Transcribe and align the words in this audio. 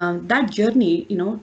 um, 0.00 0.26
that 0.28 0.50
journey, 0.50 1.06
you 1.08 1.16
know, 1.16 1.40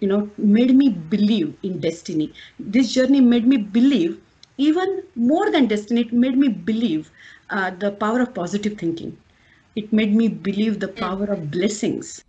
you 0.00 0.08
know, 0.08 0.30
made 0.38 0.74
me 0.74 0.88
believe 0.88 1.56
in 1.62 1.80
destiny. 1.80 2.32
This 2.58 2.92
journey 2.92 3.20
made 3.20 3.46
me 3.46 3.56
believe 3.56 4.20
even 4.56 5.02
more 5.16 5.50
than 5.50 5.66
destiny. 5.66 6.02
It 6.02 6.12
made 6.12 6.38
me 6.38 6.48
believe 6.48 7.10
uh, 7.50 7.70
the 7.70 7.90
power 7.90 8.20
of 8.20 8.34
positive 8.34 8.78
thinking. 8.78 9.16
It 9.74 9.92
made 9.92 10.14
me 10.14 10.28
believe 10.28 10.78
the 10.80 10.88
power 10.88 11.24
of 11.24 11.50
blessings. 11.50 12.22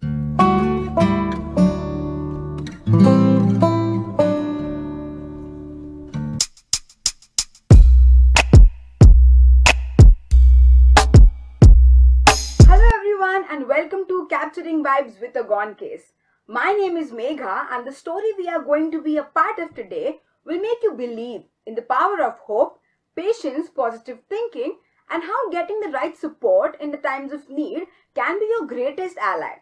Vibes 14.90 15.22
with 15.22 15.36
a 15.36 15.44
Gone 15.44 15.76
Case. 15.76 16.14
My 16.48 16.74
name 16.74 16.98
is 16.98 17.12
Megha 17.12 17.68
and 17.72 17.86
the 17.86 17.92
story 17.92 18.34
we 18.36 18.48
are 18.48 18.64
going 18.64 18.92
to 18.92 19.00
be 19.00 19.18
a 19.18 19.24
part 19.24 19.60
of 19.60 19.76
today 19.76 20.22
will 20.44 20.60
make 20.60 20.82
you 20.82 20.94
believe 20.94 21.44
in 21.68 21.76
the 21.76 21.84
power 21.84 22.24
of 22.24 22.40
hope, 22.40 22.80
patience, 23.16 23.70
positive 23.70 24.18
thinking 24.30 24.80
and 25.12 25.22
how 25.22 25.52
getting 25.52 25.80
the 25.80 25.90
right 25.90 26.18
support 26.18 26.76
in 26.82 26.90
the 26.90 26.98
times 26.98 27.32
of 27.32 27.50
need 27.50 27.84
can 28.16 28.40
be 28.40 28.48
your 28.48 28.66
greatest 28.66 29.18
ally. 29.18 29.58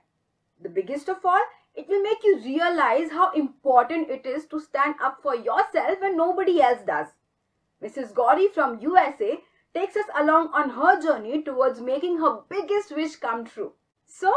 The 0.61 0.69
biggest 0.69 1.09
of 1.09 1.25
all, 1.25 1.41
it 1.75 1.89
will 1.89 2.01
make 2.01 2.23
you 2.23 2.39
realize 2.39 3.11
how 3.11 3.31
important 3.33 4.09
it 4.09 4.25
is 4.25 4.45
to 4.45 4.61
stand 4.61 4.95
up 5.03 5.19
for 5.21 5.35
yourself 5.35 5.99
when 5.99 6.15
nobody 6.15 6.61
else 6.61 6.83
does. 6.87 7.07
Mrs. 7.83 8.13
Gauri 8.13 8.47
from 8.47 8.79
USA 8.79 9.39
takes 9.73 9.97
us 9.97 10.09
along 10.17 10.51
on 10.53 10.69
her 10.69 11.01
journey 11.01 11.43
towards 11.43 11.81
making 11.81 12.19
her 12.19 12.43
biggest 12.47 12.95
wish 12.95 13.17
come 13.17 13.43
true. 13.45 13.73
So, 14.05 14.33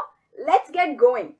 let's 0.47 0.71
get 0.71 0.97
going. 0.97 1.35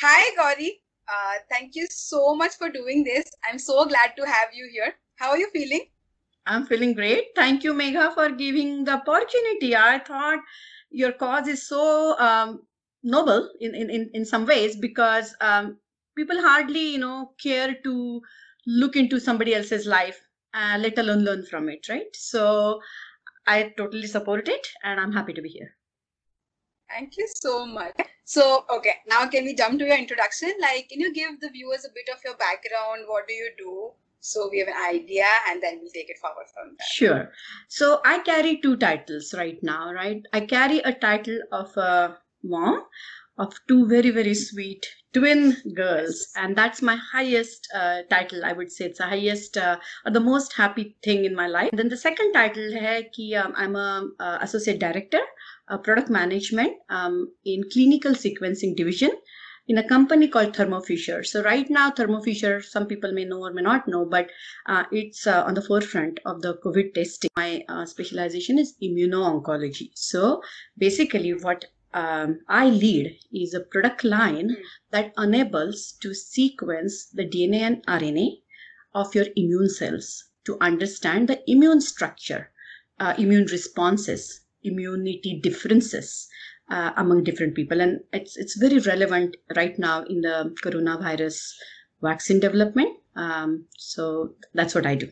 Hi, 0.00 0.34
Gauri. 0.36 0.80
Uh, 1.08 1.34
thank 1.50 1.74
you 1.74 1.86
so 1.90 2.34
much 2.34 2.52
for 2.54 2.70
doing 2.70 3.04
this. 3.04 3.24
I'm 3.48 3.58
so 3.58 3.84
glad 3.84 4.12
to 4.16 4.26
have 4.26 4.48
you 4.52 4.68
here. 4.72 4.94
How 5.16 5.30
are 5.30 5.38
you 5.38 5.48
feeling? 5.52 5.86
I'm 6.46 6.66
feeling 6.66 6.94
great. 6.94 7.28
Thank 7.36 7.62
you, 7.62 7.72
Megha, 7.74 8.14
for 8.14 8.30
giving 8.30 8.84
the 8.84 8.92
opportunity. 8.92 9.76
I 9.76 9.98
thought 9.98 10.40
your 10.90 11.12
cause 11.12 11.46
is 11.46 11.68
so 11.68 12.18
um, 12.18 12.62
noble 13.02 13.50
in, 13.60 13.74
in, 13.74 13.90
in, 13.90 14.10
in 14.14 14.24
some 14.24 14.46
ways 14.46 14.76
because 14.76 15.34
um, 15.40 15.78
people 16.16 16.40
hardly, 16.40 16.92
you 16.92 16.98
know, 16.98 17.32
care 17.40 17.76
to 17.84 18.20
look 18.66 18.96
into 18.96 19.20
somebody 19.20 19.54
else's 19.54 19.86
life, 19.86 20.20
uh, 20.54 20.78
let 20.80 20.98
alone 20.98 21.24
learn 21.24 21.44
from 21.46 21.68
it, 21.68 21.88
right? 21.88 22.14
So 22.14 22.80
I 23.46 23.72
totally 23.76 24.06
support 24.06 24.48
it 24.48 24.66
and 24.82 24.98
I'm 24.98 25.12
happy 25.12 25.32
to 25.32 25.42
be 25.42 25.48
here. 25.48 25.76
Thank 26.92 27.16
you 27.16 27.26
so 27.34 27.64
much. 27.66 27.94
So, 28.24 28.64
okay, 28.70 28.96
now 29.08 29.26
can 29.26 29.44
we 29.44 29.54
jump 29.54 29.78
to 29.78 29.86
your 29.86 29.96
introduction? 29.96 30.52
Like, 30.60 30.88
can 30.90 31.00
you 31.00 31.12
give 31.12 31.40
the 31.40 31.48
viewers 31.48 31.84
a 31.84 31.92
bit 31.94 32.08
of 32.14 32.20
your 32.24 32.36
background? 32.36 33.04
What 33.06 33.26
do 33.26 33.34
you 33.34 33.50
do? 33.56 33.90
So 34.20 34.48
we 34.50 34.60
have 34.60 34.68
an 34.68 34.80
idea 34.88 35.26
and 35.48 35.62
then 35.62 35.80
we'll 35.80 35.90
take 35.90 36.08
it 36.08 36.18
forward 36.18 36.46
from 36.54 36.76
there. 36.78 36.86
Sure. 36.92 37.32
So 37.68 38.00
I 38.04 38.20
carry 38.20 38.60
two 38.60 38.76
titles 38.76 39.34
right 39.36 39.60
now, 39.62 39.92
right? 39.92 40.22
I 40.32 40.40
carry 40.40 40.78
a 40.78 40.92
title 40.92 41.40
of 41.50 41.76
a 41.76 42.18
mom 42.44 42.84
of 43.38 43.52
two 43.66 43.88
very, 43.88 44.10
very 44.10 44.34
sweet 44.34 44.86
twin 45.12 45.56
girls. 45.74 46.28
And 46.36 46.56
that's 46.56 46.82
my 46.82 46.96
highest 46.96 47.68
uh, 47.74 48.02
title. 48.10 48.44
I 48.44 48.52
would 48.52 48.70
say 48.70 48.86
it's 48.86 48.98
the 48.98 49.06
highest 49.06 49.56
uh, 49.56 49.78
or 50.06 50.12
the 50.12 50.20
most 50.20 50.52
happy 50.52 50.96
thing 51.02 51.24
in 51.24 51.34
my 51.34 51.48
life. 51.48 51.70
then 51.72 51.88
the 51.88 51.96
second 51.96 52.32
title 52.32 52.72
hai 52.78 53.08
ki, 53.12 53.34
um, 53.34 53.52
I'm 53.56 53.76
a 53.76 54.08
uh, 54.18 54.38
associate 54.40 54.78
director, 54.78 55.20
uh, 55.68 55.78
product 55.78 56.10
management 56.10 56.72
um, 56.90 57.32
in 57.44 57.62
clinical 57.72 58.12
sequencing 58.12 58.76
division 58.76 59.10
in 59.68 59.78
a 59.78 59.88
company 59.88 60.26
called 60.28 60.54
Thermo 60.56 60.80
Fisher. 60.80 61.22
So 61.22 61.42
right 61.42 61.68
now, 61.70 61.90
Thermo 61.90 62.20
Fisher, 62.20 62.60
some 62.60 62.86
people 62.86 63.12
may 63.12 63.24
know 63.24 63.42
or 63.42 63.52
may 63.52 63.62
not 63.62 63.86
know, 63.86 64.04
but 64.04 64.28
uh, 64.66 64.84
it's 64.90 65.26
uh, 65.26 65.44
on 65.44 65.54
the 65.54 65.62
forefront 65.62 66.18
of 66.26 66.42
the 66.42 66.58
COVID 66.64 66.94
testing. 66.94 67.30
My 67.36 67.64
uh, 67.68 67.86
specialization 67.86 68.58
is 68.58 68.74
immuno-oncology. 68.82 69.90
So 69.94 70.42
basically, 70.76 71.32
what 71.34 71.64
um, 71.94 72.40
I 72.48 72.70
lead 72.70 73.18
is 73.32 73.54
a 73.54 73.60
product 73.60 74.02
line 74.02 74.48
Mm. 74.50 74.62
that 74.90 75.12
enables 75.16 75.92
to 76.00 76.14
sequence 76.14 77.06
the 77.06 77.24
DNA 77.24 77.60
and 77.60 77.86
RNA 77.86 78.42
of 78.94 79.14
your 79.14 79.26
immune 79.36 79.68
cells 79.68 80.24
to 80.44 80.58
understand 80.60 81.28
the 81.28 81.42
immune 81.50 81.80
structure, 81.80 82.50
uh, 82.98 83.14
immune 83.16 83.46
responses, 83.46 84.41
immunity 84.64 85.40
differences 85.42 86.28
uh, 86.70 86.92
among 86.96 87.24
different 87.24 87.54
people. 87.54 87.80
And 87.80 88.00
it's, 88.12 88.36
it's 88.36 88.56
very 88.56 88.78
relevant 88.78 89.36
right 89.56 89.78
now 89.78 90.02
in 90.04 90.20
the 90.20 90.54
coronavirus 90.62 91.52
vaccine 92.00 92.40
development. 92.40 92.98
Um, 93.16 93.66
so 93.76 94.34
that's 94.54 94.74
what 94.74 94.86
I 94.86 94.94
do. 94.94 95.10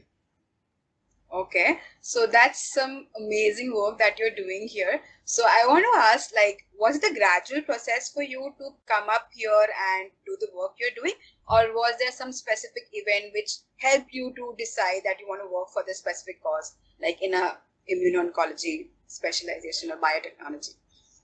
Okay, 1.33 1.79
so 2.01 2.27
that's 2.27 2.75
some 2.75 3.07
amazing 3.17 3.73
work 3.73 3.99
that 3.99 4.19
you're 4.19 4.35
doing 4.35 4.67
here. 4.69 5.01
So 5.25 5.45
I 5.45 5.65
want 5.69 5.85
to 5.85 6.01
ask, 6.01 6.31
like, 6.35 6.67
was 6.77 6.99
the 6.99 7.15
gradual 7.15 7.63
process 7.63 8.11
for 8.11 8.25
you 8.25 8.53
to 8.59 8.71
come 8.87 9.09
up 9.09 9.29
here 9.33 9.67
and 9.93 10.11
do 10.27 10.37
the 10.41 10.49
work 10.57 10.73
you're 10.81 10.91
doing, 10.97 11.15
or 11.49 11.73
was 11.73 11.95
there 12.01 12.11
some 12.11 12.33
specific 12.33 12.89
event 12.93 13.33
which 13.33 13.59
helped 13.77 14.13
you 14.13 14.33
to 14.35 14.55
decide 14.59 15.03
that 15.05 15.21
you 15.21 15.29
want 15.29 15.41
to 15.41 15.55
work 15.55 15.69
for 15.73 15.85
this 15.87 15.99
specific 15.99 16.43
cause, 16.43 16.75
like 17.01 17.23
in 17.23 17.33
a 17.33 17.59
immuno-oncology 17.89 18.89
specialization 19.11 19.91
or 19.93 19.97
biotechnology? 19.97 20.75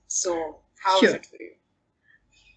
So 0.07 0.59
how 0.83 0.99
Sure. 0.99 1.15
it 1.15 1.25
for 1.25 1.37
you? 1.41 1.51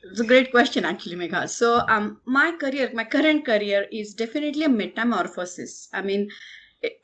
It's 0.02 0.20
a 0.20 0.24
great 0.24 0.50
question, 0.50 0.84
actually, 0.84 1.16
Megha. 1.16 1.48
So, 1.48 1.84
um, 1.88 2.20
my 2.24 2.52
career, 2.52 2.90
my 2.94 3.04
current 3.04 3.44
career 3.44 3.86
is 3.92 4.14
definitely 4.14 4.64
a 4.64 4.68
metamorphosis. 4.68 5.88
I 5.92 6.02
mean, 6.02 6.30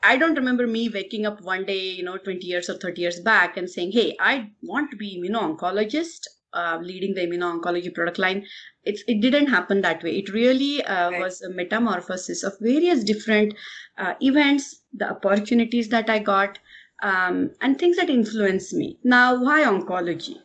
I- 0.03 0.17
don't 0.17 0.35
remember 0.35 0.67
me 0.67 0.89
waking 0.89 1.25
up 1.25 1.41
one 1.41 1.65
day, 1.65 1.91
you 1.91 2.03
know, 2.03 2.17
20 2.17 2.47
years 2.47 2.69
or 2.69 2.77
30 2.77 3.01
years 3.01 3.19
back 3.19 3.57
and 3.57 3.69
saying, 3.69 3.91
hey, 3.91 4.15
I 4.19 4.51
want 4.63 4.89
to 4.91 4.97
be 4.97 5.17
immuno-oncologist, 5.19 6.27
uh, 6.53 6.79
leading 6.81 7.13
the 7.13 7.21
immuno-oncology 7.27 7.93
product 7.93 8.17
line. 8.17 8.45
It's, 8.83 9.03
it 9.07 9.21
didn't 9.21 9.47
happen 9.47 9.81
that 9.81 10.03
way. 10.03 10.17
It 10.17 10.33
really 10.33 10.83
uh, 10.83 11.11
Right. 11.11 11.19
was 11.19 11.41
a 11.43 11.49
metamorphosis 11.51 12.43
of 12.43 12.53
various 12.59 13.03
different 13.03 13.53
uh, 13.97 14.15
events, 14.21 14.81
the 14.93 15.09
opportunities 15.11 15.89
that 15.89 16.09
I 16.09 16.19
got, 16.19 16.59
um, 17.01 17.51
and 17.61 17.77
things 17.79 17.97
that 17.97 18.09
influence 18.09 18.73
me. 18.73 18.97
Now, 19.03 19.41
why 19.43 19.63
oncology? 19.63 20.37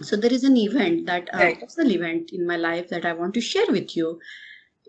So 0.00 0.16
there 0.16 0.32
is 0.32 0.44
an 0.44 0.56
event 0.56 1.06
that 1.06 1.28
uh, 1.34 1.38
Right. 1.38 1.60
personal 1.60 1.92
event 1.92 2.30
in 2.32 2.46
my 2.46 2.56
life 2.56 2.88
that 2.88 3.04
I 3.04 3.12
want 3.12 3.34
to 3.34 3.40
share 3.40 3.66
with 3.68 3.96
you. 3.96 4.20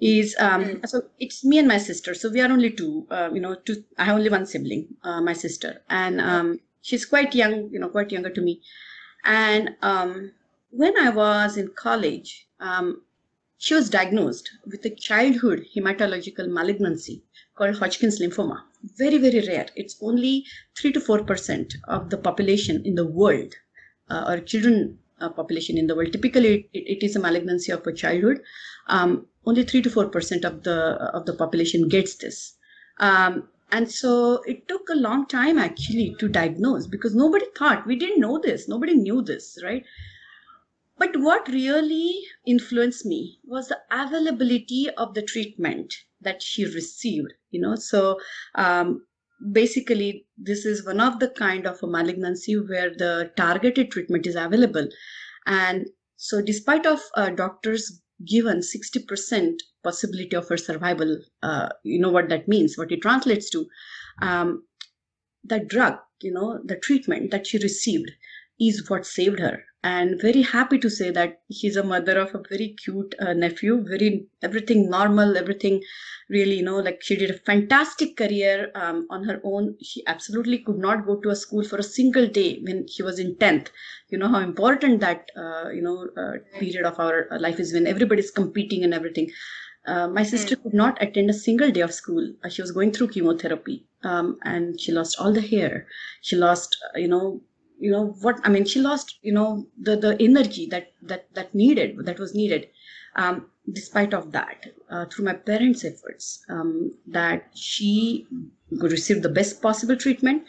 Is 0.02 0.36
um, 0.40 0.64
Mm. 0.66 0.88
so 0.90 1.04
it's 1.20 1.46
me 1.46 1.60
and 1.60 1.68
my 1.68 1.78
sister. 1.78 2.14
So 2.16 2.30
we 2.30 2.42
are 2.42 2.52
only 2.52 2.72
two. 2.72 3.08
Uh, 3.12 3.30
you 3.34 3.40
know, 3.40 3.56
two. 3.56 3.84
I 3.98 4.06
have 4.06 4.16
only 4.18 4.30
one 4.30 4.46
sibling, 4.46 4.88
uh, 5.04 5.22
my 5.22 5.34
sister, 5.34 5.84
and 5.90 6.20
um, 6.20 6.60
she's 6.82 7.06
quite 7.06 7.36
young. 7.36 7.70
You 7.72 7.80
know, 7.80 7.90
quite 7.90 8.12
younger 8.12 8.32
to 8.32 8.42
me. 8.42 8.62
And 9.24 9.76
um, 9.82 10.32
when 10.72 10.98
I 11.00 11.10
was 11.10 11.58
in 11.58 11.70
college, 11.76 12.48
um, 12.60 13.04
she 13.64 13.74
was 13.74 13.90
diagnosed 13.90 14.50
with 14.70 14.84
a 14.84 14.90
childhood 14.90 15.66
hematological 15.74 16.50
malignancy 16.50 17.24
called 17.56 17.78
Hodgkin's 17.78 18.20
lymphoma. 18.20 18.58
Very, 18.98 19.18
very 19.18 19.40
rare. 19.48 19.68
It's 19.78 19.96
only 20.02 20.44
3 20.76 20.92
to 20.92 21.00
4% 21.00 21.76
of 21.88 22.10
the 22.10 22.18
population 22.18 22.82
in 22.84 22.96
the 22.96 23.08
world, 23.08 23.54
uh, 24.10 24.26
or 24.28 24.42
children 24.42 25.00
uh, 25.22 25.30
population 25.30 25.78
in 25.78 25.88
the 25.88 25.96
world. 25.96 26.12
Typically, 26.12 26.68
it, 26.74 26.84
it 26.98 27.06
is 27.06 27.16
a 27.16 27.22
malignancy 27.22 27.72
of 27.72 27.88
a 27.88 27.94
childhood. 27.94 28.42
Um, 28.88 29.28
only 29.46 29.64
3 29.64 29.82
to 29.84 29.90
4% 29.90 30.44
of 30.44 30.64
the, 30.64 30.78
of 31.14 31.26
the 31.26 31.34
population 31.34 31.88
gets 31.88 32.16
this. 32.16 32.56
Um, 33.00 33.48
and 33.72 33.90
so 33.90 34.42
it 34.46 34.68
took 34.68 34.90
a 34.90 34.96
long 35.08 35.26
time 35.26 35.58
actually 35.58 36.18
to 36.20 36.28
diagnose 36.28 36.86
because 36.86 37.16
nobody 37.16 37.46
thought, 37.58 37.88
we 37.88 37.96
didn't 37.96 38.20
know 38.20 38.40
this, 38.44 38.68
nobody 38.68 38.94
knew 38.94 39.22
this, 39.22 39.58
right? 39.64 39.86
But 40.98 41.18
what 41.18 41.48
really 41.48 42.24
influenced 42.46 43.06
me 43.06 43.40
was 43.44 43.68
the 43.68 43.82
availability 43.92 44.90
of 44.92 45.14
the 45.14 45.24
treatment 45.24 45.94
that 46.22 46.42
she 46.42 46.66
received. 46.66 47.34
You 47.52 47.62
know, 47.62 47.76
so 47.76 48.20
um, 48.56 49.06
basically, 49.52 50.28
this 50.38 50.66
is 50.66 50.86
one 50.86 51.00
of 51.00 51.20
the 51.20 51.30
kind 51.30 51.66
of 51.66 51.82
a 51.84 51.88
malignancy 51.88 52.56
where 52.58 52.92
the 52.96 53.32
targeted 53.36 53.92
treatment 53.92 54.28
is 54.28 54.36
available, 54.36 54.88
and 55.46 55.90
so 56.16 56.42
despite 56.42 56.86
of 56.86 57.02
uh, 57.16 57.32
doctors 57.32 58.02
given 58.26 58.60
60% 58.60 59.60
possibility 59.84 60.36
of 60.36 60.48
her 60.48 60.58
survival, 60.58 61.20
uh, 61.42 61.70
you 61.84 62.00
know 62.00 62.12
what 62.12 62.30
that 62.30 62.48
means, 62.48 62.78
what 62.78 62.92
it 62.92 63.02
translates 63.02 63.50
to, 63.50 63.68
um, 64.22 64.66
the 65.44 65.60
drug, 65.60 65.98
you 66.22 66.32
know, 66.32 66.62
the 66.64 66.78
treatment 66.78 67.32
that 67.32 67.48
she 67.48 67.58
received 67.58 68.12
is 68.60 68.90
what 68.90 69.06
saved 69.06 69.40
her 69.40 69.64
and 69.84 70.22
very 70.22 70.42
happy 70.42 70.78
to 70.80 70.90
say 70.90 71.12
that 71.12 71.42
she's 71.52 71.76
a 71.76 71.84
mother 71.84 72.18
of 72.20 72.34
a 72.34 72.42
very 72.50 72.70
cute 72.84 73.14
uh, 73.20 73.34
nephew 73.34 73.84
very 73.88 74.26
everything 74.42 74.90
normal 74.90 75.36
everything 75.38 75.82
really 76.30 76.56
you 76.56 76.64
know 76.64 76.80
like 76.80 77.02
she 77.02 77.16
did 77.16 77.30
a 77.30 77.38
fantastic 77.50 78.16
career 78.16 78.72
um, 78.76 79.06
on 79.10 79.24
her 79.26 79.42
own 79.44 79.76
she 79.82 80.06
absolutely 80.08 80.60
could 80.60 80.78
not 80.78 81.06
go 81.06 81.20
to 81.20 81.30
a 81.30 81.36
school 81.36 81.64
for 81.64 81.78
a 81.78 81.84
single 81.84 82.28
day 82.28 82.60
when 82.64 82.88
she 82.88 83.04
was 83.04 83.20
in 83.20 83.36
10th 83.36 83.68
you 84.10 84.18
know 84.18 84.30
how 84.30 84.40
important 84.40 85.02
that 85.02 85.30
uh, 85.36 85.70
you 85.70 85.82
know 85.82 86.08
uh, 86.18 86.34
period 86.60 86.86
of 86.86 87.00
our 87.00 87.28
life 87.40 87.60
is 87.60 87.74
when 87.74 87.86
everybody's 87.86 88.32
competing 88.32 88.84
and 88.84 88.94
everything 88.94 89.30
uh, 89.86 90.08
my 90.08 90.24
sister 90.24 90.56
could 90.56 90.74
not 90.74 91.02
attend 91.02 91.30
a 91.30 91.34
single 91.34 91.70
day 91.70 91.82
of 91.82 91.94
school. 91.94 92.34
Uh, 92.44 92.50
she 92.50 92.62
was 92.62 92.72
going 92.72 92.92
through 92.92 93.10
chemotherapy, 93.10 93.86
um, 94.04 94.40
and 94.44 94.80
she 94.80 94.94
lost 94.94 95.20
all 95.20 95.34
the 95.34 95.42
hair. 95.42 95.88
She 96.22 96.38
lost, 96.38 96.78
uh, 96.96 97.00
you 97.00 97.08
know, 97.10 97.42
you 97.80 97.92
know 97.92 98.16
what 98.22 98.40
I 98.44 98.50
mean. 98.50 98.66
She 98.66 98.80
lost, 98.80 99.20
you 99.22 99.34
know, 99.34 99.68
the 99.80 99.96
the 99.96 100.18
energy 100.22 100.66
that 100.68 100.92
that 101.02 101.34
that 101.34 101.54
needed 101.54 102.06
that 102.06 102.20
was 102.20 102.34
needed. 102.34 102.70
Um, 103.16 103.48
despite 103.72 104.14
of 104.14 104.32
that, 104.32 104.66
uh, 104.90 105.06
through 105.06 105.26
my 105.26 105.34
parents' 105.34 105.86
efforts, 105.86 106.44
um, 106.50 106.92
that 107.08 107.52
she 107.54 108.28
received 108.72 109.22
the 109.22 109.30
best 109.30 109.62
possible 109.62 109.96
treatment. 109.96 110.44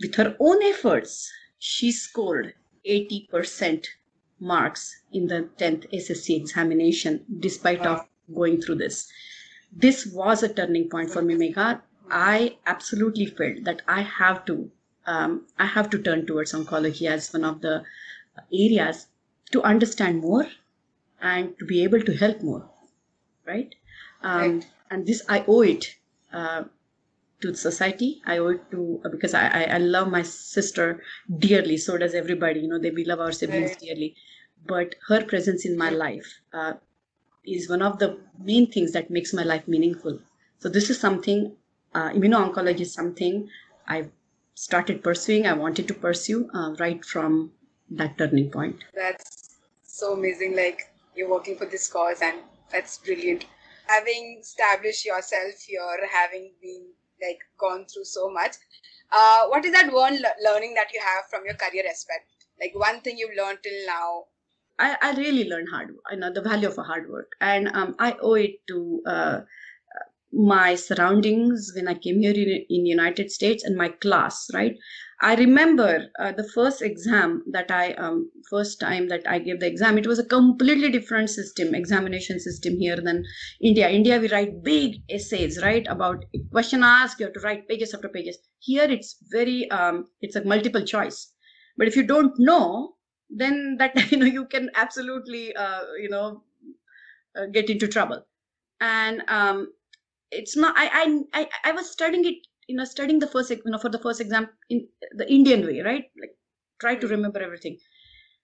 With 0.00 0.14
her 0.16 0.36
own 0.38 0.62
efforts, 0.62 1.32
she 1.58 1.90
scored 1.90 2.54
80% 2.86 3.86
marks 4.38 5.00
in 5.12 5.26
the 5.26 5.48
10th 5.58 5.90
SSC 5.92 6.36
examination, 6.36 7.24
despite 7.40 7.80
wow. 7.80 7.94
of 7.94 8.34
going 8.34 8.60
through 8.60 8.76
this. 8.76 9.10
This 9.72 10.06
was 10.06 10.42
a 10.42 10.52
turning 10.52 10.88
point 10.88 11.10
for 11.10 11.22
me, 11.22 11.34
Megha. 11.34 11.80
I 12.10 12.58
absolutely 12.66 13.26
felt 13.26 13.64
that 13.64 13.82
I 13.88 14.02
have 14.02 14.44
to, 14.46 14.70
um, 15.06 15.46
I 15.58 15.66
have 15.66 15.90
to 15.90 15.98
turn 15.98 16.26
towards 16.26 16.52
oncology 16.52 17.08
as 17.08 17.32
one 17.32 17.44
of 17.44 17.60
the 17.60 17.84
areas 18.52 19.06
to 19.52 19.62
understand 19.62 20.20
more 20.20 20.46
and 21.20 21.58
to 21.58 21.64
be 21.64 21.82
able 21.84 22.02
to 22.02 22.16
help 22.16 22.42
more, 22.42 22.68
right? 23.46 23.74
Um, 24.22 24.40
right. 24.40 24.66
And 24.90 25.06
this 25.06 25.22
I 25.28 25.44
owe 25.46 25.62
it 25.62 25.94
uh, 26.32 26.64
to 27.40 27.54
society. 27.54 28.22
I 28.26 28.38
owe 28.38 28.48
it 28.48 28.70
to 28.70 29.00
uh, 29.04 29.08
because 29.08 29.34
I, 29.34 29.48
I, 29.48 29.62
I 29.74 29.78
love 29.78 30.10
my 30.10 30.22
sister 30.22 31.02
dearly. 31.38 31.76
So 31.76 31.96
does 31.96 32.14
everybody. 32.14 32.60
You 32.60 32.68
know, 32.68 32.78
they 32.78 32.90
we 32.90 33.04
love 33.04 33.20
our 33.20 33.32
siblings 33.32 33.70
right. 33.70 33.80
dearly. 33.80 34.14
But 34.66 34.96
her 35.08 35.24
presence 35.24 35.64
in 35.64 35.78
my 35.78 35.90
life 35.90 36.26
uh, 36.52 36.74
is 37.44 37.68
one 37.70 37.82
of 37.82 37.98
the 37.98 38.18
main 38.42 38.70
things 38.70 38.92
that 38.92 39.10
makes 39.10 39.32
my 39.32 39.44
life 39.44 39.68
meaningful. 39.68 40.18
So 40.58 40.68
this 40.68 40.90
is 40.90 40.98
something, 40.98 41.52
uh, 41.94 42.10
immuno-oncology 42.10 42.80
is 42.80 42.92
something 42.92 43.48
I 43.86 44.08
started 44.56 45.04
pursuing. 45.04 45.46
I 45.46 45.52
wanted 45.52 45.86
to 45.88 45.94
pursue 45.94 46.48
uh, 46.52 46.74
right 46.80 47.04
from 47.04 47.52
that 47.90 48.18
turning 48.18 48.50
point. 48.50 48.82
That's 48.94 49.58
so 49.84 50.14
amazing. 50.14 50.56
Like 50.56 50.90
you're 51.14 51.30
working 51.30 51.56
for 51.56 51.66
this 51.66 51.86
cause 51.86 52.22
and 52.22 52.38
that's 52.72 52.98
brilliant. 52.98 53.44
Having 53.86 54.38
established 54.40 55.04
yourself 55.04 55.54
here, 55.64 56.08
having 56.10 56.52
been 56.60 56.86
like 57.22 57.38
gone 57.58 57.84
through 57.86 58.04
so 58.04 58.28
much, 58.30 58.56
uh, 59.12 59.46
what 59.46 59.64
is 59.64 59.72
that 59.72 59.92
one 59.92 60.14
le- 60.14 60.50
learning 60.50 60.74
that 60.74 60.92
you 60.92 61.00
have 61.00 61.26
from 61.30 61.44
your 61.44 61.54
career 61.54 61.84
aspect? 61.88 62.26
Like 62.60 62.72
one 62.74 63.00
thing 63.02 63.18
you've 63.18 63.36
learned 63.36 63.58
till 63.62 63.86
now 63.86 64.24
I, 64.78 64.96
I 65.00 65.12
really 65.12 65.48
learned 65.48 65.68
hard 65.70 65.94
you 66.10 66.16
know 66.18 66.32
the 66.32 66.42
value 66.42 66.68
of 66.68 66.76
a 66.78 66.82
hard 66.82 67.08
work 67.08 67.32
and 67.40 67.68
um, 67.68 67.94
i 67.98 68.14
owe 68.20 68.34
it 68.34 68.66
to 68.68 69.02
uh, 69.06 69.40
my 70.32 70.74
surroundings 70.74 71.72
when 71.74 71.88
i 71.88 71.94
came 71.94 72.20
here 72.20 72.32
in, 72.32 72.64
in 72.68 72.86
united 72.86 73.30
states 73.30 73.64
and 73.64 73.76
my 73.76 73.88
class 73.88 74.46
right? 74.54 74.76
I 75.22 75.34
remember 75.36 76.08
uh, 76.18 76.32
the 76.32 76.46
first 76.54 76.82
exam 76.82 77.42
that 77.52 77.70
i 77.70 77.92
um, 77.94 78.30
first 78.50 78.78
time 78.80 79.08
that 79.08 79.26
i 79.26 79.38
gave 79.38 79.60
the 79.60 79.66
exam 79.66 79.96
it 79.96 80.06
was 80.06 80.18
a 80.18 80.24
completely 80.24 80.90
different 80.90 81.30
system 81.30 81.74
examination 81.74 82.38
system 82.38 82.76
here 82.78 82.96
than 82.96 83.24
india. 83.62 83.88
India 83.88 84.18
we 84.20 84.28
write 84.28 84.62
big 84.62 84.96
essays 85.08 85.62
right 85.62 85.86
about 85.88 86.24
question 86.52 86.82
asked 86.82 87.18
you 87.18 87.26
have 87.26 87.32
to 87.34 87.40
write 87.40 87.66
pages 87.68 87.94
after 87.94 88.08
pages. 88.10 88.38
Here 88.58 88.84
it's 88.84 89.16
very 89.30 89.70
um, 89.70 90.06
it's 90.20 90.36
a 90.36 90.44
multiple 90.44 90.84
choice. 90.84 91.32
But 91.78 91.88
if 91.88 91.96
you 91.96 92.02
don't 92.02 92.38
know 92.38 92.96
then 93.30 93.76
that 93.78 93.94
you 94.10 94.18
know 94.18 94.26
you 94.26 94.44
can 94.46 94.70
absolutely 94.74 95.56
uh, 95.56 95.82
you 96.02 96.10
know 96.10 96.42
uh, 97.38 97.46
get 97.46 97.70
into 97.70 97.88
trouble. 97.88 98.22
And 98.80 99.22
um, 99.28 99.72
it's 100.30 100.56
not 100.56 100.74
I, 100.76 101.22
I 101.32 101.48
i 101.64 101.72
was 101.72 101.90
studying 101.90 102.24
it 102.24 102.36
you 102.68 102.76
know 102.76 102.84
studying 102.84 103.18
the 103.18 103.26
first 103.26 103.50
you 103.50 103.62
know 103.66 103.78
for 103.78 103.88
the 103.88 103.98
first 103.98 104.20
exam 104.20 104.48
in 104.70 104.88
the 105.12 105.30
indian 105.32 105.66
way 105.66 105.80
right? 105.80 106.04
Like 106.20 106.36
try 106.80 106.96
to 106.96 107.08
remember 107.08 107.40
everything. 107.40 107.78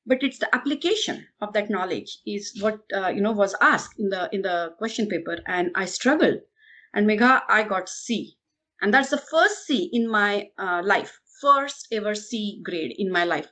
But 0.07 0.23
it's 0.23 0.39
the 0.39 0.53
application 0.55 1.27
of 1.41 1.53
that 1.53 1.71
knowledge 1.71 2.19
is 2.27 2.59
what 2.61 2.81
uh, 2.95 3.09
you 3.09 3.21
know 3.21 3.33
was 3.33 3.55
asked 3.61 3.99
in 3.99 4.11
the 4.11 4.29
in 4.33 4.43
the 4.43 4.75
question 4.79 5.09
paper 5.09 5.39
and 5.47 5.71
i 5.75 5.85
struggled. 5.87 6.41
And 6.95 7.07
megha 7.07 7.43
i 7.49 7.63
got 7.65 7.89
c. 7.89 8.37
And 8.81 8.95
that's 8.95 9.11
the 9.11 9.19
first 9.19 9.67
c 9.67 9.91
in 9.93 10.09
my 10.11 10.51
uh, 10.59 10.83
life. 10.85 11.21
First 11.41 11.89
ever 11.93 12.15
c 12.15 12.61
grade 12.65 12.95
in 12.99 13.13
my 13.13 13.25
life. 13.25 13.49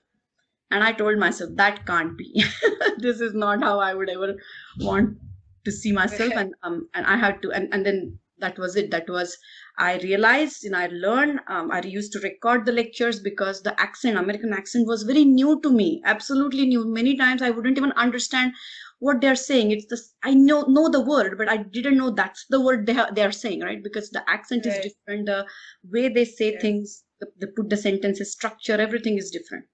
And 0.70 0.84
i 0.84 0.92
told 0.92 1.18
myself 1.18 1.50
that 1.56 1.86
can't 1.86 2.16
be. 2.16 2.44
This 2.98 3.20
is 3.20 3.34
not 3.34 3.62
how 3.62 3.80
i 3.80 3.94
would 3.94 4.10
ever 4.10 4.36
want 4.80 5.18
to 5.64 5.72
see 5.72 5.92
myself 5.92 6.32
and 6.42 6.54
um 6.62 6.88
and 6.94 7.06
i 7.06 7.16
had 7.16 7.42
to 7.42 7.52
and, 7.52 7.72
and 7.74 7.84
then 7.86 8.19
that 8.40 8.58
was 8.58 8.76
it. 8.76 8.90
That 8.90 9.08
was 9.08 9.36
i 9.78 9.96
realized 9.98 10.64
you 10.64 10.70
know 10.70 10.78
i 10.78 10.86
learned 10.86 11.40
um, 11.48 11.70
i 11.70 11.80
used 11.82 12.12
to 12.12 12.20
record 12.20 12.66
the 12.66 12.72
lectures 12.72 13.20
because 13.20 13.62
the 13.62 13.74
accent 13.80 14.18
american 14.18 14.52
accent 14.52 14.86
was 14.86 15.04
very 15.04 15.24
new 15.24 15.60
to 15.62 15.70
me 15.70 16.02
absolutely 16.04 16.66
new. 16.66 16.84
Many 16.86 17.16
times 17.16 17.42
i 17.42 17.50
wouldn't 17.50 17.78
even 17.78 17.92
understand 17.92 18.52
what 18.98 19.20
they're 19.22 19.36
saying. 19.36 19.70
It's 19.70 19.86
the 19.86 19.98
i 20.22 20.34
know 20.34 20.62
know 20.62 20.88
the 20.88 21.00
word 21.00 21.38
but 21.38 21.48
i 21.48 21.56
didn't 21.56 21.96
know 21.96 22.10
that's 22.10 22.44
the 22.50 22.60
word 22.60 22.86
they, 22.86 22.94
ha- 22.94 23.10
they 23.14 23.22
are 23.22 23.32
saying 23.32 23.62
right? 23.62 23.82
Because 23.82 24.10
the 24.10 24.28
accent 24.28 24.66
right. 24.66 24.84
is 24.84 24.92
different 24.92 25.26
the 25.26 25.46
way 25.84 26.08
they 26.08 26.24
say 26.24 26.58
things 26.58 27.04
the, 27.20 27.28
they 27.40 27.46
put 27.46 27.70
the 27.70 27.76
sentences 27.76 28.32
structure 28.32 28.80
everything 28.80 29.16
is 29.16 29.30
different. 29.30 29.64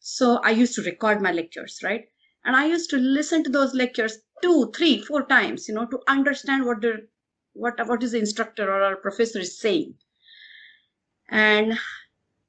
So 0.00 0.36
I 0.44 0.50
used 0.50 0.74
to 0.76 0.82
record 0.82 1.20
my 1.20 1.32
lectures, 1.32 1.80
right? 1.82 2.04
And 2.44 2.54
I 2.54 2.66
used 2.66 2.90
to 2.90 2.96
listen 2.96 3.42
to 3.44 3.50
those 3.50 3.74
lectures 3.74 4.18
two, 4.42 4.70
three, 4.76 5.00
four 5.00 5.26
times, 5.26 5.66
you 5.68 5.74
know, 5.74 5.86
to 5.86 6.00
understand 6.06 6.64
what 6.64 6.80
the 6.80 7.08
what 7.56 7.74
what 7.86 8.02
is 8.02 8.12
the 8.12 8.18
instructor 8.18 8.70
or 8.70 8.82
our 8.82 8.96
professor 8.96 9.38
is 9.40 9.58
saying. 9.58 9.94
And 11.30 11.78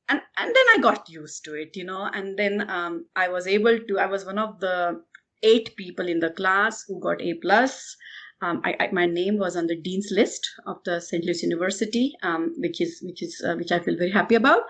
and 0.09 0.21
and 0.37 0.55
then 0.55 0.65
I 0.75 0.77
got 0.81 1.09
used 1.09 1.43
to 1.45 1.53
it, 1.55 1.75
you 1.75 1.83
know, 1.83 2.09
and 2.13 2.37
then 2.37 2.69
um, 2.69 3.05
I 3.15 3.27
was 3.29 3.47
able 3.47 3.79
to. 3.79 3.99
I 3.99 4.05
was 4.05 4.25
one 4.25 4.37
of 4.37 4.59
the 4.59 5.01
eight 5.43 5.75
people 5.75 6.07
in 6.07 6.19
the 6.19 6.31
class 6.31 6.83
who 6.87 6.99
got 6.99 7.21
A 7.21 7.33
plus. 7.35 7.95
Um, 8.39 8.61
I, 8.63 8.75
I, 8.79 8.89
my 8.91 9.07
name 9.07 9.39
was 9.39 9.55
on 9.55 9.65
the 9.65 9.75
dean's 9.75 10.09
list 10.11 10.47
of 10.67 10.77
the 10.85 10.99
St. 11.01 11.25
Louis 11.25 11.41
University, 11.41 12.13
um, 12.21 12.53
which 12.57 12.79
is 12.79 13.01
which 13.03 13.23
is 13.23 13.41
uh, 13.43 13.55
which 13.55 13.71
I 13.71 13.79
feel 13.79 13.97
very 13.97 14.11
happy 14.11 14.35
about 14.35 14.61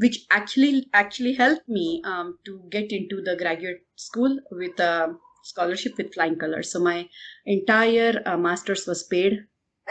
which 0.00 0.24
actually 0.30 0.88
actually 0.94 1.34
helped 1.34 1.68
me 1.68 2.02
um, 2.04 2.38
to 2.46 2.62
get 2.70 2.90
into 2.90 3.20
the 3.20 3.36
graduate 3.36 3.82
school 3.96 4.38
with 4.50 4.80
a 4.80 5.14
scholarship 5.44 5.96
with 5.98 6.14
flying 6.14 6.36
colors. 6.36 6.72
So 6.72 6.80
my 6.80 7.06
entire 7.44 8.22
uh, 8.24 8.38
master's 8.38 8.86
was 8.86 9.02
paid. 9.02 9.44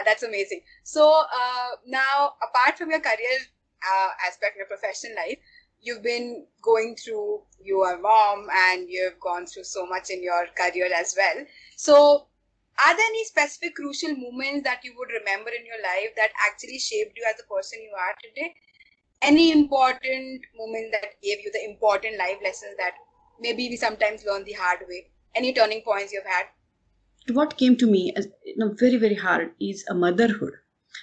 That's 0.04 0.22
amazing. 0.22 0.62
So 0.84 1.08
uh, 1.10 1.76
now, 1.86 2.34
apart 2.42 2.78
from 2.78 2.90
your 2.90 3.00
career 3.00 3.38
uh, 3.82 4.10
aspect, 4.26 4.56
your 4.56 4.66
professional 4.66 5.16
life, 5.16 5.38
you've 5.80 6.02
been 6.02 6.46
going 6.62 6.96
through 6.96 7.42
your 7.62 7.98
mom 8.00 8.48
and 8.68 8.88
you've 8.88 9.18
gone 9.20 9.46
through 9.46 9.64
so 9.64 9.86
much 9.86 10.10
in 10.10 10.22
your 10.22 10.46
career 10.56 10.90
as 10.94 11.14
well. 11.16 11.44
So 11.76 12.26
are 12.84 12.96
there 12.96 13.06
any 13.06 13.24
specific 13.24 13.76
crucial 13.76 14.14
moments 14.16 14.64
that 14.64 14.80
you 14.84 14.94
would 14.98 15.08
remember 15.08 15.50
in 15.50 15.66
your 15.66 15.82
life 15.82 16.14
that 16.16 16.30
actually 16.46 16.78
shaped 16.78 17.16
you 17.16 17.24
as 17.28 17.36
the 17.36 17.44
person 17.44 17.80
you 17.82 17.92
are 17.96 18.14
today? 18.22 18.54
any 19.22 19.52
important 19.52 20.40
moment 20.56 20.92
that 20.92 21.20
gave 21.22 21.40
you 21.44 21.50
the 21.52 21.64
important 21.64 22.16
life 22.18 22.38
lessons 22.42 22.74
that 22.78 22.94
maybe 23.38 23.68
we 23.68 23.76
sometimes 23.76 24.24
learn 24.24 24.44
the 24.44 24.52
hard 24.52 24.80
way 24.88 25.06
any 25.34 25.52
turning 25.52 25.82
points 25.82 26.12
you've 26.12 26.24
had 26.24 26.46
what 27.32 27.56
came 27.56 27.76
to 27.76 27.86
me 27.86 28.12
as 28.16 28.28
you 28.44 28.56
know, 28.56 28.74
very 28.78 28.96
very 28.96 29.14
hard 29.14 29.52
is 29.60 29.84
a 29.88 29.94
motherhood 29.94 30.52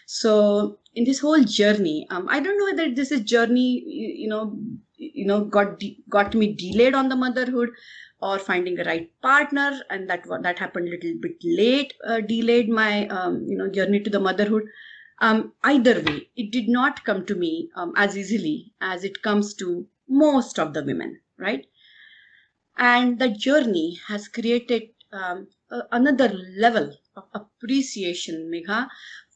so 0.06 0.78
in 0.96 1.04
this 1.06 1.20
whole 1.20 1.44
journey 1.44 2.08
um, 2.10 2.28
i 2.30 2.40
don't 2.40 2.58
know 2.58 2.66
whether 2.66 2.94
this 2.94 3.12
is 3.12 3.22
journey 3.22 3.84
you, 3.86 4.10
you 4.24 4.28
know 4.28 4.58
you 4.98 5.26
know 5.26 5.44
got 5.46 5.80
de- 5.80 6.04
got 6.10 6.34
me 6.34 6.54
delayed 6.54 6.94
on 6.94 7.10
the 7.10 7.16
motherhood 7.16 7.70
or 8.20 8.40
finding 8.40 8.80
a 8.80 8.84
right 8.84 9.12
partner 9.22 9.80
and 9.90 10.10
that 10.10 10.24
that 10.42 10.60
happened 10.60 10.88
a 10.88 10.92
little 10.92 11.14
bit 11.22 11.38
late 11.44 11.94
uh, 12.06 12.20
delayed 12.20 12.70
my 12.70 13.08
um, 13.08 13.46
you 13.48 13.58
know 13.58 13.70
journey 13.70 14.00
to 14.00 14.10
the 14.10 14.20
motherhood 14.20 14.64
um, 15.20 15.54
either 15.64 16.02
way, 16.02 16.30
it 16.36 16.52
did 16.52 16.70
not 16.70 17.04
come 17.04 17.26
to 17.26 17.36
me 17.36 17.70
um, 17.76 17.94
as 17.96 18.18
easily 18.18 18.74
as 18.82 19.04
it 19.04 19.22
comes 19.24 19.54
to 19.56 19.88
most 20.08 20.60
of 20.60 20.74
the 20.74 20.84
women, 20.84 21.20
right? 21.40 21.66
And 22.78 23.20
the 23.20 23.30
journey 23.30 24.00
has 24.08 24.28
created 24.28 24.90
um, 25.12 25.50
another 25.92 26.30
level 26.58 26.94
of 27.16 27.24
appreciation, 27.34 28.52
Megha, 28.54 28.88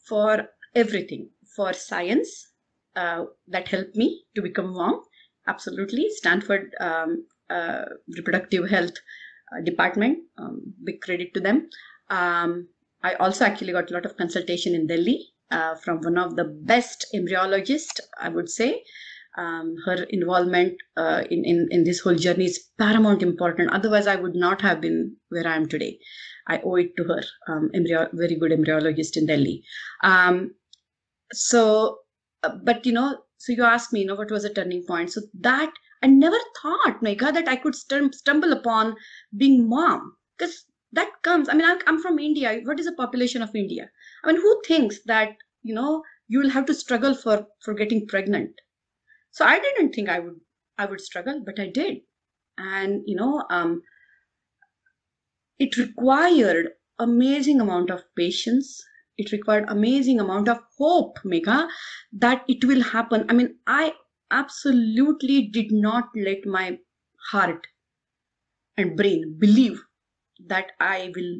for 0.08 0.50
everything, 0.76 1.30
for 1.56 1.74
science 1.74 2.50
uh, 2.96 3.26
that 3.48 3.68
helped 3.68 3.96
me 3.96 4.24
to 4.36 4.42
become 4.42 4.74
mom, 4.74 5.02
absolutely. 5.48 6.10
Stanford 6.10 6.74
um, 6.80 7.26
uh, 7.50 7.86
Reproductive 8.16 8.70
Health 8.70 8.94
uh, 9.56 9.62
Department, 9.62 10.20
um, 10.38 10.74
big 10.84 11.02
credit 11.02 11.34
to 11.34 11.40
them. 11.40 11.70
Um, 12.10 12.68
I 13.04 13.16
also 13.16 13.46
actually 13.46 13.74
got 13.74 13.90
a 13.90 13.94
lot 13.94 14.06
of 14.06 14.18
consultation 14.18 14.76
in 14.76 14.88
Delhi 14.88 15.34
uh, 15.50 15.76
from 15.76 16.02
one 16.02 16.18
of 16.18 16.36
the 16.36 16.46
best 16.46 17.06
embryologists, 17.14 18.00
I 18.20 18.30
would 18.30 18.50
say. 18.50 18.84
Um, 19.38 19.76
her 19.86 20.04
involvement 20.10 20.74
uh, 20.98 21.24
in, 21.30 21.46
in, 21.46 21.68
in 21.72 21.84
this 21.86 22.02
whole 22.02 22.16
journey 22.16 22.46
is 22.46 22.68
paramount 22.78 23.24
important. 23.24 23.72
Otherwise, 23.72 24.06
I 24.08 24.16
would 24.16 24.36
not 24.36 24.62
have 24.62 24.82
been 24.82 25.16
where 25.30 25.48
I 25.48 25.56
am 25.56 25.68
today. 25.70 26.00
I 26.48 26.60
owe 26.66 26.76
it 26.76 26.98
to 26.98 27.04
her, 27.06 27.22
um, 27.48 27.70
embryo, 27.74 28.10
very 28.14 28.36
good 28.36 28.52
embryologist 28.52 29.16
in 29.16 29.28
Delhi. 29.28 29.64
Um, 30.04 30.52
so, 31.32 32.00
uh, 32.44 32.58
but 32.64 32.86
you 32.86 32.92
know, 32.92 33.20
so 33.38 33.54
you 33.54 33.64
asked 33.64 33.94
me, 33.94 34.02
you 34.02 34.06
know, 34.06 34.16
what 34.16 34.32
was 34.32 34.44
a 34.44 34.54
turning 34.54 34.84
point? 34.86 35.12
So 35.12 35.22
that 35.40 35.72
I 36.04 36.08
never 36.08 36.38
thought, 36.62 37.02
Megha, 37.02 37.34
that 37.34 37.48
I 37.48 37.56
could 37.56 37.74
stum- 37.74 38.14
stumble 38.14 38.52
upon 38.52 38.96
being 39.38 39.70
mom 39.70 40.16
because 40.38 40.66
that 40.94 41.10
comes. 41.22 41.48
I 41.48 41.54
mean, 41.54 41.66
I'm, 41.66 41.80
I'm 41.88 42.02
from 42.02 42.20
India. 42.20 42.60
What 42.66 42.80
is 42.80 42.86
the 42.86 42.94
population 42.94 43.42
of 43.42 43.56
India? 43.56 43.90
I 44.24 44.32
mean, 44.32 44.42
who 44.42 44.62
thinks 44.68 45.00
that 45.06 45.38
you 45.64 45.74
know 45.74 46.04
you 46.28 46.40
will 46.40 46.50
have 46.50 46.66
to 46.66 46.74
struggle 46.74 47.14
for 47.14 47.48
for 47.64 47.74
getting 47.74 48.08
pregnant? 48.08 48.52
So 49.32 49.46
I 49.46 49.60
didn't 49.60 49.94
think 49.94 50.10
I 50.10 50.20
would 50.20 50.40
I 50.78 50.86
would 50.86 51.02
struggle, 51.02 51.42
but 51.46 51.60
I 51.60 51.68
did, 51.68 52.02
and 52.58 53.04
you 53.08 53.16
know, 53.18 53.46
um, 53.50 53.84
it 55.60 55.78
required 55.78 56.72
amazing 57.00 57.62
amount 57.62 57.90
of 57.90 58.04
patience. 58.18 58.84
It 59.18 59.32
required 59.32 59.64
amazing 59.70 60.20
amount 60.20 60.50
of 60.50 60.60
hope 60.78 61.20
megha 61.24 61.70
that 62.12 62.44
it 62.50 62.66
will 62.66 62.82
happen. 62.84 63.26
I 63.30 63.34
mean 63.34 63.58
i 63.66 63.94
absolutely 64.30 65.48
did 65.48 65.72
not 65.72 66.10
let 66.16 66.46
my 66.46 66.80
heart 67.32 67.66
and 68.78 68.98
brain 68.98 69.36
believe 69.40 69.82
that 70.54 70.72
i 70.80 71.12
will 71.16 71.34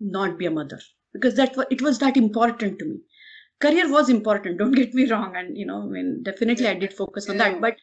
not 0.00 0.38
be 0.38 0.46
a 0.46 0.50
mother 0.50 0.80
because 1.14 1.36
that 1.36 1.56
it 1.70 1.82
was 1.82 1.98
that 2.00 2.16
important 2.16 2.78
to 2.78 2.86
me 2.86 3.00
career 3.60 3.90
was 3.90 4.08
important 4.08 4.58
don't 4.62 4.72
get 4.80 4.94
me 4.94 5.10
wrong 5.10 5.36
and 5.36 5.56
you 5.56 5.66
know 5.66 5.82
i 5.82 5.86
mean 5.86 6.22
definitely 6.22 6.68
i 6.68 6.74
did 6.74 6.92
focus 6.92 7.28
on 7.28 7.36
that 7.38 7.60
but 7.60 7.76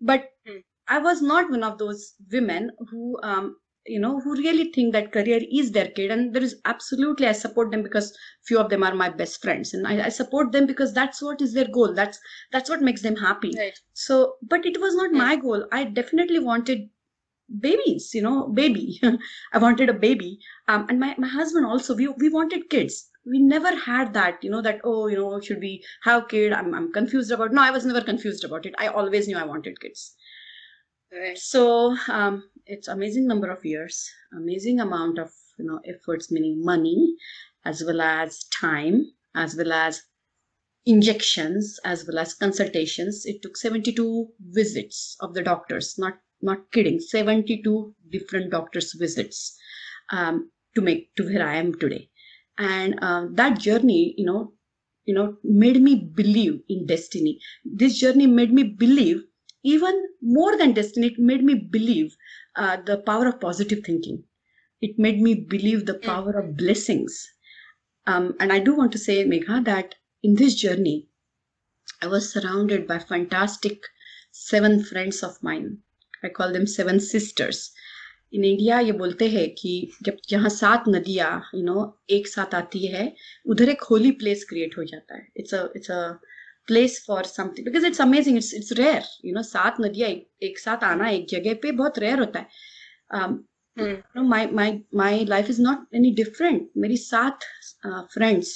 but 0.00 0.24
Hmm. 0.46 0.58
i 0.88 0.98
was 0.98 1.22
not 1.22 1.50
one 1.50 1.62
of 1.64 1.78
those 1.78 2.14
women 2.32 2.70
who 2.90 3.18
um 3.22 3.56
you 3.86 3.98
know 4.00 4.20
who 4.20 4.34
really 4.36 4.64
think 4.72 4.92
that 4.92 5.12
career 5.12 5.40
is 5.60 5.72
their 5.72 5.88
kid 5.96 6.10
and 6.10 6.34
there 6.34 6.42
is 6.42 6.54
absolutely 6.64 7.26
i 7.26 7.32
support 7.32 7.70
them 7.70 7.82
because 7.82 8.12
few 8.46 8.58
of 8.58 8.70
them 8.70 8.82
are 8.82 8.94
my 8.94 9.08
best 9.08 9.42
friends 9.42 9.72
and 9.74 9.86
I, 9.86 10.06
I 10.06 10.08
support 10.08 10.52
them 10.52 10.66
because 10.66 10.92
that's 10.92 11.22
what 11.22 11.40
is 11.40 11.54
their 11.54 11.68
goal 11.68 11.94
that's 11.94 12.18
that's 12.52 12.70
what 12.70 12.82
makes 12.82 13.02
them 13.02 13.16
happy 13.16 13.52
Right. 13.56 13.78
so 13.94 14.36
but 14.42 14.66
it 14.66 14.80
was 14.80 14.94
not 14.96 15.12
Hmm. 15.12 15.18
my 15.18 15.36
goal 15.36 15.66
i 15.72 15.84
definitely 15.84 16.40
wanted 16.40 16.88
babies 17.60 18.10
you 18.14 18.22
know 18.22 18.48
baby 18.48 19.00
i 19.52 19.58
wanted 19.58 19.88
a 19.88 19.94
baby 19.94 20.38
um, 20.68 20.86
and 20.88 20.98
my, 21.00 21.14
my 21.18 21.28
husband 21.28 21.66
also 21.66 21.94
we, 21.94 22.08
we 22.08 22.28
wanted 22.28 22.68
kids 22.70 23.10
we 23.26 23.40
never 23.40 23.74
had 23.74 24.14
that 24.14 24.42
you 24.42 24.50
know 24.50 24.62
that 24.62 24.80
oh 24.84 25.06
you 25.08 25.16
know 25.16 25.40
should 25.40 25.60
we 25.60 25.84
have 26.04 26.28
kid? 26.28 26.52
I'm, 26.52 26.74
I'm 26.74 26.92
confused 26.92 27.32
about 27.32 27.52
no 27.52 27.62
i 27.62 27.70
was 27.70 27.84
never 27.84 28.00
confused 28.00 28.44
about 28.44 28.66
it. 28.66 28.74
I 28.78 28.86
always 28.88 29.26
knew 29.28 29.36
i 29.36 29.44
wanted 29.44 29.80
kids. 29.80 30.14
Right. 31.12 31.38
so 31.38 31.96
um, 32.08 32.42
it's 32.66 32.88
amazing 32.88 33.26
number 33.26 33.50
of 33.50 33.64
years 33.64 34.10
amazing 34.32 34.80
amount 34.80 35.18
of 35.18 35.30
you 35.58 35.64
know 35.64 35.80
efforts 35.84 36.30
meaning 36.30 36.64
money 36.64 37.14
as 37.64 37.82
well 37.84 38.00
as 38.00 38.44
time 38.44 39.06
as 39.34 39.56
well 39.56 39.72
as 39.72 40.02
injections 40.86 41.80
as 41.84 42.06
well 42.06 42.20
as 42.20 42.34
consultations. 42.34 43.26
It 43.26 43.42
took 43.42 43.56
72 43.56 44.28
visits 44.40 45.16
of 45.20 45.34
the 45.34 45.42
doctors 45.42 45.98
not 45.98 46.18
not 46.42 46.70
kidding 46.70 47.00
72 47.00 47.94
different 48.10 48.50
doctors 48.50 48.92
visits 48.92 49.58
um, 50.10 50.50
to 50.74 50.80
make 50.82 51.14
to 51.16 51.24
where 51.24 51.46
i 51.46 51.56
am 51.56 51.74
today 51.74 52.10
and 52.58 52.98
uh, 53.02 53.26
that 53.32 53.58
journey 53.58 54.14
you 54.18 54.24
know 54.26 54.52
you 55.04 55.14
know 55.14 55.36
made 55.44 55.80
me 55.82 55.94
believe 55.96 56.62
in 56.68 56.86
destiny. 56.86 57.40
This 57.64 57.98
journey 57.98 58.26
made 58.26 58.52
me 58.52 58.62
believe 58.64 59.24
even 59.64 60.06
more 60.22 60.56
than 60.56 60.72
destiny 60.74 61.08
it 61.08 61.18
made 61.18 61.44
me 61.44 61.54
believe 61.54 62.16
uh, 62.56 62.76
the 62.82 62.98
power 62.98 63.26
of 63.28 63.40
positive 63.40 63.84
thinking. 63.84 64.24
It 64.80 64.98
made 64.98 65.20
me 65.20 65.34
believe 65.34 65.86
the 65.86 65.94
power 65.98 66.32
of 66.38 66.56
blessings. 66.56 67.28
Um, 68.06 68.34
and 68.40 68.52
i 68.52 68.58
do 68.58 68.74
want 68.76 68.92
to 68.92 68.98
say 68.98 69.24
megha 69.24 69.64
that 69.64 69.94
in 70.22 70.34
this 70.34 70.54
journey 70.54 71.08
i 72.00 72.06
was 72.06 72.32
surrounded 72.32 72.86
by 72.86 72.98
fantastic 72.98 73.82
seven 74.32 74.82
friends 74.82 75.22
of 75.22 75.42
mine. 75.42 75.82
I 76.22 76.30
call 76.30 76.50
them 76.52 76.66
seven 76.66 77.00
sisters 77.00 77.72
in 78.32 78.44
India 78.44 78.78
ये 78.80 78.92
बोलते 78.92 79.28
हैं 79.30 79.48
कि 79.58 79.72
जब 80.02 80.16
जहाँ 80.28 80.48
सात 80.50 80.84
नदियाँ 80.88 81.30
you 81.54 81.62
know 81.64 81.82
एक 82.10 82.28
साथ 82.28 82.54
आती 82.54 82.86
है 82.86 83.04
उधर 83.46 83.68
एक 83.68 83.82
होली 83.90 84.10
प्लेस 84.22 84.44
क्रिएट 84.48 84.78
हो 84.78 84.84
जाता 84.84 85.16
है 85.16 85.26
it's 85.36 85.54
a 85.54 85.62
it's 85.76 85.90
a 85.90 86.00
place 86.66 87.02
for 87.06 87.24
something 87.24 87.66
because 87.66 87.86
it's 87.86 88.00
amazing 88.00 88.36
it's 88.36 88.54
it's 88.54 88.72
rare 88.78 89.02
you 89.24 89.34
know 89.34 89.42
सात 89.42 89.76
नदियाँ 89.80 90.08
एक, 90.10 90.28
एक 90.42 90.58
साथ 90.58 90.84
आना 90.84 91.08
एक 91.10 91.28
जगह 91.30 91.54
पे 91.62 91.72
बहुत 91.72 91.98
रेयर 91.98 92.18
होता 92.18 92.38
है 92.38 93.44
my 93.76 94.82
my 94.92 95.24
life 95.24 95.50
is 95.50 95.58
not 95.58 95.80
any 95.92 96.10
different. 96.12 96.62
मेरी 96.76 96.96
सात 96.96 97.40
uh, 97.86 98.02
friends, 98.14 98.48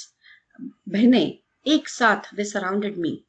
बहनें 0.89 1.37
एक 1.65 1.89
साथ 1.89 2.33
they 2.35 2.43
surrounded 2.43 2.97
me 2.97 3.23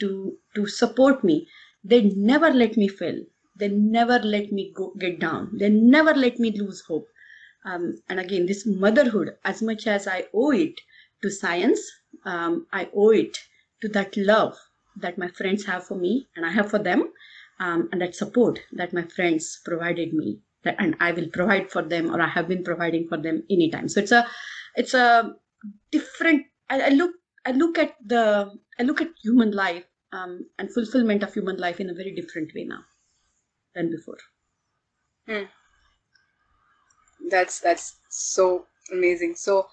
to 0.00 0.38
to 0.54 0.66
support 0.66 1.24
me. 1.24 1.48
They 1.84 2.02
never 2.02 2.50
let 2.52 2.76
me 2.76 2.88
fail. 2.88 3.24
They 3.62 3.68
never 3.68 4.18
let 4.18 4.50
me 4.58 4.72
go 4.74 4.92
get 4.98 5.20
down. 5.20 5.50
They 5.60 5.70
never 5.70 6.14
let 6.14 6.38
me 6.44 6.50
lose 6.62 6.80
hope. 6.80 7.08
Um, 7.64 7.84
and 8.08 8.18
again, 8.18 8.46
this 8.46 8.66
motherhood, 8.66 9.36
as 9.44 9.62
much 9.62 9.86
as 9.86 10.08
I 10.08 10.24
owe 10.34 10.50
it 10.50 10.80
to 11.22 11.30
science, 11.30 11.80
um, 12.24 12.66
I 12.72 12.88
owe 13.02 13.10
it 13.10 13.38
to 13.82 13.88
that 13.90 14.16
love 14.16 14.58
that 14.96 15.18
my 15.18 15.28
friends 15.28 15.64
have 15.66 15.86
for 15.86 15.98
me 16.06 16.26
and 16.34 16.44
I 16.44 16.50
have 16.50 16.70
for 16.70 16.80
them, 16.88 17.12
um, 17.60 17.88
and 17.92 18.00
that 18.02 18.16
support 18.16 18.58
that 18.72 18.92
my 18.92 19.02
friends 19.02 19.60
provided 19.64 20.12
me 20.12 20.40
that 20.64 20.76
and 20.78 20.96
i 21.00 21.12
will 21.12 21.28
provide 21.28 21.70
for 21.70 21.82
them 21.82 22.10
or 22.12 22.20
i 22.20 22.28
have 22.36 22.48
been 22.48 22.64
providing 22.64 23.06
for 23.08 23.18
them 23.26 23.42
anytime 23.50 23.88
so 23.88 24.00
it's 24.00 24.12
a 24.12 24.26
it's 24.76 24.94
a 24.94 25.34
different 25.90 26.46
i, 26.70 26.80
I 26.80 26.88
look 26.90 27.12
i 27.46 27.52
look 27.52 27.78
at 27.78 27.94
the 28.04 28.50
i 28.78 28.82
look 28.82 29.00
at 29.00 29.08
human 29.22 29.52
life 29.52 29.84
um, 30.12 30.46
and 30.58 30.72
fulfillment 30.72 31.22
of 31.22 31.32
human 31.32 31.56
life 31.56 31.80
in 31.80 31.90
a 31.90 31.94
very 31.94 32.14
different 32.14 32.52
way 32.54 32.64
now 32.64 32.82
than 33.74 33.90
before 33.90 34.18
Hmm. 35.26 35.44
That's 37.28 37.60
that's 37.60 38.00
so 38.10 38.66
amazing. 38.90 39.36
So, 39.36 39.68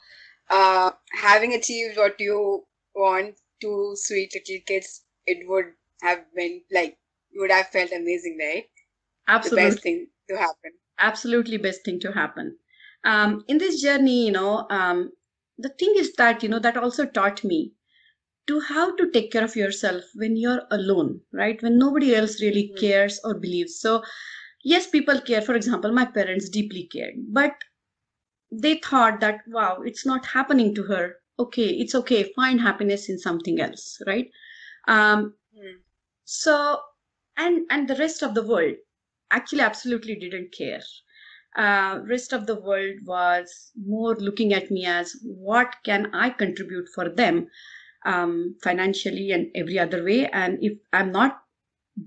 uh, 0.50 0.92
having 1.12 1.54
achieved 1.54 1.98
what 1.98 2.20
you 2.20 2.66
want, 2.96 3.40
two 3.60 3.96
sweet 3.96 4.34
little 4.36 4.64
kids, 4.66 5.06
it 5.26 5.48
would 5.48 5.74
have 6.02 6.34
been 6.34 6.64
like 6.72 6.98
you 7.32 7.42
would 7.42 7.52
have 7.52 7.68
felt 7.70 7.92
amazing, 7.92 8.38
right? 8.40 8.70
The 9.44 9.52
absolutely 9.52 9.52
best 9.52 9.84
thing 9.84 10.12
to 10.30 10.38
happen. 10.38 10.80
absolutely 11.00 11.58
best 11.58 11.84
thing 11.84 12.00
to 12.00 12.12
happen 12.12 12.58
um, 13.04 13.44
in 13.48 13.58
this 13.58 13.82
journey 13.82 14.26
you 14.26 14.32
know 14.32 14.68
um, 14.70 15.12
the 15.58 15.70
thing 15.70 15.94
is 15.98 16.14
that 16.14 16.44
you 16.44 16.50
know 16.50 16.60
that 16.60 16.78
also 16.78 17.06
taught 17.06 17.44
me 17.44 17.74
to 18.50 18.60
how 18.62 18.96
to 18.98 19.10
take 19.12 19.32
care 19.32 19.44
of 19.46 19.56
yourself 19.56 20.04
when 20.16 20.38
you're 20.38 20.64
alone 20.72 21.22
right? 21.34 21.62
When 21.64 21.80
nobody 21.80 22.16
else 22.16 22.42
really 22.42 22.70
Mhm. 22.70 22.78
cares 22.80 23.20
or 23.24 23.36
believes. 23.36 23.80
So 23.80 24.04
yes 24.64 24.88
people 24.88 25.22
care. 25.22 25.42
For 25.42 25.56
example 25.56 25.92
my 25.94 26.06
parents 26.06 26.50
deeply 26.50 26.86
cared 26.94 27.16
but 27.30 27.54
they 28.52 28.76
thought 28.80 29.20
that 29.22 29.42
wow 29.48 29.82
it's 29.86 30.06
not 30.06 30.26
happening 30.28 30.76
to 30.76 30.84
her. 30.84 31.16
Okay 31.40 31.70
it's 31.86 31.96
okay. 31.96 32.24
Find 32.36 32.62
happiness 32.62 33.10
in 33.10 33.20
something 33.20 33.60
else 33.62 34.02
right? 34.08 34.30
Um, 34.88 35.36
Hmm. 35.54 35.82
so 36.26 36.82
and 37.38 37.66
and 37.72 37.88
the 37.90 37.96
rest 37.96 38.24
of 38.24 38.36
the 38.36 38.44
world 38.48 38.76
actually 39.32 39.62
absolutely 39.62 40.16
didn't 40.16 40.54
care. 40.54 40.82
Uh, 41.56 42.02
rest 42.08 42.34
of 42.34 42.48
the 42.48 42.56
world 42.60 42.96
was 43.06 43.72
more 43.76 44.16
looking 44.16 44.54
at 44.54 44.72
me 44.72 44.86
as 44.86 45.16
what 45.24 45.76
can 45.86 46.10
i 46.14 46.30
contribute 46.30 46.88
for 46.96 47.10
them 47.10 47.48
um, 48.06 48.56
financially 48.64 49.32
and 49.32 49.48
every 49.56 49.80
other 49.80 50.04
way. 50.04 50.28
And 50.28 50.58
if 50.62 50.78
i'm 50.94 51.12
not 51.12 51.42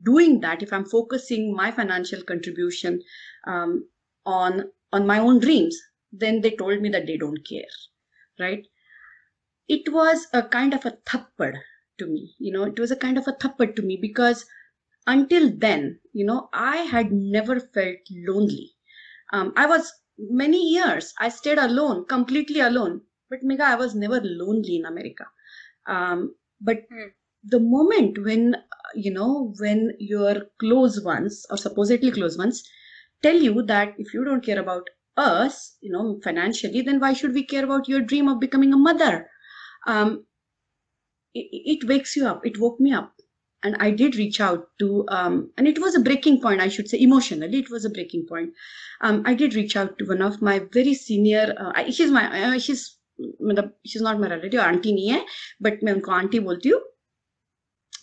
doing 0.05 0.41
that 0.41 0.63
if 0.63 0.73
i'm 0.73 0.85
focusing 0.85 1.55
my 1.55 1.71
financial 1.71 2.23
contribution 2.23 3.01
um, 3.47 3.89
on 4.27 4.71
on 4.93 5.07
my 5.07 5.19
own 5.19 5.39
dreams 5.41 5.79
then 6.13 6.41
they 6.41 6.51
told 6.57 6.81
me 6.81 6.89
that 6.91 7.07
they 7.07 7.17
don't 7.17 7.47
care 7.49 7.73
right? 8.41 8.67
It 9.69 9.89
was 9.93 10.29
a 10.33 10.45
kind 10.45 10.73
of 10.73 10.87
a 10.87 10.93
thappad 11.05 11.55
to 11.99 12.07
me 12.07 12.37
you 12.39 12.53
know 12.53 12.63
it 12.63 12.79
was 12.79 12.93
a 12.93 12.97
kind 12.97 13.19
of 13.19 13.27
a 13.27 13.33
thappad 13.33 13.75
to 13.77 13.83
me 13.83 13.97
because 14.01 14.47
until 15.07 15.51
then 15.51 16.01
you 16.13 16.25
know 16.25 16.49
i 16.53 16.77
had 16.79 17.13
never 17.13 17.59
felt 17.59 17.99
lonely. 18.11 18.73
Um, 19.33 19.53
i 19.57 19.67
was 19.67 19.93
many 20.19 20.63
years 20.73 21.15
i 21.19 21.29
stayed 21.29 21.59
alone 21.59 22.05
completely 22.07 22.61
alone. 22.61 23.03
But 23.31 23.43
megha 23.43 23.63
i 23.63 23.75
was 23.75 23.95
never 23.95 24.21
lonely 24.23 24.77
in 24.77 24.87
america 24.87 25.27
um, 25.87 26.35
but 26.61 26.79
Hmm. 26.91 27.09
the 27.45 27.61
moment 27.61 28.19
when 28.25 28.57
you 28.95 29.13
know 29.13 29.53
when 29.59 29.95
your 29.99 30.47
close 30.59 31.01
ones 31.03 31.45
or 31.51 31.57
supposedly 31.57 32.11
close 32.11 32.39
ones 32.39 32.63
tell 33.23 33.37
you 33.37 33.63
that 33.63 33.95
if 33.99 34.13
you 34.15 34.25
don't 34.25 34.45
care 34.45 34.61
about 34.61 34.89
us 35.17 35.77
you 35.81 35.91
know 35.93 36.21
financially 36.25 36.83
then 36.83 37.01
why 37.01 37.13
should 37.13 37.35
we 37.35 37.45
care 37.45 37.65
about 37.65 37.89
your 37.89 38.01
dream 38.01 38.29
of 38.29 38.41
becoming 38.41 38.73
a 38.73 38.77
mother? 38.77 39.29
Um 39.87 40.27
it, 41.35 41.49
it 41.83 41.89
wakes 41.89 42.17
you 42.17 42.27
up. 42.27 42.45
It 42.47 42.59
woke 42.59 42.81
me 42.81 42.93
up. 42.93 43.15
And 43.65 43.77
i 43.79 43.91
did 43.93 44.17
reach 44.17 44.41
out 44.41 44.67
to 44.81 45.05
um 45.17 45.53
and 45.57 45.69
it 45.69 45.79
was 45.79 45.95
a 45.95 46.01
breaking 46.07 46.41
point 46.45 46.61
i 46.61 46.67
should 46.69 46.89
say 46.89 46.99
emotionally 47.01 47.59
it 47.61 47.71
was 47.71 47.85
a 47.85 47.91
breaking 47.91 48.27
point. 48.27 48.53
Um 49.01 49.23
i 49.25 49.35
did 49.35 49.55
reach 49.55 49.77
out 49.77 49.99
to 49.99 50.05
one 50.13 50.21
of 50.29 50.43
my 50.43 50.59
very 50.73 50.95
senior 50.95 51.55
uh, 51.57 51.91
she's 51.91 52.11
my 52.11 52.25
uh, 52.43 52.59
she's 52.59 52.99
मतलब 53.21 53.79
she's 53.87 54.05
not 54.07 54.21
my 54.21 54.29
relative 54.29 54.61
aunty 54.61 54.93
नहीं 54.93 55.09
है 55.09 55.25
but 55.63 55.85
मैं 55.85 55.93
उनको 55.93 56.13
aunty 56.13 56.41
बोलती 56.41 56.69
हूँ 56.69 56.81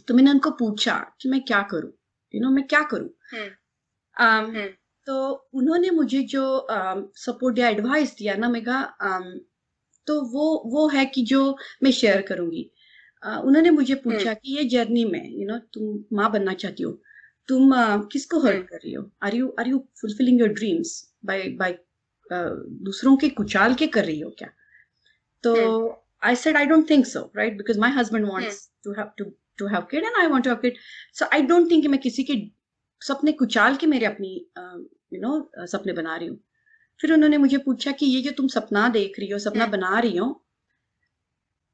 तो 0.08 0.14
मैंने 0.14 0.32
उनको 0.32 0.52
पूछा 0.52 1.16
कि 1.22 1.30
मैं 1.30 1.42
क्या 1.42 1.62
करूँ? 1.62 1.92
यू 2.36 2.42
नो 2.42 2.50
मैं 2.50 2.68
क्या 2.68 2.82
करूँ? 2.84 3.10
हम्म, 3.34 3.50
um, 4.18 4.56
हम्म। 4.56 4.68
तो 5.06 5.48
उन्होंने 5.54 5.90
मुझे 5.90 6.22
जो 6.22 6.68
सपोर्ट 7.16 7.60
या 7.60 7.70
एडवाइस 7.70 8.16
दिया 8.18 8.36
ना 8.36 8.50
मैं 8.50 8.64
कहा 8.64 8.98
um, 9.08 9.40
तो 10.08 10.22
वो 10.22 10.64
वो 10.66 10.88
है 10.88 11.06
कि 11.06 11.22
जो 11.22 11.58
मैं 11.84 11.92
शेयर 11.92 12.22
करूँगी। 12.22 12.72
Uh, 13.28 13.38
उन्होंने 13.38 13.70
मुझे 13.70 13.96
पूछा 13.96 14.34
कि 14.34 14.58
ये 14.58 14.64
जर्नी 14.64 15.06
में 15.06 15.40
यू 15.40 15.48
नो 15.48 15.58
तुम 15.58 16.18
माँ 16.18 16.32
बनना 16.32 16.54
चाहती 16.54 16.84
हो 16.84 17.02
तुम 17.48 17.76
uh, 17.76 18.10
किसको 18.12 18.40
हर्ट 18.40 18.56
हम्म। 18.56 18.66
कर 18.66 18.78
रही 18.78 18.94
हो? 18.94 19.12
Are 19.24 19.36
you 19.36 19.56
are 19.60 19.68
you 19.68 19.88
fulfilling 20.02 20.40
your 20.40 20.50
dreams 20.50 21.14
by 21.26 21.44
by 21.50 21.78
दूसरों 22.32 23.18
के 23.18 23.30
कुचाल 23.30 23.76
के 23.76 23.88
कर 23.88 24.06
रही 24.06 24.20
हो 24.20 24.30
क्या? 24.30 24.50
तो 25.44 25.56
हम्म। 25.56 25.96
I 26.22 26.34
said 26.34 26.58
I 26.58 26.66
don't 26.66 26.88
think 26.88 27.06
so, 27.06 27.32
right? 27.34 27.58
Because 27.58 27.78
my 27.78 27.90
husband 27.90 28.28
wants 28.28 28.70
to 28.84 28.94
have 28.94 29.16
to 29.16 29.28
to 29.60 29.68
have 29.68 29.88
kid 29.90 30.04
and 30.04 30.18
I 30.18 30.28
want 30.28 30.44
to 30.44 30.50
have 30.50 30.62
kid. 30.62 30.80
So 31.14 31.28
I 31.32 31.42
don't 31.42 31.70
think 31.70 31.82
कि 31.82 31.88
मैं 31.88 32.00
किसी 32.00 32.24
के 32.24 32.36
सपने 33.02 33.32
कुचाल 33.42 33.76
के 33.76 33.88
मेरे 33.88 34.06
अपनी 34.06 34.34
यू 35.14 35.22
नो 35.22 35.66
सपने 35.68 35.94
बना 35.94 36.16
रही 36.16 36.28
हूँ 36.28 36.40
फिर 37.00 37.14
उन्होंने 37.14 37.38
मुझे 37.38 37.58
पूछा 37.66 37.92
कि 38.00 38.06
ये 38.06 38.22
जो 38.22 38.32
तुम 38.38 38.48
सपना 38.48 38.88
देख 38.90 39.20
रही 39.20 39.30
हो 39.30 39.40
सपना 39.40 39.64
हम्म। 39.64 39.72
बना 39.72 40.00
रही 40.00 40.18
हो 40.18 40.28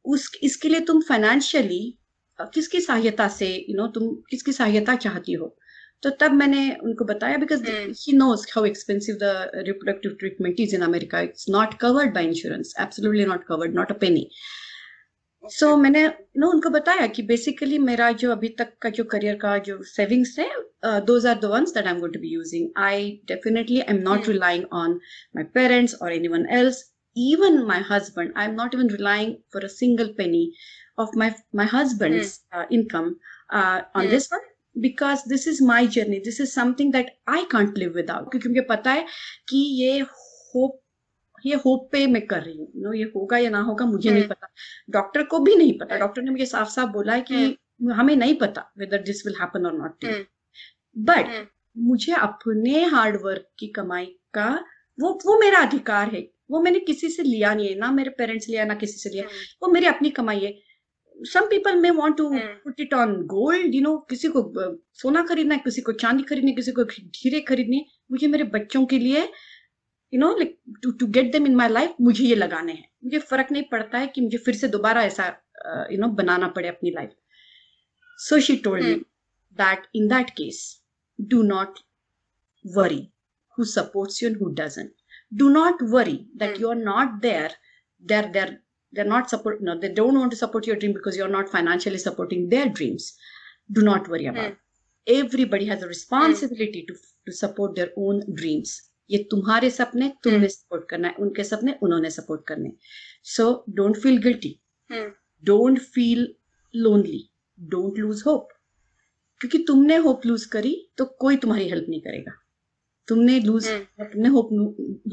उस 0.06 0.30
इसके 0.44 0.70
लिए 0.70 0.80
तुम 0.90 1.02
फाइनेंशियली 1.02 1.84
किसकी 2.40 2.82
सहायता 2.82 3.28
से 3.38 3.48
यू 3.70 3.76
नो 3.78 3.88
तुम 3.98 4.14
किसकी 4.30 4.52
सहायता 4.52 4.96
चाहती 5.06 5.34
हो 5.34 5.56
तो 6.03 6.11
तब 6.21 6.33
मैंने 6.33 6.63
उनको 6.83 7.05
बताया 7.05 7.37
because 7.39 7.69
hmm. 7.69 7.93
He 7.99 8.13
knows 8.17 8.47
how 8.55 8.65
expensive 8.65 9.17
the 9.23 9.51
reproductive 9.67 10.17
treatment 10.21 10.61
is 10.61 10.75
in 10.75 10.83
America 10.83 11.21
it's 11.21 11.49
not 11.51 11.75
covered 11.81 12.15
by 12.15 12.25
insurance 12.27 12.75
absolutely 12.81 13.25
not 13.25 13.45
covered 13.49 13.75
not 13.75 13.93
a 13.93 13.95
penny 14.01 14.29
so 15.45 15.67
so, 15.67 15.79
मैंने 15.83 16.07
नो 16.39 16.49
उनको 16.51 16.71
बताया 16.71 17.07
कि 17.07 17.23
बेसिकली 17.23 17.79
मेरा 17.81 18.11
जो 18.23 18.31
अभी 18.33 18.49
तक 18.59 18.73
का 18.83 18.91
जो 18.97 19.05
करियर 19.13 19.37
का 19.43 19.57
जो 19.69 19.83
सेविंग्स 19.91 20.39
है 20.39 20.49
those 21.07 21.27
are 21.27 21.39
the 21.41 21.51
ones 21.53 21.75
that 21.75 21.87
I 21.87 21.93
am 21.93 22.01
going 22.01 22.15
to 22.15 22.21
be 22.21 22.29
using 22.29 22.69
I 22.85 23.11
definitely 23.29 23.81
I 23.81 23.95
am 23.95 24.03
not 24.03 24.19
Hmm. 24.19 24.29
Relying 24.29 24.65
on 24.73 24.99
my 25.37 25.45
parents 25.55 25.95
और 26.03 26.13
anyone 26.13 26.47
else 26.59 26.85
even 27.17 27.57
my 27.69 27.77
husband 27.81 28.33
i'm 28.37 28.53
not 28.57 28.75
even 28.75 28.89
relying 28.89 29.31
for 29.51 29.61
a 29.61 29.69
single 29.71 30.11
penny 30.15 30.43
of 30.99 31.17
my 31.17 31.35
my 31.53 31.65
husband's 31.67 32.41
uh, 32.53 32.65
income 32.71 33.09
uh, 33.51 33.83
on 33.95 34.05
Hmm. 34.05 34.11
this 34.11 34.29
one 34.31 34.45
because 34.84 35.28
this 35.28 35.48
is 35.48 35.64
my 35.64 35.82
journey. 35.82 36.20
This 36.28 36.42
is 36.42 36.50
something 36.58 36.92
that 36.92 37.06
i 37.30 37.44
can't 37.44 37.74
live 37.76 37.94
without. 37.96 38.32
क्योंकि 38.32 38.50
मुझे 38.50 38.62
पता 38.62 38.92
है 38.92 39.06
कि 39.50 39.58
ये 39.58 40.00
hope 40.56 40.82
ये 41.46 41.56
hope 41.56 41.90
पे 41.92 42.08
मैं 42.08 42.28
कर 42.28 42.42
रही 42.42 42.58
हूँ। 42.58 42.72
नो 42.76 42.94
ये 42.94 43.04
होगा 43.04 43.38
या 43.38 43.50
ना 43.50 43.62
होगा 43.62 43.86
मुझे 43.86 44.10
नहीं 44.10 44.22
हम्म। 44.22 44.30
पता। 44.30 44.48
डॉक्टर 44.90 45.24
को 45.24 45.40
भी 45.40 45.56
नहीं 45.56 45.80
पता। 45.80 45.98
डॉक्टर 45.98 46.22
ने 46.22 46.32
मुझे 46.32 46.46
साफ़ 46.46 46.70
साफ़ 46.70 46.90
बोला 46.90 47.14
है 47.14 47.22
कि 47.22 47.58
हमें 47.92 48.16
नहीं 48.16 48.36
पता 48.36 48.74
whether 48.78 49.02
this 49.02 49.26
will 49.28 49.36
happen 49.42 49.66
or 49.66 49.74
not 49.74 50.06
hmm. 50.06 50.26
But 50.98 51.26
hmm. 51.26 51.46
मुझे 51.78 52.14
अपने 52.14 52.86
हार्ड 52.86 53.22
वर्क 53.24 53.48
की 53.60 53.68
कमाई 53.68 54.06
का 54.34 54.66
वो 55.00 55.20
वो 55.26 55.40
मेरा 55.40 55.60
अधिकार 55.60 56.16
है। 56.16 56.32
वो 56.52 56.62
मैंने 56.62 56.80
किसी 56.80 57.10
से 57.10 57.24
लिया 57.24 57.54
नहीं 57.54 57.70
है। 57.70 57.76
ना 57.76 57.92
मेरे 57.92 58.10
पेरेंट्स 58.10 58.50
लिया 58.50 58.66
ना 58.66 58.76
किसी 58.76 58.98
से 58.98 59.10
लिया। 59.10 59.24
हम्म, 59.24 59.34
वो 59.64 59.70
मेरी 59.70 59.86
अपनी 59.86 60.10
कमाई 60.10 60.40
है। 60.40 60.60
Some 61.24 61.46
people 61.46 61.76
may 61.76 61.90
want 61.90 62.18
to. 62.18 62.30
Put 62.34 62.80
it 62.80 62.94
on 62.94 63.16
gold 63.26 63.76
you 63.76 63.82
know 63.82 63.98
किसी 63.98 64.28
को 64.28 64.54
सोना 64.94 65.24
खरीदना 65.26 65.56
है 65.56 65.62
किसी 65.64 65.82
को 65.82 65.92
चांदी 65.92 66.24
खरीदनी 66.24 66.52
है 66.52 66.56
किसी 66.56 66.72
को 66.72 66.84
हीरे 67.16 67.42
खरीदनी 67.42 67.86
मुझे 68.12 68.28
मेरे 68.28 68.44
बच्चों 68.44 68.86
के 68.86 69.00
लिए 69.00 69.22
you 70.14 70.20
know 70.20 70.36
like 70.38 70.60
to 70.84 70.92
to 70.92 71.08
get 71.08 71.32
them 71.32 71.46
in 71.46 71.56
my 71.56 71.70
life 71.70 71.96
मुझे 72.02 72.24
ये 72.26 72.36
लगाने 72.36 72.74
हैं 72.74 72.90
मुझे 73.04 73.20
फ़र्क 73.20 73.52
नहीं 73.52 73.64
पड़ता 73.64 73.98
है 73.98 74.08
कि 74.08 74.22
मुझे 74.22 74.38
फिर 74.38 74.56
से 74.56 74.68
दोबारा 74.68 75.04
ऐसा 75.04 75.28
यू 75.92 75.98
नो 75.98 76.08
बनाना 76.08 76.48
पड़े 76.48 76.68
अपनी 76.68 76.92
life 76.92 77.12
so 78.18 78.40
she 78.40 78.56
told 78.56 78.84
me 78.84 78.94
that 79.54 79.88
in 79.96 80.08
that 80.08 80.30
case 80.30 80.82
do 81.22 81.42
not 81.44 81.80
worry 82.66 82.96
worry 82.96 83.12
who 83.58 83.66
supports 83.66 84.22
you 84.22 84.28
and 84.28 84.38
who 84.38 84.54
doesn't 84.54 84.92
do 85.36 85.50
not 85.50 85.82
worry 85.82 86.28
that 86.36 86.56
Hmm. 86.56 86.62
you 86.62 86.70
are 86.70 86.84
not 86.84 87.22
there 87.22 87.52
they're 88.96 89.12
not 89.12 89.30
support 89.30 89.62
no 89.62 89.78
they 89.78 89.92
don't 89.92 90.20
want 90.20 90.32
to 90.32 90.38
support 90.38 90.68
your 90.68 90.76
dream 90.76 90.94
because 90.94 91.18
you're 91.18 91.36
not 91.36 91.50
financially 91.50 91.98
supporting 92.00 92.48
their 92.50 92.70
dreams 92.70 93.14
do 93.70 93.82
not 93.84 94.08
worry 94.08 94.28
about 94.28 94.52
it. 94.52 94.58
everybody 95.08 95.66
has 95.66 95.84
a 95.84 95.88
responsibility 95.88 96.82
mm. 96.82 96.88
to 96.88 96.96
to 97.28 97.34
support 97.34 97.76
their 97.76 97.92
own 97.98 98.22
dreams 98.34 98.76
ये 99.10 99.18
तुम्हारे 99.32 99.70
सपने 99.70 100.08
तुमने 100.24 100.48
support 100.48 100.88
करना 100.90 101.08
है 101.08 101.16
उनके 101.22 101.44
सपने 101.44 101.74
उन्होंने 101.84 102.10
support 102.10 102.46
करने 102.48 102.72
so 103.32 103.44
don't 103.70 103.98
feel 103.98 104.18
guilty 104.22 104.50
hmm, 104.90 105.10
don't 105.44 105.80
feel 105.80 106.28
lonely 106.74 107.22
don't 107.60 107.98
lose 107.98 108.24
hope 108.26 108.48
क्योंकि 109.42 109.58
तुमने 109.68 109.96
होप 110.06 110.26
लूज 110.26 110.46
करी 110.56 110.74
तो 110.98 111.06
कोई 111.22 111.38
तुम्हारी 111.38 111.68
हेल्प 111.70 111.86
नहीं 111.90 112.02
करेगा 112.02 112.32
तुमने 113.08 113.40
लूज 113.40 113.68
हम्म। 113.68 114.06
तुमने 114.14 114.30
होप 114.30 114.50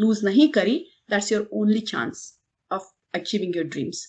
लूज 0.01 0.25
नहीं 0.25 0.49
करी 0.53 0.79
that's 1.11 1.33
your 1.33 1.49
only 1.53 1.81
chance 1.93 2.25
achieving 3.15 3.57
your 3.57 3.67
dreams 3.67 4.07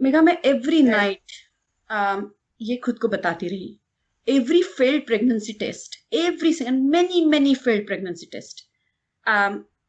Megha 0.00 0.22
मैं 0.22 0.36
एवरी 0.44 0.82
नाइट 0.82 1.32
ये 2.60 2.76
खुद 2.84 2.98
को 2.98 3.08
बताती 3.08 3.48
रही। 3.48 3.78
Every 4.28 4.62
failed 4.62 5.06
pregnancy 5.06 5.52
test 5.60 5.96
every 6.14 6.52
second 6.52 6.90
many 6.90 7.24
many 7.26 7.54
failed 7.54 7.86
pregnancy 7.86 8.26
test 8.32 8.66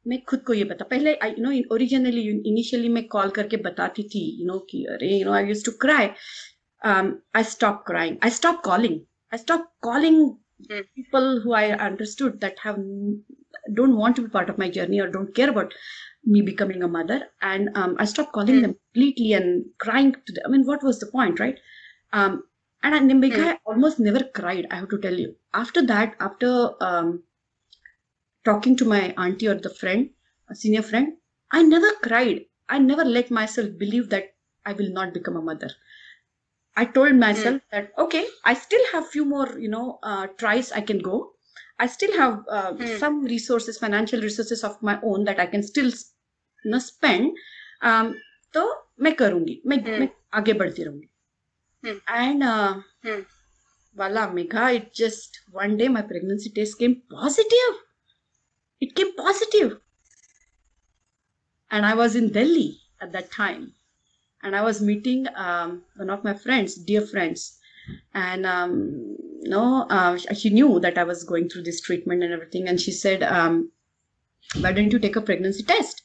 मैं 0.08 0.22
खुद 0.30 0.40
को 0.48 0.54
ये 0.54 0.64
बता 0.64 0.86
पहले 0.86 1.12
यू 1.12 1.44
नो 1.44 1.52
ओरिजिनली 1.74 2.22
इनिशियली 2.50 2.90
मैं 2.90 3.08
कॉल 3.08 3.30
करके 3.38 3.58
बताती 3.68 4.04
थी 4.16 4.24
यू 4.40 4.48
नो 4.48 4.60
कि 4.70 4.84
अरे 4.96 5.18
you 5.18 5.26
know 5.26 5.34
I 5.34 5.48
use 5.48 5.66
to 5.66 5.72
cry 5.82 6.10
I 6.82 7.44
stop 7.52 7.84
crying 7.88 8.18
I 8.24 8.30
stop 8.40 8.62
calling 8.66 9.00
I 9.34 9.38
stop 9.38 9.72
calling 9.82 10.28
people 10.98 11.42
who 11.42 11.54
I 11.54 11.64
understood 11.86 12.36
that 12.42 12.60
have 12.60 12.78
don't 13.74 13.98
want 13.98 14.16
to 14.16 14.22
be 14.24 14.30
part 14.30 14.50
of 14.50 14.58
my 14.58 14.70
journey 14.70 15.00
or 15.00 15.08
don't 15.08 15.34
care 15.36 15.50
about 15.50 15.74
me 16.26 16.42
becoming 16.42 16.84
a 16.84 16.88
mother. 16.88 17.28
And 17.42 17.70
um, 17.76 17.96
i 18.00 18.06
stopped 18.06 18.34
calling 18.34 18.60
Hmm. 18.60 18.62
them 18.62 18.76
completely 18.76 19.34
and 19.34 19.66
crying 19.80 20.14
to 20.14 20.34
them 20.34 20.44
i 20.46 20.50
mean 20.50 20.66
what 20.66 20.84
was 20.84 21.00
the 21.00 21.08
point 21.08 21.40
right? 21.40 21.60
Um, 22.14 22.44
and 22.84 22.96
I, 22.96 23.00
Nimbika, 23.00 23.40
Hmm. 23.40 23.52
I 23.54 23.60
almost 23.66 24.00
never 24.00 24.24
cried 24.40 24.68
i 24.72 24.76
have 24.76 24.90
to 24.90 25.00
tell 25.00 25.14
you. 25.14 25.36
After 25.54 25.86
that 25.88 26.16
after 26.20 26.72
um, 26.82 27.24
talking 28.46 28.76
to 28.78 28.86
my 28.86 29.14
auntie 29.18 29.48
or 29.48 29.56
the 29.56 29.70
friend 29.70 30.10
a 30.50 30.56
senior 30.56 30.82
friend 30.82 31.18
i 31.52 31.62
never 31.62 31.92
cried. 32.04 32.46
I 32.70 32.80
never 32.80 33.04
let 33.06 33.30
myself 33.32 33.78
believe 33.78 34.10
that 34.10 34.36
i 34.66 34.74
will 34.74 34.92
not 34.92 35.14
become 35.14 35.36
a 35.38 35.42
mother. 35.42 35.70
I 36.76 36.86
told 36.86 37.16
myself 37.16 37.60
that 37.72 37.92
okay 37.98 38.26
i 38.46 38.54
still 38.54 38.84
have 38.94 39.10
few 39.10 39.26
more 39.26 39.60
you 39.60 39.68
know 39.70 40.00
uh, 40.04 40.28
tries 40.38 40.72
i 40.72 40.82
can 40.82 41.00
go 41.00 41.35
i 41.79 41.87
still 41.87 42.13
have 42.17 42.35
uh, 42.59 42.73
Hmm. 42.79 42.87
some 42.99 43.23
resources 43.25 43.79
financial 43.79 44.21
resources 44.29 44.65
of 44.65 44.81
my 44.91 44.97
own 45.03 45.25
that 45.25 45.41
i 45.41 45.47
can 45.55 45.63
still 45.63 45.91
you 46.65 46.71
know 46.71 46.79
spend 46.91 47.33
um, 47.83 48.15
तो 48.55 48.63
मैं 49.07 49.15
करूंगी 49.17 49.61
मैं 49.67 49.79
Hmm. 49.85 49.99
मैं 49.99 50.09
आगे 50.41 50.53
बढ़ती 50.63 50.83
रहूंगी 50.85 51.09
Hmm. 51.83 52.01
And 52.11 52.43
Hmm. 53.03 53.25
voila 53.99 54.25
Megha 54.33 54.65
it 54.79 54.89
just 55.01 55.39
one 55.59 55.77
day 55.83 55.89
my 55.99 56.03
pregnancy 56.11 56.53
test 56.59 56.79
came 56.83 56.97
positive 57.17 57.81
it 58.81 58.95
came 58.97 59.15
positive 59.15 59.81
and 61.71 61.87
i 61.87 61.95
was 61.95 62.15
in 62.17 62.29
delhi 62.33 62.81
at 63.01 63.13
that 63.13 63.31
time 63.31 63.75
and 64.43 64.57
i 64.57 64.63
was 64.63 64.81
meeting 64.83 65.27
um, 65.37 65.85
one 65.97 66.11
of 66.11 66.25
my 66.25 66.35
friends 66.35 66.75
dear 66.91 67.03
friends 67.07 67.59
and 68.15 68.47
um, 68.47 68.73
no 69.55 69.63
uh, 69.97 70.17
she- 70.23 70.35
she 70.41 70.51
knew 70.57 70.71
that 70.87 70.99
i 70.99 71.05
was 71.11 71.25
going 71.33 71.49
through 71.49 71.63
this 71.69 71.81
treatment 71.89 72.23
and 72.27 72.33
everything 72.39 72.69
and 72.73 72.81
she 72.87 72.93
said 73.01 73.23
um, 73.39 73.59
why 74.63 74.73
don't 74.73 74.93
you 74.93 74.99
take 74.99 75.17
a 75.17 75.23
pregnancy 75.31 75.65
test 75.73 76.03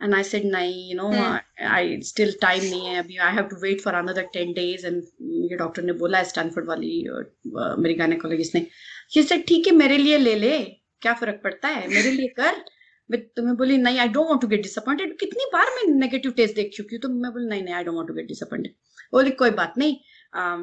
and 0.00 0.14
i 0.14 0.22
said 0.30 0.44
nahi 0.54 0.72
you 0.90 0.96
know 1.00 1.10
Hmm. 1.10 1.22
I, 1.26 1.40
I 1.80 2.00
still 2.10 2.32
time 2.46 2.64
nahi 2.72 2.80
hai 2.88 2.96
abhi 3.02 3.18
i 3.28 3.30
have 3.38 3.48
to 3.52 3.58
wait 3.66 3.80
for 3.86 3.92
another 4.00 4.24
10 4.38 4.54
days 4.60 4.84
and 4.90 5.02
ये 5.50 5.56
doctor 5.64 5.82
ने 5.82 5.92
बोला 6.02 6.18
है 6.18 6.24
Stanford 6.32 6.68
वाली 6.68 6.90
अ, 7.16 7.74
मेरी 7.84 7.94
gynaecologist 8.02 8.54
ने 8.54 8.66
she 9.14 9.22
said 9.30 9.46
ठीक 9.48 9.66
है 9.66 9.72
मेरे 9.82 9.98
लिए 9.98 10.18
ले 10.26 10.34
ले 10.46 10.56
क्या 11.02 11.12
फर्क 11.22 11.40
पड़ता 11.44 11.68
है 11.78 11.86
मेरे 11.94 12.10
लिए 12.18 12.28
कर 12.40 12.64
मैं 13.10 13.20
तुम्हें 13.36 13.56
बोली 13.56 13.76
नहीं 13.78 13.98
I 14.04 14.08
don't 14.18 14.28
want 14.28 14.40
to 14.42 14.46
get 14.52 14.62
disappointed 14.62 15.18
कितनी 15.18 15.44
बार 15.52 15.66
मैं 15.76 15.86
नेगेटिव 15.98 16.32
टेस्ट 16.42 16.54
देख 16.56 16.70
चुकी 16.76 16.94
हूँ 16.96 17.00
तो 17.02 17.08
मैं 17.24 17.32
बोली 17.32 17.46
नहीं 17.54 17.62
नहीं 17.64 17.74
I 17.74 17.84
don't 17.84 17.96
want 17.96 18.08
to 18.08 18.14
get 18.14 18.26
disappointed 18.28 18.74
बोली 19.12 19.30
कोई 19.42 19.50
बात 19.60 19.74
नहीं 19.78 19.96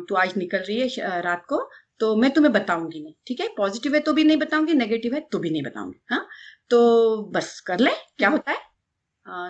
तो 0.09 0.15
आज 0.17 0.37
निकल 0.37 0.59
रही 0.59 0.81
है 0.81 1.21
रात 1.23 1.45
को। 1.49 1.59
तो 2.01 2.15
मैं 2.17 2.31
तुम्हें 2.31 2.53
बताऊँगी 2.53 3.01
नहीं 3.03 3.15
ठीक 3.27 3.41
है? 3.41 3.49
पॉजिटिव 3.57 3.95
है 3.95 4.01
तो 4.01 4.13
भी 4.13 4.25
नहीं 4.25 4.37
बताऊँगी 4.39 4.75
नेगेटिव 4.75 5.15
है 5.15 5.21
तो 5.33 5.39
भी 5.39 5.51
नहीं 5.51 5.63
बताऊँगी 5.63 6.01
हाँ? 6.11 6.27
तो 6.71 7.23
बस 7.35 7.61
कर 7.67 7.79
ले 7.81 7.91
क्या 8.19 8.29
होता 8.29 8.53
है? 8.53 8.59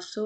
So 0.01 0.23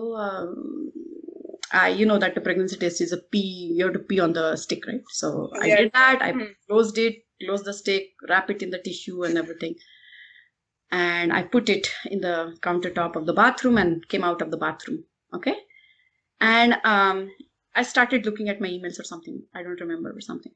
you 1.99 2.07
know 2.07 2.17
that 2.19 2.43
pregnancy 2.45 2.77
test 2.77 3.03
is 3.03 3.15
a 3.15 3.19
pee 3.33 3.43
you 3.81 3.89
to 3.89 3.99
pee 4.09 4.19
on 4.19 4.33
the 4.33 4.55
stick 4.63 4.87
right 4.89 5.11
so 5.21 5.33
I 5.63 5.75
did 5.77 5.89
that 5.97 6.23
I 6.23 6.33
close 6.33 6.99
it 6.99 7.23
close 7.41 7.69
the 7.69 7.73
stick 7.81 8.25
wrap 8.31 8.51
it 8.51 8.63
in 8.63 8.71
the 8.71 8.81
tissue 8.85 9.25
and 9.25 9.39
everything 9.39 9.75
and 10.93 11.33
i 11.35 11.39
put 11.53 11.71
it 11.73 11.87
in 12.15 12.19
the 12.23 12.33
countertop 12.65 13.15
of 13.19 13.23
the 13.29 13.35
bathroom 13.37 13.79
and 13.83 14.03
came 14.15 14.25
out 14.31 14.43
of 14.45 14.49
the 14.55 14.59
bathroom 14.65 14.97
okay? 15.33 15.55
And 16.41 16.75
um 16.91 17.23
I 17.75 17.83
started 17.83 18.27
looking 18.27 18.49
at 18.49 18.61
my 18.61 18.69
emails 18.69 19.01
or 19.01 19.05
something. 19.05 19.43
I 19.55 19.63
don't 19.63 19.81
remember 19.81 20.11
or 20.11 20.21
something. 20.21 20.53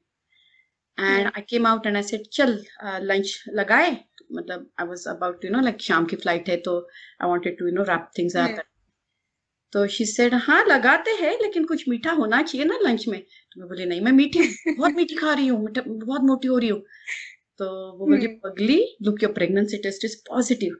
And 0.97 1.23
yeah. 1.23 1.31
I 1.35 1.41
came 1.41 1.65
out 1.65 1.85
and 1.85 1.97
I 1.97 2.01
said, 2.01 2.29
"Chal, 2.31 2.55
uh, 2.83 2.99
lunch 3.03 3.33
लगाए." 3.55 3.91
मतलब 4.31 4.65
I 4.77 4.85
was 4.85 5.05
about 5.07 5.41
to, 5.41 5.47
you 5.47 5.53
know, 5.53 5.65
like 5.65 5.85
शाम 5.89 6.05
की 6.05 6.17
flight 6.17 6.49
है 6.49 6.57
तो 6.67 6.79
I 7.21 7.27
wanted 7.27 7.57
to, 7.59 7.67
you 7.67 7.75
know, 7.77 7.85
wrap 7.85 8.09
things 8.19 8.35
up. 8.35 8.51
Hmm. 8.51 8.65
तो 9.73 9.85
she 9.93 10.05
said 10.05 10.33
हाँ 10.43 10.63
लगाते 10.65 11.11
हैं 11.11 11.31
लेकिन 11.41 11.65
कुछ 11.67 11.87
मीठा 11.89 12.11
होना 12.19 12.41
चाहिए 12.41 12.65
ना 12.65 12.77
लंच 12.83 13.07
में 13.07 13.19
तो 13.21 13.59
मैं 13.59 13.67
बोली 13.69 13.85
नहीं 13.85 14.01
मैं 14.01 14.11
मीठी 14.11 14.39
बहुत 14.67 14.93
मीठी 14.95 15.15
खा 15.15 15.33
रही 15.33 15.47
हूँ 15.47 15.71
बहुत 15.87 16.21
मोटी 16.29 16.47
हो 16.47 16.57
रही 16.57 16.69
हूँ 16.69 16.81
तो 17.59 17.65
वो 17.97 18.05
बोली 18.05 18.25
हम्म। 18.25 18.39
पगली 18.43 18.77
look 19.05 19.23
your 19.23 19.31
pregnancy 19.33 19.77
test 19.83 20.05
is 20.05 20.15
positive 20.29 20.77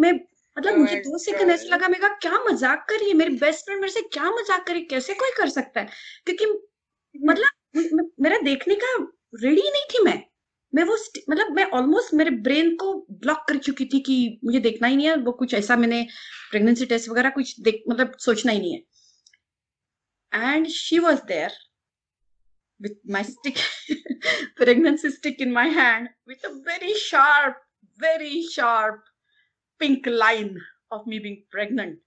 मैं 0.00 0.12
मतलब 0.58 0.76
मुझे 0.76 0.96
दो 0.96 1.18
सेकंड 1.18 1.50
ऐसा 1.50 1.74
लगा 1.76 1.88
मैं 1.88 2.00
कहा 2.00 2.10
क्या 2.10 2.44
मज़ाक 2.44 2.86
कर 2.88 2.98
रही 2.98 3.08
है? 3.08 3.14
मेरी 3.14 3.36
बेस्ट 3.36 3.64
फ्रेंड 3.64 3.80
मेरे 3.80 3.92
से 3.92 4.02
क्या 4.02 4.30
मज़ाक 4.30 4.66
कर 4.66 4.72
रही 4.72 4.82
कैसे 4.82 5.14
कोई 5.14 5.30
कर 5.36 5.48
सकता 5.48 5.80
है? 5.80 5.86
क्योंकि 6.26 6.46
मतलब 7.26 7.50
म- 7.76 8.00
म- 8.00 8.10
मेरा 8.20 8.38
देखने 8.38 8.74
का 8.74 8.94
रेडी 9.34 9.70
नहीं 9.70 9.82
थी 9.82 10.04
मैं। 10.04 10.22
मैं 10.74 10.84
वो 10.84 10.96
मतलब 11.30 11.52
मैं 11.52 11.64
ऑलमोस्ट 11.64 12.14
मेरे 12.14 12.30
ब्रेन 12.30 12.76
को 12.76 13.06
ब्लॉक 13.10 13.44
कर 13.48 13.56
चुकी 13.56 13.84
थी 13.84 14.00
कि 14.00 14.40
मुझे 14.44 14.60
देखना 14.60 14.88
ही 14.88 14.96
नहीं 14.96 15.06
है। 15.06 15.16
वो 15.16 15.32
कुछ 15.32 15.54
ऐसा 15.54 15.76
मैंने 15.76 16.06
प्रेगनेंसी 16.50 16.86
टेस्ट 16.86 17.08
वगैरह 17.08 17.30
कुछ 17.30 17.60
देख 17.60 17.82
मतलब 17.88 18.16
सोचना 18.18 18.52
ही 18.52 18.58
नहीं 18.58 18.74
है। 18.74 18.82
And 20.54 20.68
she 20.68 20.98
was 20.98 21.20
there 21.26 21.52
with 22.80 22.94
my 23.06 23.22
stick 23.22 23.58
pregnancy 24.56 25.08
stick 25.10 25.40
in 25.40 25.52
my 25.52 25.66
hand 25.68 26.08
with 26.26 26.44
a 26.44 26.50
very 26.64 26.94
sharp 26.94 27.60
very 27.98 28.42
sharp 28.56 29.11
pink 29.82 30.06
line 30.06 30.56
of 30.90 31.06
me 31.06 31.18
being 31.18 31.42
pregnant. 31.50 31.98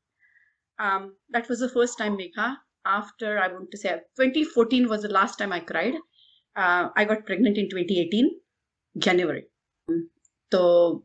Um 0.79 1.15
that 1.37 1.49
was 1.49 1.59
the 1.65 1.73
first 1.77 1.97
time 2.03 2.17
megha. 2.21 2.47
After 2.93 3.29
i 3.43 3.47
want 3.51 3.71
to 3.71 3.77
say 3.83 3.93
2014 4.21 4.87
was 4.93 5.01
the 5.07 5.13
last 5.17 5.39
time 5.39 5.53
i 5.57 5.59
cried. 5.71 5.95
Uh, 6.55 6.89
i 6.95 7.03
got 7.11 7.25
pregnant 7.25 7.57
in 7.57 7.69
2018 7.69 8.31
january. 9.05 9.45
So 10.53 11.03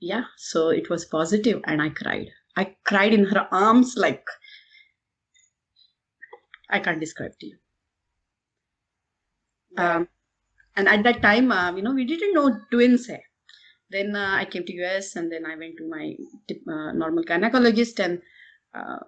yeah 0.00 0.24
so 0.36 0.68
it 0.80 0.90
was 0.90 1.04
positive 1.04 1.62
and 1.64 1.82
i 1.82 1.88
cried. 2.02 2.28
I 2.56 2.64
cried 2.84 3.12
in 3.12 3.24
her 3.34 3.46
arms 3.50 3.94
like 3.96 4.24
i 6.70 6.78
can't 6.78 7.00
describe 7.00 7.38
to 7.40 7.46
you. 7.46 7.56
Um, 9.76 10.08
and 10.76 10.88
at 10.88 11.02
that 11.04 11.20
time 11.22 11.52
um, 11.52 11.76
you 11.76 11.82
know 11.82 11.94
we 12.02 12.04
didn't 12.04 12.34
know 12.34 12.50
twins 12.70 13.08
hai. 13.08 13.22
Then 13.90 14.14
uh, 14.16 14.34
i 14.40 14.44
came 14.44 14.64
to 14.64 14.74
us 14.84 15.16
and 15.16 15.30
then 15.32 15.46
i 15.46 15.56
went 15.56 15.76
to 15.78 15.88
my 15.88 16.14
uh, 16.74 16.92
normal 16.92 17.24
gynecologist 17.24 17.98
and 18.04 18.20
uh, 18.74 18.98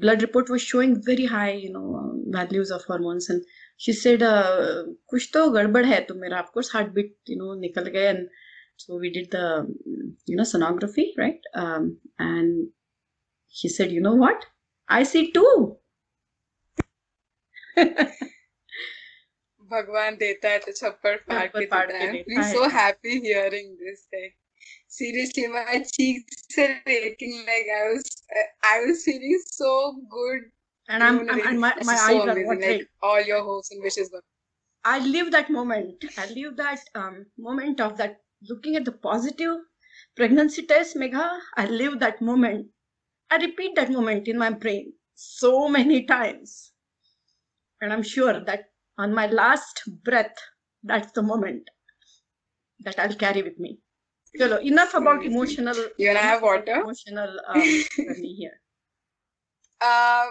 blood 0.00 0.22
report 0.22 0.50
was 0.50 0.62
showing 0.62 1.02
very 1.02 1.24
high 1.24 1.52
you 1.52 1.72
know 1.72 2.20
values 2.28 2.70
of 2.70 2.84
hormones. 2.84 3.28
And 3.30 3.42
she 3.76 3.92
said 3.92 4.20
kuch 5.10 5.30
to 5.32 5.50
gadbad 5.56 5.86
hai 5.86 6.00
to 6.08 6.14
mera 6.14 6.40
of 6.40 6.52
course 6.52 6.70
heartbeat 6.70 7.16
you 7.26 7.38
know 7.38 7.50
nikal 7.64 7.92
gaya 7.92 8.10
and 8.10 8.28
so 8.76 8.98
we 8.98 9.10
did 9.10 9.30
the 9.30 9.44
you 10.26 10.36
know 10.36 10.42
sonography 10.42 11.06
right? 11.18 11.40
Um, 11.54 11.98
and 12.18 12.68
she 13.48 13.68
said 13.68 13.92
you 13.92 14.00
know 14.00 14.14
what? 14.14 14.46
I 14.88 15.02
see 15.04 15.32
two 15.32 15.78
भगवान 19.71 20.15
देता 20.17 20.49
है 20.49 20.59
तो 20.59 20.71
छप्पर 20.71 21.17
फाड़ 21.17 21.47
छप्पर 21.47 21.59
के 21.59 21.65
फाड़ 21.71 21.85
देता 21.87 21.99
के 21.99 22.05
है 22.05 22.13
देता 22.13 22.41
है। 22.41 22.53
so 22.55 22.69
happy 22.75 23.19
hearing 23.25 23.75
this 23.81 24.05
like 24.13 24.35
seriously 24.99 25.47
my 25.55 25.79
cheeks 25.97 26.57
are 26.65 26.81
aching 26.99 27.35
like 27.51 27.69
I 27.79 27.83
was 27.91 28.09
I 28.63 28.79
was 28.85 29.03
feeling 29.09 29.41
so 29.45 29.73
good 30.15 30.47
and 30.89 31.03
i'm, 31.03 31.17
You 31.19 31.25
know, 31.25 31.33
I'm 31.33 31.47
and 31.49 31.59
my, 31.61 31.73
this 31.77 31.87
my 31.87 31.93
is 31.93 32.01
eyes 32.07 32.15
so 32.15 32.21
are 32.21 32.29
amazing 32.31 32.47
watering 32.47 32.79
like 32.79 32.87
all 33.01 33.21
your 33.21 33.43
hopes 33.43 33.71
and 33.71 33.83
wishes 33.89 34.09
were 34.13 34.23
I 34.85 34.99
live 34.99 35.31
that 35.31 35.49
moment. 35.49 36.05
I 36.17 36.25
live 36.27 36.55
that 36.57 36.79
um, 36.95 37.25
moment 37.37 37.81
of 37.81 37.97
that 37.97 38.21
looking 38.49 38.75
at 38.77 38.85
the 38.85 38.93
positive 38.93 39.57
pregnancy 40.15 40.65
test, 40.65 40.95
Megha. 40.95 41.25
I 41.57 41.65
live 41.65 41.99
that 41.99 42.21
moment. 42.21 42.67
I 43.29 43.37
repeat 43.37 43.75
that 43.75 43.91
moment 43.91 44.27
in 44.27 44.37
my 44.37 44.49
brain 44.51 44.93
so 45.15 45.67
many 45.67 46.05
times. 46.05 46.71
And 47.81 47.91
I'm 47.93 48.03
sure 48.03 48.39
that 48.45 48.69
on 48.98 49.14
my 49.14 49.26
last 49.26 49.82
breath, 50.04 50.36
that's 50.82 51.12
the 51.12 51.22
moment 51.22 51.68
that 52.80 52.98
I'll 52.98 53.14
carry 53.14 53.42
with 53.42 53.58
me. 53.58 53.78
Chalo, 54.38 54.62
enough 54.62 54.94
about 54.94 55.24
emotional. 55.24 55.76
You 55.98 56.08
wanna 56.08 56.20
have 56.20 56.42
water? 56.42 56.80
Emotional 56.80 57.40
um, 57.48 57.62
journey 57.96 58.34
here. 58.34 58.60
uh 59.80 60.26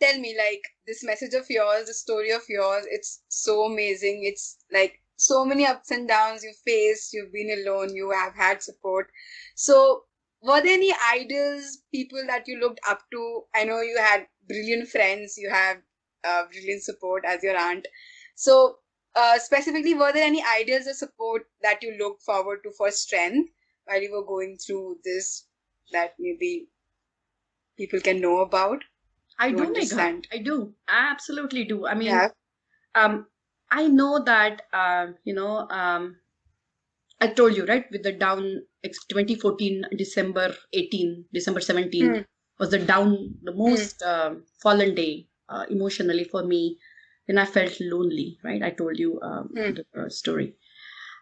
tell 0.00 0.18
me 0.20 0.36
like 0.38 0.62
this 0.86 1.02
message 1.02 1.34
of 1.34 1.48
yours 1.50 1.86
the 1.86 1.94
story 1.94 2.30
of 2.30 2.42
yours 2.48 2.84
it's 2.90 3.22
so 3.28 3.64
amazing 3.64 4.20
it's 4.24 4.58
like 4.72 5.00
so 5.16 5.44
many 5.44 5.66
ups 5.66 5.90
and 5.90 6.06
downs 6.08 6.44
you 6.44 6.52
faced 6.64 7.12
you've 7.12 7.32
been 7.32 7.50
alone 7.60 7.94
you 7.94 8.10
have 8.10 8.34
had 8.34 8.62
support 8.62 9.08
so 9.56 10.04
were 10.42 10.60
there 10.62 10.74
any 10.74 10.92
idols 11.12 11.78
people 11.92 12.22
that 12.26 12.46
you 12.46 12.58
looked 12.60 12.80
up 12.88 13.00
to 13.10 13.42
i 13.54 13.64
know 13.64 13.80
you 13.80 13.96
had 13.98 14.26
brilliant 14.46 14.88
friends 14.88 15.36
you 15.36 15.50
have 15.50 15.78
uh, 16.28 16.44
brilliant 16.52 16.82
support 16.82 17.24
as 17.24 17.42
your 17.42 17.56
aunt 17.56 17.86
so 18.34 18.78
uh, 19.14 19.38
specifically 19.38 19.94
were 19.94 20.12
there 20.12 20.24
any 20.26 20.42
ideas 20.60 20.86
or 20.86 20.94
support 20.94 21.46
that 21.62 21.82
you 21.82 21.96
looked 21.98 22.22
forward 22.22 22.60
to 22.62 22.70
for 22.78 22.90
strength 22.90 23.50
while 23.84 24.02
you 24.02 24.12
were 24.12 24.24
going 24.24 24.56
through 24.58 24.98
this 25.04 25.46
that 25.92 26.14
maybe 26.18 26.68
people 27.78 28.00
can 28.00 28.20
know 28.20 28.40
about 28.40 28.84
I 29.38 29.50
do, 29.52 29.66
Megha. 29.68 29.68
understand. 29.68 30.28
I 30.32 30.38
do. 30.38 30.74
I 30.86 31.08
absolutely 31.10 31.64
do. 31.64 31.86
I 31.86 31.94
mean, 31.94 32.08
yeah 32.10 32.30
um 32.94 33.26
i 33.70 33.86
know 33.88 34.22
that 34.24 34.62
um 34.72 35.16
you 35.24 35.34
know 35.34 35.68
um 35.70 36.20
i 37.20 37.26
told 37.28 37.56
you 37.56 37.64
right 37.66 37.90
with 37.92 38.02
the 38.02 38.12
down 38.12 38.62
ex- 38.84 39.04
2014 39.06 39.84
december 39.96 40.54
18 40.72 41.26
december 41.32 41.60
17 41.60 42.18
Hmm. 42.18 42.22
was 42.58 42.70
the 42.70 42.78
down 42.78 43.38
the 43.42 43.52
most 43.54 44.02
um, 44.02 44.44
fallen 44.62 44.94
day 44.94 45.27
uh, 45.48 45.64
emotionally 45.70 46.24
for 46.24 46.42
me 46.52 46.62
when 47.26 47.38
i 47.38 47.44
felt 47.44 47.80
lonely 47.80 48.38
right 48.44 48.62
i 48.62 48.70
told 48.70 48.98
you 48.98 49.10
um, 49.22 49.48
Hmm. 49.56 49.74
the 49.78 49.84
uh, 50.02 50.08
story 50.08 50.48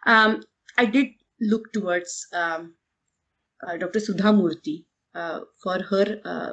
um 0.05 0.41
i 0.77 0.85
did 0.85 1.07
look 1.51 1.71
towards 1.73 2.13
um, 2.41 2.73
uh, 3.65 3.75
dr 3.77 3.99
sudha 4.07 4.31
murthy 4.39 4.77
uh, 5.15 5.39
for 5.63 5.77
her 5.91 6.05
uh, 6.33 6.51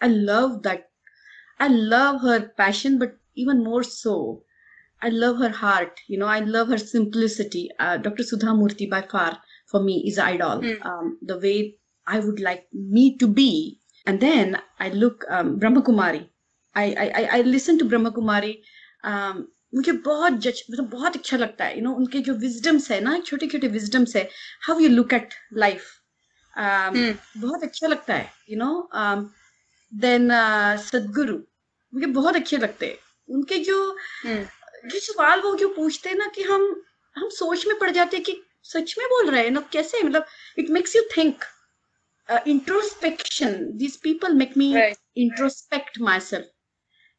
i 0.00 0.08
love 0.08 0.62
that 0.62 0.90
i 1.60 1.68
love 1.68 2.20
her 2.22 2.40
passion 2.64 2.98
but 2.98 3.16
even 3.34 3.62
more 3.64 3.82
so 3.82 4.42
I 5.06 5.10
love 5.10 5.36
her 5.40 5.50
heart. 5.50 6.00
You 6.08 6.18
know, 6.18 6.26
I 6.26 6.38
love 6.40 6.68
her 6.68 6.78
simplicity. 6.78 7.68
Uh, 7.78 7.98
Dr. 7.98 8.22
Sudha 8.22 8.46
Murthy, 8.46 8.86
by 8.88 9.02
far, 9.02 9.38
for 9.70 9.80
me, 9.82 10.02
is 10.08 10.18
idol. 10.18 10.62
Um, 10.90 11.18
the 11.20 11.38
way 11.38 11.76
I 12.06 12.18
would 12.18 12.40
like 12.40 12.64
me 12.72 13.18
to 13.18 13.26
be. 13.28 13.78
And 14.06 14.20
then 14.20 14.56
I 14.80 14.88
look 14.88 15.26
um, 15.28 15.58
Brahma 15.58 15.82
Kumari. 16.76 16.94
I, 16.94 16.94
I 16.94 17.22
I 17.22 17.38
I 17.38 17.42
listen 17.42 17.78
to 17.78 17.84
Brahma 17.84 18.10
Kumari. 18.12 18.56
Um, 19.04 19.44
मुझे 19.74 19.92
बहुत 19.92 20.32
जज 20.32 20.62
मतलब 20.70 20.88
बहुत 20.90 21.16
अच्छा 21.16 21.36
लगता 21.36 21.64
है 21.64 21.76
you 21.78 21.82
no 21.84 21.92
उनके 21.92 22.20
जो 22.20 22.34
विजडम्स 22.34 22.90
है 22.90 23.00
ना 23.00 23.18
छोटे 23.26 23.46
छोटे 23.46 23.68
विजडम्स 23.68 24.16
है 24.16 24.28
how 24.66 24.78
you 24.78 24.88
look 24.88 25.12
at 25.12 25.34
life. 25.52 25.82
बहुत 27.36 27.62
अच्छा 27.62 27.86
लगता 27.86 28.14
है 28.14 28.32
यू 28.50 28.56
नो 28.58 28.92
देन 29.92 30.28
सदगुरु 30.78 31.38
मुझे 31.94 32.06
बहुत 32.06 32.36
अच्छे 32.36 32.56
लगते 32.56 32.86
हैं 32.86 32.98
उनके 33.28 33.58
जो 33.58 33.96
Hmm. 34.24 34.44
जो 34.90 34.98
सवाल 35.00 35.40
वो 35.40 35.56
जो 35.56 35.68
पूछते 35.68 36.08
हैं 36.08 36.16
ना 36.16 36.26
कि 36.34 36.42
हम 36.42 36.82
हम 37.16 37.28
सोच 37.28 37.66
में 37.66 37.78
पड़ 37.78 37.90
जाते 37.90 38.16
हैं 38.16 38.24
कि 38.24 38.42
सच 38.64 38.94
में 38.98 39.06
बोल 39.08 39.30
रहे 39.30 39.44
हैं 39.44 39.50
ना 39.50 39.60
कैसे 39.72 40.02
मतलब 40.02 40.26
it 40.58 40.70
makes 40.70 40.96
you 40.96 41.02
think 41.16 41.44
introspection 42.48 43.70
this 43.78 43.96
people 43.96 44.34
make 44.34 44.56
me 44.56 44.74
introspect 45.16 46.00
myself 46.20 46.50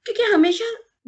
क्योंकि 0.07 0.23
हमेशा 0.33 0.65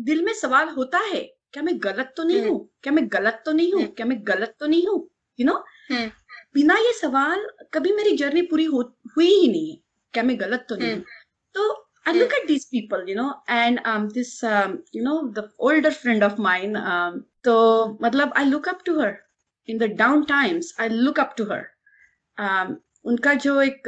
दिल 0.07 0.23
में 0.23 0.33
सवाल 0.33 0.69
होता 0.69 0.99
है 0.99 1.21
क्या 1.53 1.62
मैं 1.63 1.73
गलत 1.83 2.13
तो 2.17 2.23
नहीं 2.23 2.39
हम्म। 2.39 2.49
हूँ 2.49 2.69
क्या 2.83 2.93
मैं 2.93 3.05
गलत 3.13 3.41
तो 3.45 3.51
नहीं 3.51 3.71
हूँ 3.73 3.81
हम्म। 3.81 3.93
क्या 3.95 4.05
मैं 4.05 4.17
गलत 4.27 4.55
तो 4.59 4.67
नहीं 4.67 4.88
हूँ 4.88 4.97
यू 5.39 5.45
नो 5.45 5.53
हम्म। 5.91 6.09
बिना 6.53 6.75
ये 6.77 6.93
सवाल 6.93 7.47
कभी 7.73 7.91
मेरी 7.91 8.15
जर्नी 8.17 8.41
पूरी 8.51 8.65
हुई 8.65 9.27
ही 9.27 9.47
नहीं 9.47 9.69
है 9.71 9.77
क्या 10.13 10.23
मैं 10.23 10.39
गलत 10.39 10.65
तो 10.69 10.75
नहीं। 10.75 10.95
हूँ 10.95 11.03
तो 11.55 11.85
I 12.05 12.12
look 12.13 12.33
at 12.33 12.47
these 12.47 12.65
people, 12.65 13.01
you 13.07 13.15
know, 13.15 13.35
and 13.47 13.79
um, 13.85 14.05
this, 14.09 14.43
um, 14.43 14.71
you 14.91 15.01
know, 15.03 15.31
the 15.31 15.43
older 15.59 15.91
friend 15.91 16.23
of 16.23 16.39
mine, 16.39 16.75
um, 16.75 17.25
so, 17.45 17.97
matlab, 18.01 18.31
I 18.35 18.45
look 18.45 18.67
up 18.67 18.83
to 18.85 18.95
her 18.99 19.09
in 19.67 19.77
the 19.77 19.89
down 19.89 20.25
times. 20.25 20.73
I 20.79 20.88
look 20.88 21.19
up 21.19 21.35
to 21.38 21.45
her. 21.45 21.59
Um, 22.38 22.77
उनका 23.05 23.33
जो 23.43 23.59
एक 23.62 23.83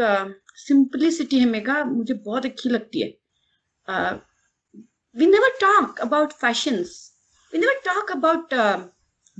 simplicity 0.57 1.39
है 1.39 1.45
mega 1.45 1.83
मुझे 1.85 2.13
बहुत 2.27 2.45
अच्छी 2.45 2.69
लगती 2.69 3.01
है 3.01 3.09
we 5.15 5.25
never 5.27 5.49
talk 5.59 5.99
about 6.01 6.33
fashions 6.33 7.11
we 7.53 7.59
never 7.59 7.77
talk 7.83 8.09
about 8.09 8.51
uh, 8.53 8.87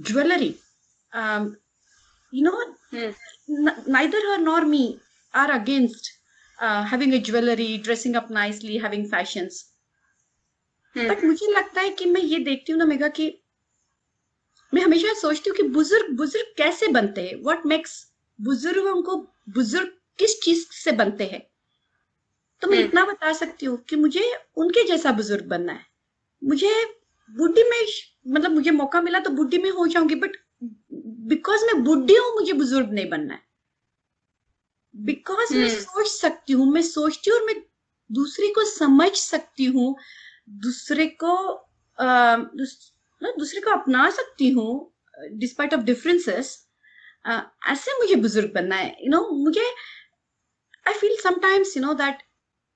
jewelry 0.02 0.58
um, 1.14 1.58
you 2.32 2.44
know 2.44 2.58
Hmm. 2.92 3.12
n- 3.50 3.84
neither 3.88 4.18
her 4.20 4.38
nor 4.38 4.66
me 4.66 5.00
are 5.34 5.52
against 5.52 6.12
uh, 6.60 6.84
having 6.84 7.14
a 7.14 7.20
jewelry 7.20 7.78
dressing 7.78 8.16
up 8.16 8.30
nicely 8.30 8.78
having 8.78 9.06
fashions 9.08 9.66
Hmm. 10.96 11.08
But 11.10 11.24
मुझे 11.24 11.48
लगता 11.52 11.82
है 11.82 11.90
कि 11.90 12.06
मैं 12.06 12.22
ये 12.22 12.40
देखती 12.40 12.72
हूँ 12.72 12.80
ना 12.80 12.86
mega 12.86 13.08
कि 13.20 13.28
मैं 14.74 14.82
हमेशा 14.82 15.14
सोचती 15.14 15.50
हूँ 15.50 15.58
कि 15.58 15.64
बुज़ुर्ग 15.64 16.16
बुज़ुर्ग 16.18 16.54
कैसे 16.58 16.88
बनते 16.88 17.28
हैं 17.28 17.36
व्हाट 17.44 17.66
मेक्स 17.66 17.94
बुज़ुर्गों 18.40 19.02
को 19.04 19.16
बुज़ुर्ग 19.50 19.92
किस 20.20 20.40
चीज़ 20.42 20.66
से 20.84 20.92
बनते 21.02 21.26
हैं 21.26 21.42
तो 22.62 22.68
मैं 22.68 22.78
हम्म। 22.78 22.88
इतना 22.88 23.06
बता 23.06 23.34
सकती 23.34 23.66
हूँ 23.66 23.78
कि 23.90 23.96
मुझे 23.96 24.32
उनके 24.58 24.84
जैसा 24.88 25.12
बुज़ुर्ग 25.12 25.46
बनना 25.46 25.74
है 25.74 25.86
मुझे 26.42 26.74
बुढ़ी 27.30 27.64
में 27.64 27.86
मतलब 28.28 28.52
मुझे 28.52 28.72
मौका 28.72 29.02
मिला 29.02 29.20
तो 29.20 29.30
बुढ़ी 29.30 29.58
में 29.58 29.70
हो 29.70 29.88
जाऊँगी 29.88 30.16
बट 30.16 30.38
बिकॉज़ 31.28 31.66
मैं 31.66 31.84
बुढ़ी 31.84 32.16
हूँ 32.16 32.34
मुझे 32.36 32.54
बुज़ुर्ग 32.54 32.92
नहीं 32.92 33.10
बनना 33.10 33.34
है 33.34 33.50
बिकॉज़ 34.96 35.54
मैं 35.54 35.68
हम्म। 35.70 35.80
सोच 35.80 36.08
सकती 36.08 36.54
हूँ 36.54 36.72
मैं 36.74 36.82
सोचती 36.82 37.30
हूँ 37.30 37.40
और 37.40 37.46
मैं 37.46 37.56
दूसरे 38.10 38.48
को 38.48 38.64
समझ 38.66 39.12
सकती 39.12 39.66
हूँ 39.66 39.96
दूसरे 40.50 41.08
को 41.24 41.36
दूस- 42.56 43.38
दूसरे 43.40 43.62
को 43.62 43.72
अपना 43.72 44.10
सकती 44.10 44.50
हूँ 44.50 44.70
डिस्पाइट 45.34 45.74
ऑफ़ 45.74 45.82
डिफरेंसेस 45.82 46.58
ऐसे 47.72 47.98
मुझे 48.00 48.16
बुज़ुर्ग 48.16 48.52
बनना 48.54 48.76
है 48.76 48.88
यू 48.90 49.06
you 49.06 49.12
नो 49.12 49.18
know, 49.18 49.44
मुझे 49.44 49.66
I 50.88 50.94
feel 50.94 51.16
sometimes 51.24 51.78
you 51.78 51.84
know 51.84 51.94
that 51.94 52.22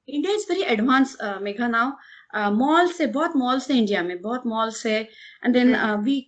India 0.07 0.33
is 0.35 0.45
very 0.49 0.63
advance 0.73 1.15
Megha 1.41 1.67
now 1.67 2.49
malls 2.57 3.01
है 3.01 3.07
बहुत 3.11 3.35
मॉल्स 3.37 3.69
है 3.71 3.77
इंडिया 3.77 4.01
में 4.03 4.21
बहुत 4.21 4.47
मॉल्स 4.47 4.85
है 4.85 4.99
and 5.01 5.53
then 5.53 5.75
we 6.03 6.19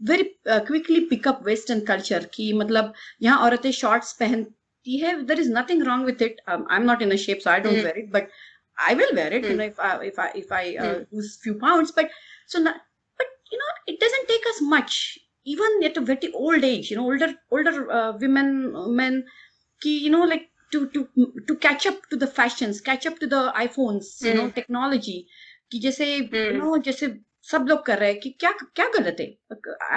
very 0.00 0.22
quickly 0.48 1.00
pick up 1.10 1.40
western 1.46 1.80
culture 1.92 2.24
की 2.34 2.52
मतलब 2.62 2.92
यहाँ 3.22 3.38
औरतें 3.44 3.70
शॉर्ट्स 3.82 4.12
पहनती 4.20 4.98
है 4.98 5.20
there 5.26 5.40
is 5.40 5.52
nothing 5.52 5.82
wrong 5.86 6.06
with 6.06 6.22
it 6.22 6.40
I 6.48 6.76
am 6.76 6.82
not 6.90 7.02
in 7.02 7.12
a 7.12 7.16
shape 7.26 7.38
so 7.44 7.50
I 7.50 7.60
don't 7.60 7.74
Hmm. 7.74 7.84
Wear 7.84 7.98
it 7.98 8.10
but 8.12 8.28
I 8.78 8.92
will 8.98 9.10
wear 9.16 9.32
it, 9.36 9.44
you 9.48 9.50
Hmm. 9.50 9.58
know, 9.58 9.66
if 9.72 9.76
I 9.88 9.90
if 10.06 10.16
I 10.22 10.24
if 10.38 10.48
I 10.54 10.60
uh, 10.84 10.84
Hmm. 10.84 11.02
lose 11.16 11.26
few 11.42 11.52
pounds. 11.58 11.90
But 11.98 12.14
so, 12.54 12.60
not, 12.62 12.78
but 13.20 13.28
you 13.52 13.58
know, 13.60 13.68
it 13.92 14.00
doesn't 14.00 14.24
take 14.30 14.48
us 14.52 14.56
much, 14.72 14.96
even 15.52 15.76
at 15.88 16.00
a 16.00 16.02
very 16.08 16.30
old 16.46 16.66
age. 16.68 16.90
You 16.92 16.96
know, 16.96 17.04
older 17.10 17.28
older 17.58 17.74
uh, 17.98 18.08
women, 18.24 18.50
men, 19.02 19.20
ki, 19.82 19.92
you 20.06 20.10
know, 20.14 20.24
like 20.32 20.48
to 20.73 20.85
to 20.95 21.07
to 21.47 21.55
catch 21.55 21.87
up 21.87 22.01
to 22.11 22.17
the 22.17 22.27
fashions, 22.27 22.81
catch 22.81 23.05
up 23.07 23.19
to 23.19 23.27
the 23.27 23.41
iPhones, 23.65 24.11
you 24.23 24.33
know, 24.33 24.47
Hmm. 24.47 24.53
technology. 24.59 25.17
कि 25.71 25.79
जैसे 25.79 26.05
you 26.19 26.35
Hmm. 26.35 26.59
know 26.59 26.77
जैसे 26.83 27.07
सब 27.49 27.65
लोग 27.69 27.85
कर 27.85 27.99
रहे 27.99 28.11
हैं 28.11 28.19
कि 28.19 28.29
क्या 28.39 28.51
क्या 28.75 28.87
गलत 28.95 29.17
है 29.19 29.27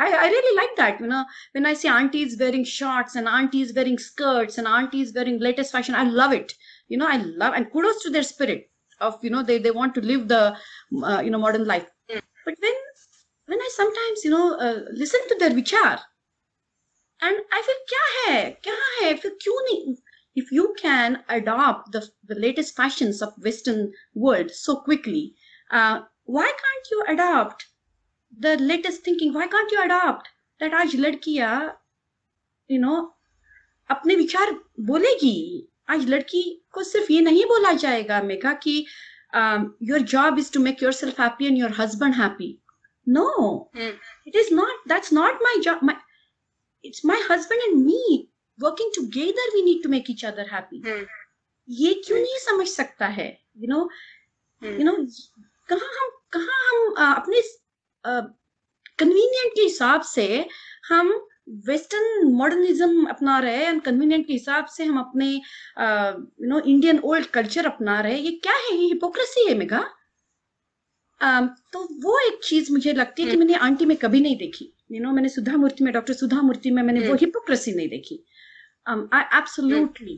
I 0.01 0.09
I 0.25 0.29
really 0.35 0.57
like 0.59 0.75
that 0.81 1.01
you 1.05 1.09
know 1.13 1.25
when 1.57 1.67
I 1.67 1.73
see 1.83 1.89
aunties 1.95 2.37
wearing 2.43 2.65
shorts 2.73 3.17
and 3.21 3.29
aunties 3.29 3.73
wearing 3.79 3.99
skirts 3.99 4.59
and 4.63 4.71
aunties 4.75 5.13
wearing 5.19 5.39
latest 5.49 5.73
fashion 5.77 5.97
I 6.03 6.05
love 6.21 6.35
it 6.41 6.55
you 6.89 6.99
know 6.99 7.09
i 7.09 7.17
love 7.43 7.55
and 7.59 7.71
kudos 7.73 8.03
to 8.03 8.11
their 8.11 8.23
spirit 8.23 8.71
of 9.01 9.19
you 9.23 9.31
know 9.31 9.43
they, 9.43 9.59
they 9.59 9.71
want 9.71 9.95
to 9.95 10.01
live 10.01 10.29
the 10.29 10.57
uh, 11.11 11.21
you 11.25 11.31
know 11.31 11.39
modern 11.39 11.65
life 11.65 11.87
Mm. 12.11 12.21
but 12.47 12.55
when 12.65 12.75
when 13.47 13.61
i 13.67 13.71
sometimes 13.75 14.25
you 14.25 14.31
know 14.31 14.47
uh, 14.67 14.79
listen 15.03 15.21
to 15.29 15.37
their 15.43 15.51
vichar 15.59 15.99
and 17.21 17.37
i 17.59 17.63
feel 17.69 17.81
kya 17.93 18.03
hai 18.17 18.57
kya 18.67 18.77
hai 18.87 19.15
फिर 19.23 19.37
क्यों 19.43 19.61
नहीं 19.69 19.95
if 20.42 20.52
you 20.52 20.66
can 20.80 21.18
adopt 21.36 21.92
the, 21.92 22.02
the 22.32 22.36
latest 22.36 22.76
fashions 22.76 23.22
of 23.22 23.34
western 23.48 23.92
world 24.14 24.52
so 24.52 24.76
quickly 24.90 25.24
uh, 25.72 26.02
why 26.26 26.46
can't 26.46 26.92
you 26.92 27.04
adopt 27.08 27.68
the 28.40 28.58
latest 28.58 29.04
thinking? 29.04 29.34
Why 29.34 29.48
can't 29.48 29.72
you 29.72 29.82
adopt 29.84 30.30
that 30.60 30.72
aaj 30.72 30.96
ladkiya 31.06 31.52
you 32.68 32.80
know 32.80 33.14
apne 33.96 34.16
vichar 34.22 34.48
bolegi 34.92 35.36
aaj 35.96 36.08
ladki 36.14 36.44
ko 36.78 36.86
sirf 36.92 37.12
ye 37.16 37.22
nahi 37.28 37.46
bola 37.52 37.74
jayega 37.84 38.22
megha 38.32 38.54
ki 38.66 38.78
your 39.92 40.00
job 40.16 40.40
is 40.44 40.50
to 40.56 40.64
make 40.68 40.82
yourself 40.82 41.18
happy 41.26 41.48
and 41.48 41.58
your 41.58 41.70
husband 41.70 42.16
happy. 42.16 42.60
No. 43.06 43.70
Hmm. 43.74 43.96
It 44.26 44.36
is 44.36 44.52
not 44.52 44.88
that's 44.94 45.12
not 45.12 45.46
my 45.50 45.56
job. 45.68 45.82
My 45.82 45.98
it's 46.84 47.04
my 47.04 47.22
husband 47.28 47.62
and 47.70 47.86
me. 47.86 48.30
Working 48.60 48.92
together 48.96 49.54
we 49.56 49.62
need 49.64 49.84
to 49.84 49.90
make 49.90 50.10
each 50.12 50.26
other 50.26 50.50
happy 50.54 50.82
Hmm. 50.88 51.06
ये 51.68 51.94
क्यों 52.06 52.18
नहीं 52.18 52.38
समझ 52.40 52.68
सकता 52.68 53.08
है? 53.20 53.30
You 53.58 53.68
know 53.68 53.80
Hmm. 54.62 54.80
You 54.80 54.84
know 54.86 54.96
कहाँ 55.70 55.90
हम 56.00 56.10
कहाँ 56.34 56.60
हम 56.70 56.94
अ, 56.98 57.14
अपने 57.16 57.42
कन्वीनियंट 59.00 59.54
के 59.56 59.62
हिसाब 59.62 60.02
से 60.12 60.28
हम 60.90 61.10
वेस्टर्न 61.68 62.32
मॉडर्निज्म 62.38 63.06
अपना 63.10 63.38
रहे 63.40 63.66
हैं 63.66 63.80
कन्वीनियंट 63.80 64.26
के 64.28 64.34
हिसाब 64.34 64.66
से 64.78 64.84
हम 64.86 64.98
अपने 65.00 65.26
you 65.34 66.48
know 66.50 66.60
Indian 66.60 67.00
old 67.12 67.26
culture 67.38 67.66
अपना 67.66 68.00
रहे 68.02 68.18
ये 68.20 68.32
क्या 68.44 68.54
है? 68.54 68.76
ये 68.78 68.86
हिपोक्रेसी 68.88 69.48
है 69.50 69.54
मेगा 69.58 69.80
तो 71.74 71.84
वो 72.04 72.18
एक 72.28 72.40
चीज़ 72.44 72.72
मुझे 72.72 72.94
लगती 72.94 73.24
है 73.24 73.30
कि 73.32 73.38
मैंने 73.38 73.54
आंटी 73.68 73.86
में 73.86 73.96
कभी 73.98 74.20
नहीं 74.22 74.38
देखी। 74.38 74.74
यू 74.92 75.02
नो 75.04 75.12
मैंने 75.12 75.30
सुधा 75.30 75.56
मूर्ति 75.58 75.84
में 75.84 75.94
डॉक्टर 75.94 76.14
सुधा 76.14 76.42
मूर्ति 76.42 76.72
में 76.72 76.82
मैंने 76.84 77.00
वो। 77.00 77.16
हिपोक्रेसी 77.26 77.74
नहीं 77.76 77.88
देखी। 77.90 78.24
I 78.87 79.39
absolutely 79.39 80.17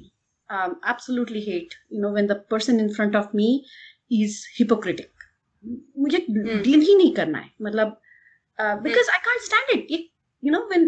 absolutely 0.90 1.40
hate 1.50 1.74
you 1.92 2.00
know 2.00 2.12
when 2.12 2.26
the 2.26 2.40
person 2.50 2.80
in 2.80 2.92
front 2.94 3.16
of 3.16 3.30
me 3.34 3.50
is 4.22 4.44
Hippocratic 4.58 5.10
मुझे 5.98 6.26
डील 6.28 6.80
ही 6.80 6.94
नहीं 6.94 7.14
करना 7.14 7.38
है 7.38 7.50
मतलब 7.62 8.00
because 8.60 9.08
I 9.12 9.18
can't 9.28 9.40
stand 9.42 9.70
it 9.80 10.10
you 10.46 10.52
know 10.52 10.66
when 10.70 10.82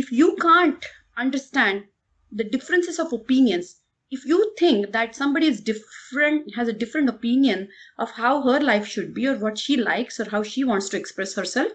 if 0.00 0.10
you 0.16 0.26
can't 0.42 0.84
understand 1.16 1.84
the 2.32 2.44
differences 2.44 2.98
of 3.04 3.12
opinions 3.16 3.70
if 4.16 4.24
you 4.24 4.36
think 4.58 4.92
that 4.92 5.16
somebody 5.20 5.48
is 5.52 5.60
different 5.60 6.54
has 6.58 6.68
a 6.68 6.76
different 6.82 7.10
opinion 7.12 7.64
of 7.98 8.12
how 8.18 8.42
her 8.44 8.60
life 8.60 8.86
should 8.92 9.08
be 9.16 9.26
or 9.30 9.34
what 9.38 9.58
she 9.58 9.76
likes 9.76 10.20
or 10.20 10.28
how 10.34 10.42
she 10.42 10.62
wants 10.64 10.88
to 10.92 10.96
express 10.96 11.34
herself 11.34 11.72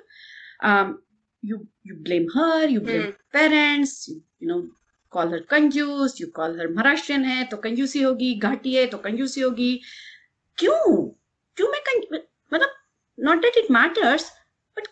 um, 0.62 0.94
you 1.42 1.60
you 1.90 1.98
blame 2.08 2.30
her 2.38 2.68
you 2.76 2.80
blame 2.80 3.04
Hmm. 3.04 3.12
parents 3.40 4.08
you, 4.08 4.16
you 4.40 4.48
know 4.48 4.62
call 5.13 5.31
her 5.35 5.41
कंजूस 5.51 6.17
you 6.21 6.29
call 6.39 6.57
her 6.61 6.67
Maharashtrian 6.71 7.25
है 7.25 7.45
तो 7.51 7.57
कंजूसी 7.57 8.03
होगी 8.03 8.35
घाटी 8.39 8.75
है 8.75 8.87
तो 8.87 8.99
कंजूसी 8.99 9.41
होगी। 9.41 9.71
क्यों? 10.59 11.07
क्यों 11.57 11.69
मैं 11.69 11.81
मतलब 12.53 12.69
not 13.19 13.43
that 13.43 13.57
it 13.59 13.71
matters 13.71 14.31
but 14.77 14.89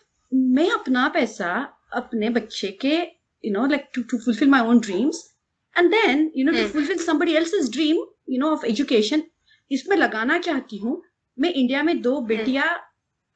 मैं 0.57 0.69
अपना 0.71 1.07
पैसा 1.15 1.53
अपने 1.95 2.29
बच्चे 2.37 2.67
के 2.81 2.95
you 3.43 3.51
know 3.53 3.65
like 3.65 3.89
to 3.95 4.01
to 4.11 4.17
fulfil 4.25 4.49
my 4.49 4.61
own 4.67 4.79
dreams 4.79 5.23
and 5.75 5.89
then 5.91 6.31
you 6.35 6.45
know 6.45 6.51
to 6.51 6.57
Hmm. 6.57 6.71
Fulfil 6.73 7.05
somebody 7.05 7.37
else's 7.41 7.71
dream 7.73 8.05
you 8.29 8.39
know 8.39 8.51
of 8.51 8.65
education 8.65 9.23
इसमें 9.71 9.95
लगाना 9.97 10.37
चाहती 10.39 10.77
हूँ। 10.77 11.01
मैं 11.37 11.53
इंडिया 11.53 11.81
में 11.83 12.01
दो 12.01 12.19
बेटियाँ 12.27 12.67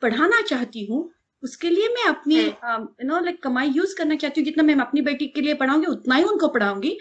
पढ़ाना 0.01 0.41
चाहती 0.41 0.85
हूँ 0.85 0.99
उसके 1.43 1.69
लिए 1.69 1.87
मैं 1.89 2.03
अपनी 2.05 2.35
यू 2.37 3.07
नो 3.07 3.19
लाइक 3.19 3.41
कमाई 3.43 3.69
यूज़ 3.69 3.95
करना 3.97 4.15
चाहती 4.15 4.41
हूँ 4.41 4.45
जितना 4.45 4.63
मैं 4.63 4.75
अपनी 4.81 5.01
बेटी 5.01 5.27
के 5.27 5.41
लिए 5.41 5.53
पढ़ाऊँगी 5.53 5.87
उतना 5.87 6.15
ही 6.15 6.23
उनको 6.23 6.47
पढ़ाऊँगी। 6.47 6.97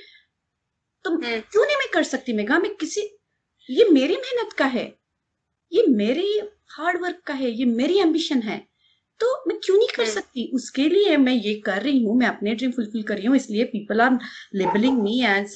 तो. 1.04 1.16
क्यों 1.16 1.66
नहीं 1.66 1.76
मैं 1.76 1.88
कर 1.92 2.02
सकती? 2.04 2.32
मेगा 2.32 2.58
मैं 2.58 2.74
किसी 2.76 3.00
ये 3.68 3.88
मेरी 3.90 4.16
मेहनत 4.16 4.52
का 4.52 4.64
है। 4.66 4.86
ये 5.72 5.84
मेरी 5.88 6.40
हार्ड 6.70 7.00
वर्क 7.02 7.20
का 7.26 7.34
है 7.34 7.50
ये 7.50 7.64
मेरी 7.66 7.98
एम्बिशन 8.00 8.42
है। 8.42 8.58
तो 9.20 9.26
मैं 9.48 9.58
क्यों 9.64 9.76
नहीं 9.76 9.88
कर. 9.96 10.04
सकती? 10.06 10.44
उसके 10.54 10.88
लिए 10.88 11.16
मैं 11.16 11.32
ये 11.32 11.54
कर 11.66 11.82
रही 11.82 12.04
हूँ 12.04 12.16
मैं 12.18 12.26
अपने 12.26 12.54
ड्रीम 12.54 12.70
फुलफिल 12.72 13.02
कर 13.02 13.16
रही 13.16 13.26
हूँ 13.26 13.36
इसलिए 13.36 13.64
people 13.72 14.00
are 14.00 14.18
labelling 14.54 15.02
me 15.02 15.20
as 15.26 15.54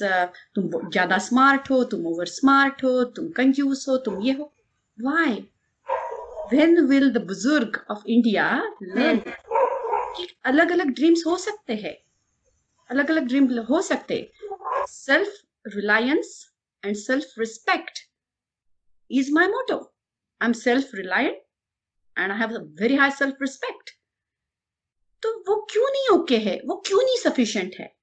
तुम 0.55 0.69
ज़्यादा 0.89 1.17
स्मार्ट 1.27 1.69
हो 1.71 1.83
तुम 1.91 2.05
ओवर 2.07 2.25
स्मार्ट 2.29 2.83
हो 2.83 3.03
तुम 3.15 3.29
कंजूस 3.37 3.87
हो 3.89 3.97
तुम 4.05 4.21
ये 4.21 4.33
हो। 4.33 4.51
वाई 4.97 5.43
when 6.51 6.87
will 6.89 7.11
the 7.13 7.25
बुज़ुर्ग 7.25 7.85
ऑफ़ 7.91 8.03
इंडिया 8.07 8.61
learn? 8.83 9.19
कि 10.17 10.27
अलग 10.45 10.71
अलग 10.71 10.87
ड्रीम्स 10.87 11.23
हो 11.27 11.37
सकते 11.37 11.75
हैं। 11.75 11.97
अलग 12.89 13.09
अलग 13.09 13.23
ड्रीम 13.23 13.59
हो 13.59 13.81
सकते 13.81 14.31
self 14.89 15.41
reliance 15.67 16.51
and 16.85 16.95
self 16.95 17.39
respect 17.39 17.99
is 19.11 19.27
my 19.31 19.47
motto. 19.47 19.75
I'm 20.41 20.53
self 20.53 20.93
reliant 20.93 21.35
and 22.17 22.31
i 22.31 22.37
have 22.37 22.51
a 22.51 22.61
very 22.81 22.95
high 22.95 23.09
self 23.09 23.41
respect 23.41 23.91
तो 25.23 25.39
वो 25.47 25.55
क्यों 25.71 25.89
नहीं 25.89 26.07
ओके 26.19 26.37
है? 26.37 26.61
वो 26.65 26.75
क्यों 26.87 26.99
नहीं 26.99 27.17
सफिशिएंट 27.17 27.75
है? 27.79 27.95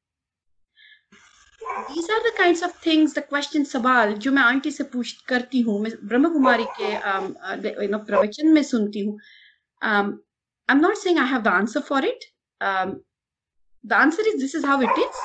These 1.88 2.08
are 2.10 2.22
the 2.22 2.32
kinds 2.38 2.62
of 2.62 2.72
things 2.86 3.14
the 3.14 3.22
question 3.22 3.64
सवाल 3.64 4.12
जो 4.24 4.32
मैं 4.32 4.42
आंटी 4.42 4.70
से 4.70 4.84
पूछ 4.94 5.12
करती 5.28 5.60
हूँ 5.68 5.78
मैं 5.82 5.90
ब्रह्म 6.08 6.32
कुमारी 6.32 6.64
के 6.80 6.90
um, 7.12 7.36
uh, 7.50 7.56
you 7.82 7.88
know, 7.94 8.04
प्रवचन 8.06 8.48
में 8.54 8.62
सुनती 8.62 9.04
हूँ 9.06 9.18
um, 9.82 10.18
I'm 10.68 10.80
not 10.80 10.96
saying 10.98 11.18
I 11.18 11.26
have 11.34 11.44
the 11.44 11.52
answer 11.52 11.80
for 11.90 12.00
it 12.04 12.24
um, 12.60 13.00
the 13.84 13.96
answer 13.96 14.22
is 14.32 14.40
this 14.40 14.54
is 14.54 14.64
how 14.64 14.80
it 14.80 14.98
is 15.04 15.22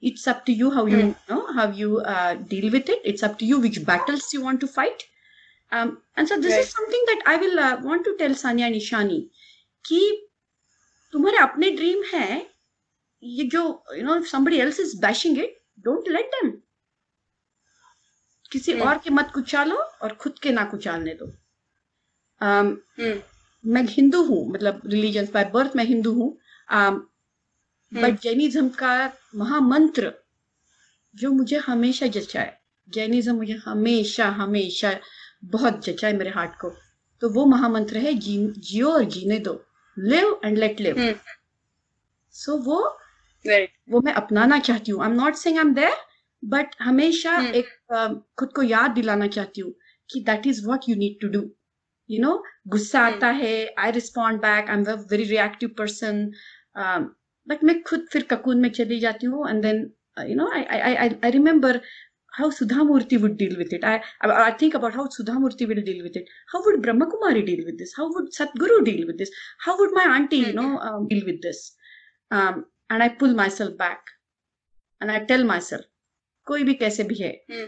it's 0.00 0.26
up 0.28 0.44
to 0.46 0.52
you 0.52 0.70
how 0.70 0.86
you, 0.86 0.98
Hmm. 1.02 1.12
know 1.28 1.52
how 1.52 1.70
you 1.70 1.98
uh, 2.00 2.34
deal 2.34 2.70
with 2.72 2.88
it 2.88 3.00
it's 3.04 3.22
up 3.22 3.38
to 3.40 3.44
you 3.44 3.58
which 3.60 3.84
battles 3.84 4.32
you 4.32 4.40
want 4.42 4.60
to 4.60 4.68
fight 4.68 5.02
um, 5.72 5.98
and 6.16 6.28
so 6.28 6.38
this 6.40 6.52
Right. 6.52 6.64
is 6.64 6.70
something 6.72 7.04
that 7.06 7.22
I 7.26 7.36
will 7.36 7.58
uh, 7.58 7.76
want 7.82 8.04
to 8.04 8.16
tell 8.16 8.30
Sanya 8.44 8.66
and 8.66 8.76
Ishani 8.76 9.20
कि 9.88 10.00
तुम्हारे 11.12 11.38
अपने 11.38 11.70
dream 11.76 12.02
है 12.12 12.28
ये 13.22 13.44
जो 13.54 13.62
you 13.96 14.04
know 14.04 14.20
somebody 14.30 14.60
else 14.60 14.78
is 14.84 14.94
bashing 15.06 15.36
it 15.44 15.60
don't 15.78 16.08
let 16.08 16.30
them 16.34 16.50
किसी 18.52 18.72
Hmm. 18.72 18.82
और 18.86 18.98
के 19.04 19.10
मत 19.10 19.30
कुचालो 19.34 19.76
और 19.76 20.14
खुद 20.20 20.38
के 20.42 20.50
ना 20.52 20.64
कुचालने 20.70 21.14
दो 21.22 21.26
um, 22.40 22.76
Hmm. 23.00 23.18
मैं 23.64 23.82
हिंदू 23.90 24.22
हूँ 24.24 24.40
मतलब 24.52 24.80
रिलीजन 24.86 25.26
बाय 25.34 25.44
बर्थ 25.54 25.76
मैं 25.76 25.84
हिंदू 25.84 26.12
हूँ 26.14 26.30
um, 26.72 27.00
बट 27.92 28.20
जैनिज्म 28.22 28.68
का 28.78 28.94
महामंत्र 29.36 30.12
जो 31.14 31.30
मुझे 31.32 31.56
हमेशा 31.66 32.06
जचा 32.16 32.40
है 32.40 32.58
जैनिज्म 32.88 33.34
मुझे 33.36 33.54
हमेशा 33.66 34.28
हमेशा 34.40 34.98
बहुत 35.52 35.84
जचा 35.84 36.06
है 36.08 36.16
मेरे 36.16 36.30
हार्ट 36.30 36.58
को 36.60 36.70
तो 37.22 37.28
वो 37.30 37.44
महामंत्र 37.46 37.98
है 37.98 38.12
जी, 38.14 38.36
जियो 38.58 38.90
और 38.92 39.04
जीने 39.14 39.38
दो 39.38 39.52
live 39.96 40.40
and 40.44 40.58
let 40.58 40.80
live 40.80 40.96
Hmm. 40.98 41.16
So 42.34 42.56
वो 42.62 42.78
वो 43.46 44.00
मैं 44.00 44.12
अपनाना 44.12 44.58
चाहती 44.58 44.92
हूँ। 44.92 45.02
I 45.02 45.10
am 45.10 45.16
not 45.16 45.34
saying 45.34 45.58
I 45.58 45.64
am 45.64 45.74
there 45.74 45.96
but 46.42 46.74
हमेशा 46.80 47.36
hmm. 47.36 47.54
एक 47.54 47.68
uh, 47.94 48.14
खुद 48.38 48.52
को 48.52 48.62
याद 48.62 48.90
दिलाना 48.90 49.26
चाहती 49.26 49.60
हूँ 49.60 49.74
कि 50.10 50.20
that 50.20 50.46
is 50.46 50.64
what 50.66 50.88
you 50.88 50.96
need 50.96 51.20
to 51.20 51.28
do 51.28 51.42
you 52.10 52.22
know 52.22 52.42
गुस्सा 52.68 53.04
hmm. 53.04 53.14
आता 53.14 53.30
है 53.42 53.74
I 53.78 53.90
respond 53.90 54.40
back 54.40 54.70
I 54.70 54.76
am 54.76 54.84
very 55.10 55.24
reactive 55.24 55.74
person 55.78 56.30
but 57.46 57.64
मैं 57.64 57.82
खुद 57.82 58.06
फिर 58.12 58.22
ककून 58.30 58.60
में 58.60 58.70
चली 58.70 58.98
जाती 59.00 59.26
हूँ 59.26 59.48
and 59.50 59.62
then 59.62 59.90
you 60.28 60.34
know 60.36 60.50
I 60.50 60.64
I 60.80 60.94
I 60.96 61.30
remember 61.30 61.80
how 62.32 62.50
Sudha 62.50 62.82
Murthy 62.82 63.16
would 63.16 63.36
deal 63.36 63.56
with 63.56 63.72
it 63.74 63.84
I 63.84 63.98
I 64.28 64.52
think 64.60 64.76
about 64.76 64.94
how 64.94 65.08
Sudha 65.16 65.38
Murthy 65.38 65.64
will 65.64 65.82
deal 65.82 66.02
with 66.02 66.16
it 66.16 66.28
how 66.48 66.62
would 66.62 66.80
Brahma 66.82 67.04
Kumari 67.10 67.42
deal 67.42 67.64
with 67.66 67.74
this 67.78 67.94
how 67.98 68.08
would 68.08 68.30
Sadhguru 68.30 68.78
deal 68.84 69.04
with 69.06 69.16
this 69.16 69.30
how 69.66 69.76
would 69.78 69.92
my 69.94 70.06
aunty 70.14 70.44
you 70.44 70.52
know 70.52 70.66
deal 71.06 71.24
with 71.26 71.40
this 71.46 71.60
and 72.93 73.03
I 73.03 73.09
pull 73.09 73.33
myself 73.35 73.77
back, 73.77 74.11
and 75.01 75.11
I 75.11 75.19
tell 75.31 75.43
myself, 75.51 75.85
कोई 76.47 76.63
भी 76.63 76.73
कैसे 76.83 77.03
भी 77.11 77.15
है 77.15 77.31
हम्म। 77.51 77.67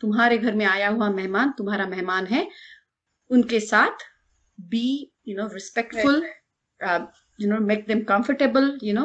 तुम्हारे 0.00 0.38
घर 0.38 0.54
में 0.54 0.64
आया 0.66 0.88
हुआ 0.88 1.08
मेहमान 1.10 1.52
तुम्हारा 1.58 1.86
मेहमान 1.86 2.26
है 2.26 2.46
उनके 3.30 3.60
साथ 3.60 4.04
be 4.72 4.86
you 5.30 5.34
know 5.38 5.44
respectful 5.56 6.16
uh, 6.80 7.00
you 7.42 7.48
know 7.50 7.58
make 7.66 7.84
them 7.90 8.00
comfortable 8.06 8.64
you 8.86 8.94
know 8.94 9.04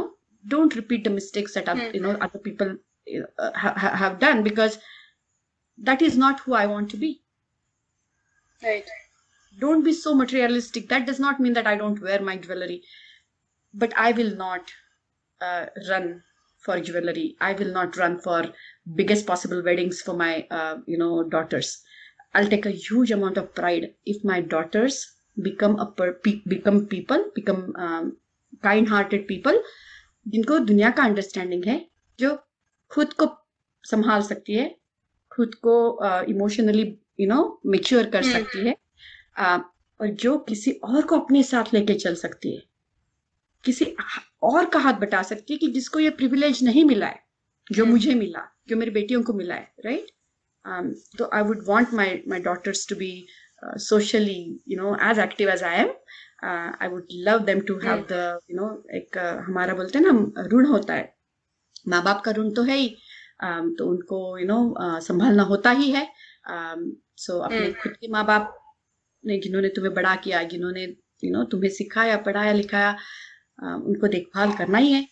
don't 0.54 0.76
repeat 0.80 1.04
the 1.08 1.12
mistakes 1.18 1.54
that 1.58 1.68
Hmm. 1.74 1.84
you 1.98 2.02
know 2.06 2.14
other 2.28 2.40
people 2.48 2.72
uh, 2.72 3.52
ha- 3.64 3.74
ha- 3.84 3.92
have 4.04 4.16
done 4.24 4.42
because 4.48 4.78
that 5.78 6.02
is 6.08 6.18
not 6.24 6.40
who 6.46 6.56
i 6.62 6.66
want 6.72 6.90
to 6.96 6.98
be 7.04 7.12
Right. 8.62 8.90
don't 9.58 9.84
be 9.84 9.94
so 9.94 10.16
materialistic 10.16 10.90
that 10.90 11.06
does 11.12 11.20
not 11.20 11.40
mean 11.46 11.54
that 11.60 11.68
i 11.68 11.76
don't 11.84 12.02
wear 12.08 12.20
my 12.32 12.36
jewelry 12.48 12.80
but 13.74 13.96
i 14.08 14.12
will 14.22 14.36
not 14.42 14.74
uh, 15.41 15.67
run 15.89 16.23
for 16.65 16.81
jewelry 16.81 17.37
i 17.41 17.53
will 17.53 17.73
not 17.73 17.97
run 17.97 18.19
for 18.19 18.39
biggest 18.95 19.27
possible 19.27 19.63
weddings 19.63 20.01
for 20.01 20.15
my 20.15 20.47
uh, 20.51 20.77
you 20.87 20.99
know 20.99 21.23
daughters 21.25 21.79
i'll 22.35 22.49
take 22.49 22.67
a 22.67 22.77
huge 22.87 23.11
amount 23.11 23.39
of 23.39 23.55
pride 23.55 23.95
if 24.05 24.25
my 24.25 24.41
daughters 24.41 24.99
become 25.43 25.79
a 25.79 25.87
per- 25.87 26.19
pe- 26.25 26.43
become 26.47 26.87
people 26.87 27.25
become 27.35 27.73
um, 27.77 28.17
kind 28.63 28.89
hearted 28.89 29.29
people 29.29 29.63
जिनको 30.27 30.59
दुनिया 30.59 30.91
का 30.91 31.03
understanding 31.03 31.65
है 31.65 31.79
जो 32.19 32.35
खुद 32.91 33.13
को 33.13 33.27
संभाल 33.85 34.23
सकती 34.23 34.55
है 34.55 34.67
खुद 35.33 35.55
को 35.67 35.77
इमोशनली 36.31 36.83
यू 37.21 37.29
नो 37.29 37.39
मेच्योर 37.67 38.07
कर 38.07 38.25
हम्म। 38.25 38.33
सकती 38.33 38.67
है 38.67 38.75
uh, 39.37 39.61
और 40.01 40.09
जो 40.25 40.37
किसी 40.49 40.73
और 40.85 41.07
को 41.07 41.19
अपने 41.19 41.43
साथ 41.43 41.73
लेके 41.75 41.95
चल 41.95 42.15
सकती 42.15 42.55
है 42.57 42.63
किसी 43.65 43.95
और 44.43 44.67
का 44.67 44.79
हाथ 44.79 45.01
बटा 45.01 45.23
सकती 45.23 45.53
है 45.53 45.59
कि 45.59 45.69
जिसको 45.69 46.01
ये 46.01 46.11
प्रिविलेज 46.11 46.63
नहीं 46.65 46.85
मिला 46.85 47.07
है 47.07 47.23
जो 47.73 47.83
हम्म। 47.83 47.93
मुझे 47.93 48.15
मिला 48.15 48.47
जो 48.69 48.77
मेरी 48.77 48.91
बेटियों 48.91 49.23
को 49.23 49.33
मिला 49.33 49.55
है 49.55 49.73
राइट 49.85 50.11
तो 51.19 51.31
I 51.35 51.43
would 51.43 51.65
want 51.69 51.93
my 51.95 52.23
my 52.29 52.41
daughters 52.41 52.89
to 52.89 52.97
be 52.97 53.13
socially 53.65 54.41
you 54.69 54.81
know 54.83 54.97
as 55.11 55.19
active 55.19 55.51
as 55.51 55.63
I 55.63 55.77
am 55.77 55.93
I 56.45 56.89
would 56.89 57.07
love 57.29 57.39
them 57.39 57.61
to 57.61 57.79
have 57.79 58.07
the 58.13 58.39
you 58.51 58.57
know 58.57 58.71
एक 58.95 59.19
uh, 59.19 59.47
हमारा 59.47 59.75
बोलते 59.75 59.99
हैं 59.99 60.05
ना 60.07 60.49
ऋण 60.53 60.67
होता 60.67 60.95
है। 60.95 61.15
माँ 61.89 62.03
बाप 62.05 62.23
का 62.25 62.33
ऋण 62.33 62.51
तो 62.51 62.63
है 62.63 62.77
ही। 62.77 62.97
Um, 63.45 63.67
तो 63.79 63.87
उनको 63.87 64.39
यू 64.39 64.45
you 64.45 64.49
नो 64.49 64.59
know, 64.61 65.01
संभालना 65.01 65.43
होता 65.43 65.71
ही 65.71 65.91
है। 65.91 66.07
सो 66.49 67.39
अपने 67.39 67.59
हम्म। 67.59 67.73
खुद 67.73 67.93
के 67.93 68.09
माँ 68.09 68.25
बाप 68.27 68.55
ने 69.25 69.39
जिन्होंने 69.39 69.69
तुम्हें 69.69 69.95
बड़ा 69.95 70.15
किया 70.17 70.43
जिन्होंने 70.43 70.85
यू 71.25 71.31
नो 71.33 71.45
तुम्हें 71.45 71.71
सिखाया 71.71 72.17
पढ़ाया 72.17 72.53
लिखाया 72.53 72.97
उनको 73.59 74.09
देखभाल 74.09 74.53
करना 74.57 74.79
ही 74.79 74.93
है 74.93 75.07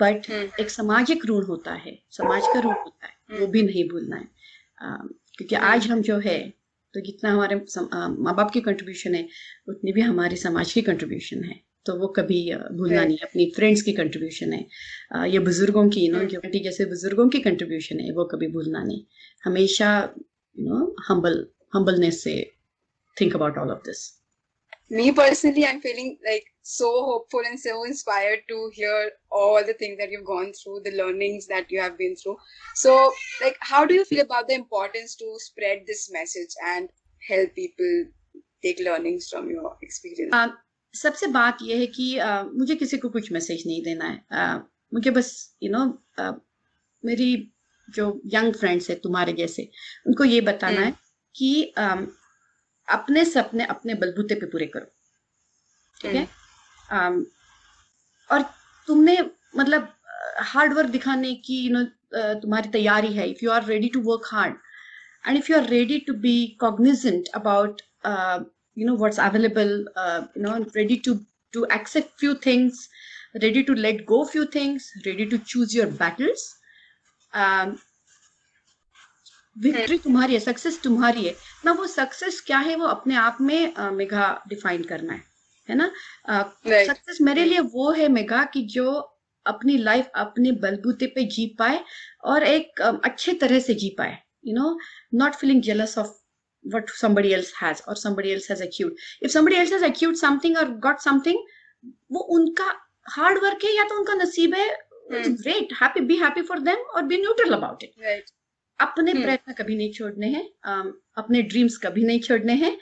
बट 0.00 0.30
हम्म। 0.30 0.62
एक 0.62 0.70
सामाजिक 0.70 1.24
ऋण 1.26 1.44
होता 1.44 1.72
है 1.76 1.98
समाज 2.10 2.42
का 2.44 2.60
ऋण 2.60 2.66
होता 2.66 3.06
है 3.06 3.14
वो 3.30 3.36
हम्म। 3.36 3.50
भी 3.52 3.62
नहीं 3.62 3.88
भूलना 3.88 4.16
है 4.16 4.28
क्योंकि 4.80 5.54
हम्म। 5.54 5.66
आज 5.66 5.86
हम 5.86 6.02
जो 6.02 6.18
है 6.18 6.38
तो 6.94 7.00
जितना 7.00 7.30
हमारे 7.32 7.56
माँ 8.18 8.34
बाप 8.34 8.50
की 8.50 8.60
कंट्रीब्यूशन 8.60 9.14
है 9.14 9.26
उतनी 9.68 9.92
भी 9.92 10.00
हमारे 10.02 10.36
समाज 10.38 10.72
की 10.72 10.82
कंट्रीब्यूशन 10.82 11.44
है 11.44 11.60
तो 11.86 11.94
वो 11.96 12.06
कभी 12.16 12.40
भूलना. 12.54 13.04
नहीं 13.04 13.18
अपनी 13.22 13.50
फ्रेंड्स 13.56 13.82
की 13.82 13.92
कंट्रीब्यूशन 13.92 14.52
है 14.52 15.30
ये 15.30 15.38
बुज़ुर्गों 15.40 15.88
की 15.88 16.08
नो 16.08 16.18
आंटी 16.18 16.62
जैसे 16.64 16.84
बुज़ुर्गों 16.86 17.28
की 17.28 17.40
कंट्रीब्यूशन 17.40 18.00
है 18.00 18.12
वो 18.12 18.24
कभी 18.26 18.48
भूलना 18.52 18.82
नहीं 18.82 19.04
हमेशा 19.44 19.90
यू 20.56 20.68
नो 20.68 20.94
हम्बल 21.08 21.46
हम्बलनेस 21.74 22.22
से 22.24 22.34
think 23.16 23.34
about 23.34 23.56
all 23.56 23.70
of 23.70 23.82
this 23.82 24.00
me 24.90 25.10
personally 25.12 25.64
i'm 25.66 25.80
feeling 25.80 26.08
like 26.24 26.48
so 26.63 26.89
hopeful 27.05 27.41
and 27.49 27.59
so 27.59 27.83
inspired 27.83 28.39
to 28.47 28.69
hear 28.73 29.11
all 29.31 29.63
the 29.65 29.73
things 29.73 29.97
that 29.97 30.11
you've 30.11 30.25
gone 30.25 30.51
through 30.53 30.79
the 30.81 30.91
learnings 30.91 31.47
that 31.47 31.71
you 31.71 31.79
have 31.79 31.97
been 31.97 32.15
through 32.15 32.37
so 32.75 33.11
like 33.41 33.57
how 33.61 33.85
do 33.85 33.93
you 33.93 34.05
feel 34.05 34.21
about 34.21 34.47
the 34.47 34.55
importance 34.55 35.15
to 35.15 35.35
spread 35.39 35.79
this 35.87 36.09
message 36.11 36.55
and 36.73 36.89
help 37.27 37.53
people 37.55 38.05
take 38.63 38.79
learnings 38.79 39.29
from 39.29 39.49
your 39.49 39.75
experience 39.81 40.33
uh, 40.33 40.49
सबसे 40.93 41.27
बात 41.33 41.57
यह 41.61 41.79
है 41.79 41.87
कि 41.95 42.13
uh, 42.19 42.43
मुझे 42.53 42.75
किसी 42.75 42.97
को 42.97 43.09
कुछ 43.09 43.31
message 43.31 43.63
नहीं 43.67 43.81
देना 43.83 44.05
है 44.05 44.21
uh, 44.33 44.61
मुझे 44.93 45.11
बस 45.11 45.33
you 45.63 45.69
you 45.69 45.77
know 45.77 45.85
know, 45.85 45.97
uh, 46.19 46.39
मेरी 47.03 47.31
जो 47.87 48.05
यंग 48.33 48.53
फ्रेंड्स 48.53 48.89
है 48.89 48.95
तुम्हारे 49.03 49.33
जैसे 49.33 49.69
उनको 50.07 50.23
ये 50.25 50.41
बताना 50.41 50.79
हम्म। 50.79 50.85
है 50.85 50.95
कि 51.35 51.73
um, 51.79 52.07
अपने 52.87 53.23
सपने 53.25 53.65
अपने 53.65 53.93
बलबूते 54.03 54.35
पे 54.35 54.45
पूरे 54.45 54.65
करो 54.75 54.85
ठीक 56.01 56.15
है 56.15 56.27
um, 56.90 57.24
और 58.30 58.42
तुमने 58.88 59.18
मतलब 59.56 59.92
हार्ड 60.42 60.72
वर्क 60.72 60.90
दिखाने 60.90 61.34
की 61.34 61.56
you 61.56 61.68
you 61.68 61.72
know 61.72 61.80
know, 61.80 61.90
uh, 62.20 62.42
तुम्हारी 62.42 62.68
तैयारी 62.68 63.12
है 63.12 63.28
if 63.30 63.44
you 63.44 63.50
are 63.50 63.64
ready 63.64 63.88
to 63.88 64.00
work 64.00 64.28
hard 64.32 64.54
and 65.26 65.38
if 65.38 65.52
you 65.52 65.58
are 65.58 65.68
ready 65.68 65.98
to 65.98 66.14
be 66.14 66.34
cognizant 66.60 67.28
about 67.34 67.82
you 68.78 68.86
know 68.86 68.96
what's 68.96 69.20
available 69.20 69.72
you 70.36 70.42
know 70.42 70.56
ready 70.76 70.96
to 70.96 71.14
to 71.52 71.64
accept 71.72 72.18
few 72.20 72.34
things 72.46 72.88
ready 73.36 73.62
to 73.62 73.74
let 73.74 74.04
go 74.06 74.24
few 74.24 74.44
things 74.54 74.92
ready 75.06 75.24
to 75.24 75.36
choose 75.36 75.76
your 75.76 75.90
battles 76.02 76.52
victory 79.56 79.98
तुम्हारी 79.98 80.34
है 80.34 80.40
success 80.40 80.80
तुम्हारी 80.82 81.24
है 81.24 81.34
ना 81.64 81.72
वो 81.72 81.86
success 81.86 82.40
क्या 82.46 82.58
है 82.58 82.76
वो 82.76 82.86
अपने 82.86 83.16
आप 83.16 83.38
में 83.40 83.74
uh, 83.74 83.92
मेघा 83.92 84.42
डिफाइन 84.48 84.82
करना 84.82 85.12
है। 85.12 85.33
है 85.68 85.76
ना. 85.76 85.90
सक्सेस 86.28 87.18
मेरे 87.20 87.44
लिए 87.44 87.60
वो 87.74 87.90
है 87.92 88.08
मेघा 88.08 88.44
कि 88.54 88.62
जो 88.74 88.90
अपनी 89.46 89.76
लाइफ 89.78 90.10
अपने 90.16 90.52
बलबूते 90.60 91.06
पे 91.14 91.24
जी 91.28 91.46
पाए 91.58 91.80
और 92.24 92.42
एक 92.44 92.80
अच्छे 92.82 93.32
तरह 93.40 93.58
से 93.60 93.74
जी 93.74 93.94
पाए 93.98 94.18
you 94.44 94.54
know 94.54 94.70
not 95.12 95.36
feeling 95.36 95.60
jealous 95.62 95.96
of 95.96 96.08
what 96.64 96.90
somebody 96.92 97.34
else 97.34 97.50
has 97.52 97.82
or 97.88 97.94
somebody 97.96 98.32
else 98.32 98.46
has 98.46 98.60
achieved 98.60 99.04
if 99.22 99.30
somebody 99.30 99.56
else 99.56 99.70
has 99.70 99.82
achieved 99.82 100.18
something 100.18 100.56
or 100.56 100.64
got 100.86 101.06
something 101.06 101.38
वो 102.12 102.20
उनका 102.34 102.64
हार्ड 103.12 103.38
वर्क 103.38 103.64
है 103.64 103.74
या 103.76 103.84
तो 103.84 103.98
उनका 103.98 104.14
नसीब 104.14 104.54
है। 104.54 104.68
Great 105.12 105.72
happy 105.82 106.00
be 106.00 106.16
happy 106.16 106.42
for 106.42 106.58
them 106.60 106.84
और 106.96 107.02
be 107.06 107.16
neutral 107.16 107.52
about 107.54 107.82
it 107.82 107.90
अपने 108.80 109.12
हम्म। 109.12 109.22
प्रयत्न 109.22 109.52
कभी 109.52 109.76
नहीं 109.76 109.92
छोड़ने 109.92 110.28
हैं 110.28 110.44
अपने 111.18 111.42
ड्रीम्स 111.50 111.76
कभी 111.78 112.04
नहीं 112.04 112.20
छोड़ने 112.20 112.54
हैं 112.62 112.72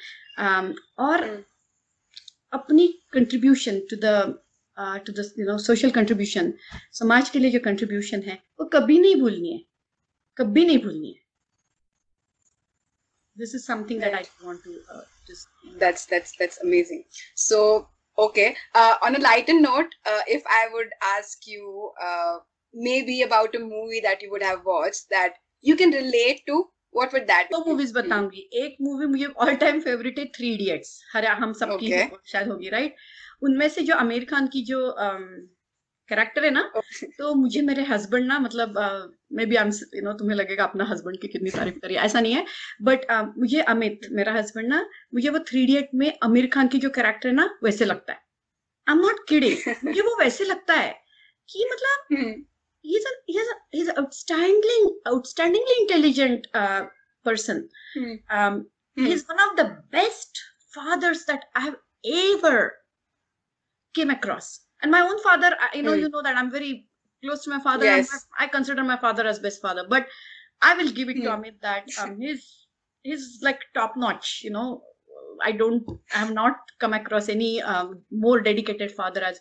और 1.07 1.24
हम्म। 1.24 1.42
अपनी 2.59 2.86
contribution 3.12 3.80
to 3.90 3.96
the 4.05 4.14
to 5.07 5.12
the 5.12 5.32
you 5.38 5.46
know 5.46 5.59
social 5.66 5.90
contribution 5.98 6.53
समाज 7.00 7.30
के 7.30 7.38
लिए 7.38 7.50
जो 7.50 7.61
कंट्रीब्यूशन 7.64 8.22
है 8.28 8.42
वो 8.61 8.66
कभी 8.74 8.98
नहीं 9.00 9.20
भूलनी 9.20 9.53
है 9.53 9.61
कभी 10.38 10.64
नहीं 10.66 10.78
भूलनी 10.84 11.12
है 11.12 11.20
this 13.36 13.55
is 13.55 13.64
something 13.64 13.98
that 13.98 14.14
I 14.14 14.24
want 14.44 14.62
to 14.64 14.72
uh, 14.94 15.03
just. 15.26 15.48
That's 15.78 16.07
that's 16.07 16.36
that's 16.36 16.59
amazing. 16.62 17.05
So 17.34 17.88
okay, 18.18 18.57
uh, 18.74 18.96
on 19.03 19.16
a 19.16 19.18
lighter 19.18 19.59
note, 19.61 19.94
uh, 20.07 20.20
if 20.26 20.42
I 20.46 20.68
would 20.72 20.90
ask 21.03 21.46
you 21.46 21.92
uh, 22.00 22.38
maybe 22.74 23.22
about 23.22 23.55
a 23.55 23.59
movie 23.59 24.00
that 24.00 24.22
you 24.22 24.30
would 24.30 24.42
have 24.42 24.64
watched 24.64 25.09
that 25.11 25.34
you 25.62 25.76
can 25.76 25.90
relate 25.90 26.42
to, 26.46 26.64
what 26.95 27.12
would 27.12 27.26
that? 27.28 27.51
दो 27.53 27.64
movies 27.66 27.95
बताऊँगी। 27.95 28.49
एक 28.62 28.76
movie 28.82 29.07
मुझे 29.07 29.26
all 29.26 29.55
time 29.57 29.80
favourite 29.80 30.18
है 30.18 30.24
three 30.36 30.53
idiots 30.55 31.03
हर 31.12 31.24
हम 31.43 31.53
सबकी 31.55 31.88
Okay. 31.88 32.09
शायद 32.26 32.49
होगी 32.49 32.68
राइट 32.68 32.97
उनमें 33.43 33.68
से 33.68 33.82
जो 33.82 33.95
आमिर 33.97 34.24
खान 34.30 34.47
की 34.49 34.62
जो 34.64 34.80
कैरेक्टर 36.09 36.45
है 36.45 36.51
ना 36.51 36.62
तो 37.18 37.34
मुझे 37.34 37.61
मेरे 37.62 37.82
हस्बैंड 37.84 38.26
ना 38.26 38.38
मतलब 38.38 38.78
मे 39.32 39.47
बी 39.47 39.57
यू 39.57 40.03
नो 40.03 40.12
तुम्हें 40.14 40.36
लगेगा 40.36 40.64
अपना 40.64 40.84
हस्बैंड 40.84 41.20
की 41.20 41.28
कितनी 41.28 41.51
तारीफ़ 41.51 41.78
करी। 41.78 41.95
ऐसा 42.07 42.20
नहीं 42.20 42.34
है 42.34 42.45
बट 42.82 43.07
मुझे 43.38 43.61
अमित 43.74 44.09
मेरा 44.12 44.32
हस्बैंड 44.34 44.68
ना 44.68 44.84
मुझे 45.14 45.28
वो 45.28 45.38
थ्री 45.49 45.62
इडियट 45.62 45.90
में 45.95 46.12
आमिर 46.24 46.47
खान 46.55 46.68
की 46.68 46.78
जो 46.78 46.90
कैरेक्टर 46.90 47.28
है 47.28 47.34
ना 47.34 47.49
वैसे 47.64 47.84
लगता 47.84 48.12
है। 48.12 48.18
आई 48.86 48.95
एम 48.95 49.01
नॉट 49.01 49.26
किडिंग 49.28 49.57
मुझे 49.84 50.01
वो 50.01 50.16
वैसे 50.20 50.45
लगता 50.45 50.74
है 50.74 50.93
कि 51.49 51.68
मतलब 51.72 52.09
Hmm. 52.12 52.32
He's 52.83 53.05
a 53.05 53.14
he's 53.26 53.49
a 53.55 53.57
he's 53.70 53.89
an 53.89 53.99
outstanding 53.99 54.85
outstandingly 55.07 55.76
intelligent 55.83 56.47
uh, 56.55 56.87
person 57.24 57.68
Hmm. 57.95 58.14
um 58.30 58.70
Hmm. 58.97 59.07
he's 59.07 59.26
one 59.28 59.41
of 59.49 59.57
the 59.57 59.83
best 59.91 60.43
fathers 60.74 61.24
that 61.26 61.45
i 61.55 61.61
have 61.61 61.76
ever 62.05 62.74
came 63.95 64.11
across 64.11 64.61
and 64.83 64.91
my 64.91 65.01
own 65.01 65.18
father 65.22 65.51
I- 65.61 65.76
you 65.76 65.83
know 65.83 65.93
Hmm. 65.93 66.01
you 66.03 66.09
know 66.09 66.22
that 66.22 66.37
i'm 66.37 66.51
very 66.51 66.89
close 67.24 67.45
to 67.45 67.51
my 67.51 67.61
father 67.61 67.85
Yes. 67.85 68.09
I, 68.39 68.45
I 68.45 68.49
consider 68.49 68.83
my 68.83 68.97
father 68.97 69.26
as 69.26 69.39
best 69.39 69.61
father 69.61 69.85
but 69.89 70.07
i 70.62 70.74
will 70.76 70.91
give 70.93 71.09
it 71.09 71.22
to 71.24 71.30
Hmm. 71.30 71.37
amit 71.37 71.61
that 71.62 71.89
um 71.99 72.18
he's 72.18 72.66
he's 73.03 73.41
like 73.43 73.61
top 73.74 73.97
notch 73.97 74.41
you 74.45 74.51
know 74.51 74.83
i 75.45 75.53
don't 75.53 75.85
i 76.14 76.18
have 76.18 76.33
not 76.33 76.57
come 76.80 76.95
across 76.95 77.28
any 77.28 77.61
um, 77.62 78.03
more 78.11 78.41
dedicated 78.41 78.93
father 78.93 79.22
as 79.30 79.41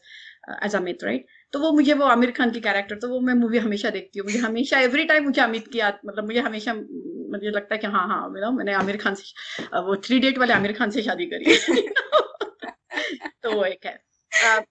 uh, 0.49 0.57
as 0.61 0.73
amit 0.75 1.03
right 1.03 1.25
तो 1.53 1.59
वो 1.59 1.71
मुझे 1.71 1.93
वो 1.93 2.05
आमिर 2.05 2.31
खान 2.31 2.51
की 2.51 2.59
character 2.61 2.95
तो 2.99 3.09
वो 3.09 3.19
मैं 3.19 3.33
movie 3.33 3.57
हमेशा 3.57 3.89
देखती 3.89 4.19
हूँ। 4.19 4.25
मुझे 4.27 4.39
हमेशा 4.39 4.79
एवरी 4.79 5.03
टाइम 5.05 5.23
मुझे 5.23 5.41
अमित 5.41 5.67
की 5.67 5.79
याद 5.79 5.99
मतलब 6.05 6.25
मुझे 6.25 6.39
हमेशा 6.39 6.73
मुझे 6.73 7.49
लगता 7.49 7.75
है 7.75 7.79
कि 7.79 7.87
हाँ 7.87 8.07
हाँ 8.07 8.21
you 8.29 8.41
know, 8.43 8.51
मैंने 8.57 8.73
आमिर 8.73 8.97
खान 8.97 9.15
से 9.15 9.63
वो 9.81 9.95
थ्री 9.95 10.19
डेट 10.19 10.37
वाले 10.37 10.53
आमिर 10.53 10.73
खान 10.73 10.91
से 10.91 11.03
शादी 11.03 11.25
करी। 11.25 11.57
तो 13.43 13.51
वो 13.51 13.63
एक 13.65 13.85
है। 13.85 13.93
अ, 14.31 14.61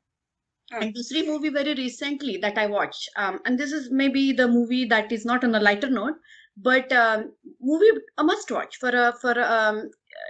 and 0.83 0.93
दूसरी 0.95 1.23
movie 1.29 1.49
very 1.49 1.73
recently 1.73 2.37
that 2.37 2.59
I 2.59 2.67
watch 2.67 3.09
and 3.19 3.59
this 3.59 3.73
is 3.75 3.89
maybe 4.09 4.33
the 4.33 4.41
movie 4.51 4.85
that 4.85 5.13
is 5.13 5.29
not 5.29 5.45
on 5.45 5.55
a 5.55 5.61
lighter 5.61 5.89
note 5.91 6.21
but 6.67 6.93
um, 6.93 7.21
movie 7.69 7.91
a 8.19 8.25
must 8.25 8.51
watch 8.55 8.75
for 8.81 8.91
uh, 9.03 9.13
for 9.21 9.33
um, 9.45 9.77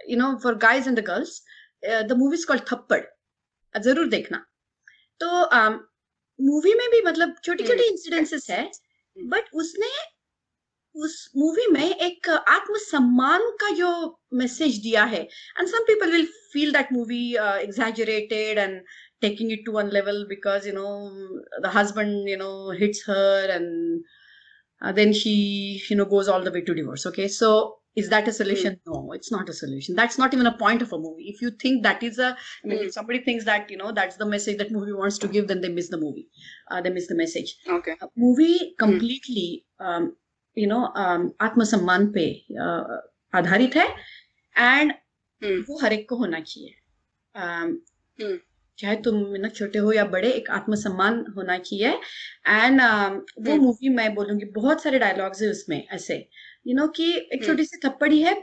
you 0.09 0.19
know 0.19 0.39
for 0.39 0.53
guys 0.65 0.87
and 0.87 0.99
the 1.01 1.03
girls. 1.03 1.33
Uh, 1.83 2.03
the 2.03 2.17
movie 2.17 2.39
is 2.41 2.45
called 2.45 2.65
थप्पड़ 2.73 3.01
uh, 3.01 3.81
ज़रूर 3.83 4.09
देखना 4.09 4.45
तो 5.21 5.29
movie 6.41 6.75
में 6.75 6.89
भी 6.91 7.01
मतलब 7.07 7.35
छोटी 7.45 7.65
छोटी 7.65 7.89
incidences 7.91 8.47
है 8.51 8.71
बट 9.17 9.55
उसने 9.55 9.91
उस 10.95 11.31
मूवी 11.37 11.67
में 11.73 11.97
एक 11.97 12.29
आत्मसम्मान 12.29 13.51
का 13.61 13.69
जो 13.75 13.91
मैसेज 14.35 14.79
दिया 14.83 15.05
है 15.05 15.21
and 15.21 15.69
some 15.69 15.85
people 15.87 16.13
will 16.13 16.27
feel 16.53 16.73
that 16.73 16.93
movie 16.93 17.25
exaggerated 17.35 18.59
and 18.59 18.81
taking 19.21 19.53
it 19.53 19.65
to 19.67 19.73
one 19.73 19.91
level 19.93 20.25
because 20.29 20.67
you 20.69 20.75
know 20.75 20.89
the 21.61 21.73
husband 21.75 22.29
you 22.29 22.37
know 22.37 22.51
hits 22.81 23.05
her 23.11 23.51
and 23.51 24.95
then 24.97 25.13
she 25.13 25.35
you 25.91 25.97
know 25.99 26.05
goes 26.07 26.29
all 26.29 26.45
the 26.45 26.53
way 26.55 26.61
to 26.61 26.75
divorce 26.75 27.07
okay 27.07 27.29
so 27.29 27.51
is 27.97 28.09
that 28.11 28.29
a 28.29 28.33
solution 28.33 28.75
mm. 28.75 28.91
no 28.93 29.13
it's 29.13 29.31
not 29.33 29.49
a 29.49 29.53
solution 29.53 29.97
that's 30.01 30.19
not 30.19 30.35
even 30.35 30.47
a 30.47 30.57
point 30.59 30.83
of 30.83 30.93
a 30.93 30.99
movie 30.99 31.29
if 31.33 31.41
you 31.43 31.51
think 31.63 31.83
that 31.87 32.03
is 32.09 32.19
a 32.19 32.29
i 32.29 32.69
mean 32.69 32.79
Mm. 32.79 32.87
if 32.87 32.93
somebody 32.99 33.21
thinks 33.29 33.45
that 33.51 33.71
you 33.75 33.79
know 33.81 33.91
that's 33.93 34.17
the 34.17 34.29
message 34.35 34.59
that 34.61 34.71
movie 34.77 34.93
wants 35.01 35.19
to 35.25 35.29
give 35.37 35.49
then 35.49 35.61
they 35.61 35.73
miss 35.79 35.89
the 35.95 36.01
movie 36.05 36.27
uh, 36.71 36.81
they 36.81 36.93
miss 36.99 37.09
the 37.13 37.19
message 37.23 37.57
Okay. 37.79 37.97
Uh, 38.01 38.09
movie 38.27 38.75
completely 38.85 39.49
mm. 39.81 39.87
um, 39.87 40.11
you 40.57 40.69
know 40.75 40.83
um, 41.05 41.27
आत्मसम्मान 41.49 42.07
पे 42.19 42.27
uh, 42.67 43.01
आधारित 43.43 43.77
है 43.83 43.89
and 44.57 44.93
Hmm. 45.43 45.61
वो 45.69 45.79
हर 45.83 45.93
एक 45.93 46.09
को 46.09 46.17
होना 46.17 46.41
चाहिए 46.41 46.75
um, 47.35 47.69
Hmm. 48.23 48.35
चाहे 48.79 48.97
तुम 49.05 49.17
ना 49.45 49.49
छोटे 49.59 49.79
हो 49.85 49.93
या 49.93 50.05
बड़े 50.15 50.31
एक 50.33 50.51
आत्मसम्मान 50.57 51.25
होना 51.37 51.57
चाहिए 51.59 51.93
एंड 52.49 52.81
वो 52.81 53.53
Hmm. 53.53 53.63
मूवी 53.63 53.89
मैं 54.01 54.15
बोलूँगी 54.15 54.45
बहुत 54.59 54.83
सारे 54.83 54.99
डायलॉग्स 54.99 55.43
है 55.43 55.49
उसमें 55.51 55.79
ऐसे 55.99 56.19
यू 56.68 56.76
नो 56.76 56.88
कि 56.98 57.12
एक 57.34 57.44
Hmm. 57.44 57.46
छोटी 57.46 57.66
सी 57.66 57.80
थप्पड़ी 57.86 58.22
है 58.22 58.36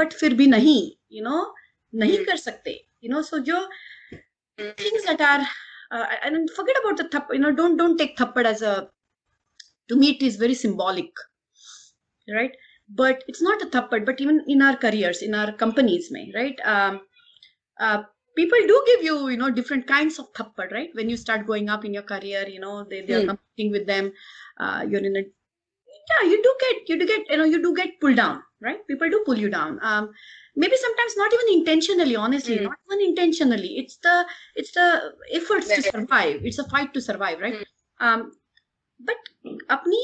बट 0.00 0.12
फिर 0.12 0.34
भी 0.34 0.46
नहीं 0.46 0.80
यू 1.16 1.24
नो 1.24 1.42
नहीं 2.02 2.18
Hmm. 2.18 2.24
कर 2.26 2.36
सकते 2.46 2.72
यू 3.04 3.10
नो 3.10 3.22
सो 3.22 3.38
जो 3.50 3.66
Hmm. 4.58 4.72
things 4.76 5.04
that 5.04 5.20
are 5.20 5.46
uh, 5.92 6.06
and 6.22 6.50
forget 6.56 6.76
about 6.82 6.96
the 6.96 7.08
thapp 7.14 7.32
you 7.32 7.40
know 7.44 7.52
don't 7.60 7.76
don't 7.82 7.98
take 8.02 8.16
thappad 8.16 8.46
as 8.54 8.62
a 8.62 8.74
to 9.88 9.96
me 9.96 10.10
it 10.14 10.22
is 10.22 10.36
very 10.36 10.54
symbolic 10.54 11.12
right 12.28 12.52
but 12.88 13.22
it's 13.28 13.42
not 13.42 13.62
a 13.62 13.66
thappad 13.66 14.04
but 14.06 14.20
even 14.20 14.42
in 14.48 14.62
our 14.62 14.76
careers 14.76 15.22
in 15.22 15.34
our 15.34 15.52
companies 15.52 16.08
may 16.10 16.30
right 16.34 16.58
um, 16.64 17.00
uh, 17.80 18.02
people 18.36 18.58
do 18.72 18.82
give 18.90 19.02
you 19.08 19.28
you 19.28 19.36
know 19.36 19.50
different 19.50 19.86
kinds 19.86 20.18
of 20.18 20.32
thappad 20.38 20.72
right 20.72 20.90
when 20.94 21.08
you 21.08 21.16
start 21.16 21.46
going 21.46 21.68
up 21.68 21.84
in 21.84 21.94
your 21.94 22.02
career 22.02 22.46
you 22.48 22.60
know 22.60 22.84
they, 22.90 23.00
they 23.02 23.14
are 23.14 23.22
Hmm. 23.22 23.32
competing 23.32 23.72
with 23.72 23.86
them 23.86 24.12
uh, 24.60 24.84
you're 24.88 25.04
in 25.10 25.16
a 25.16 25.24
yeah 26.11 26.21
you 26.31 26.37
do 26.47 26.51
get 26.65 26.89
you 26.91 26.95
do 27.01 27.05
get 27.13 27.29
you 27.31 27.37
know 27.39 27.47
you 27.53 27.61
do 27.65 27.71
get 27.79 27.91
pulled 28.01 28.17
down 28.21 28.37
right 28.67 28.79
people 28.91 29.09
do 29.15 29.19
pull 29.25 29.37
you 29.45 29.49
down 29.55 29.77
um, 29.89 30.07
maybe 30.63 30.77
sometimes 30.83 31.15
not 31.21 31.33
even 31.37 31.49
intentionally 31.59 32.15
honestly 32.25 32.57
Hmm. 32.57 32.65
not 32.69 32.79
even 32.87 33.03
intentionally 33.09 33.71
it's 33.81 33.97
the 34.07 34.15
it's 34.61 34.71
the 34.79 34.87
efforts 35.39 35.67
to 35.75 35.81
survive 35.95 36.47
it's 36.51 36.59
a 36.65 36.67
fight 36.73 36.93
to 36.97 37.01
survive 37.09 37.43
right 37.45 37.59
Hmm. 37.59 38.09
um 38.09 38.25
but 38.99 39.29
अपनी 39.77 40.01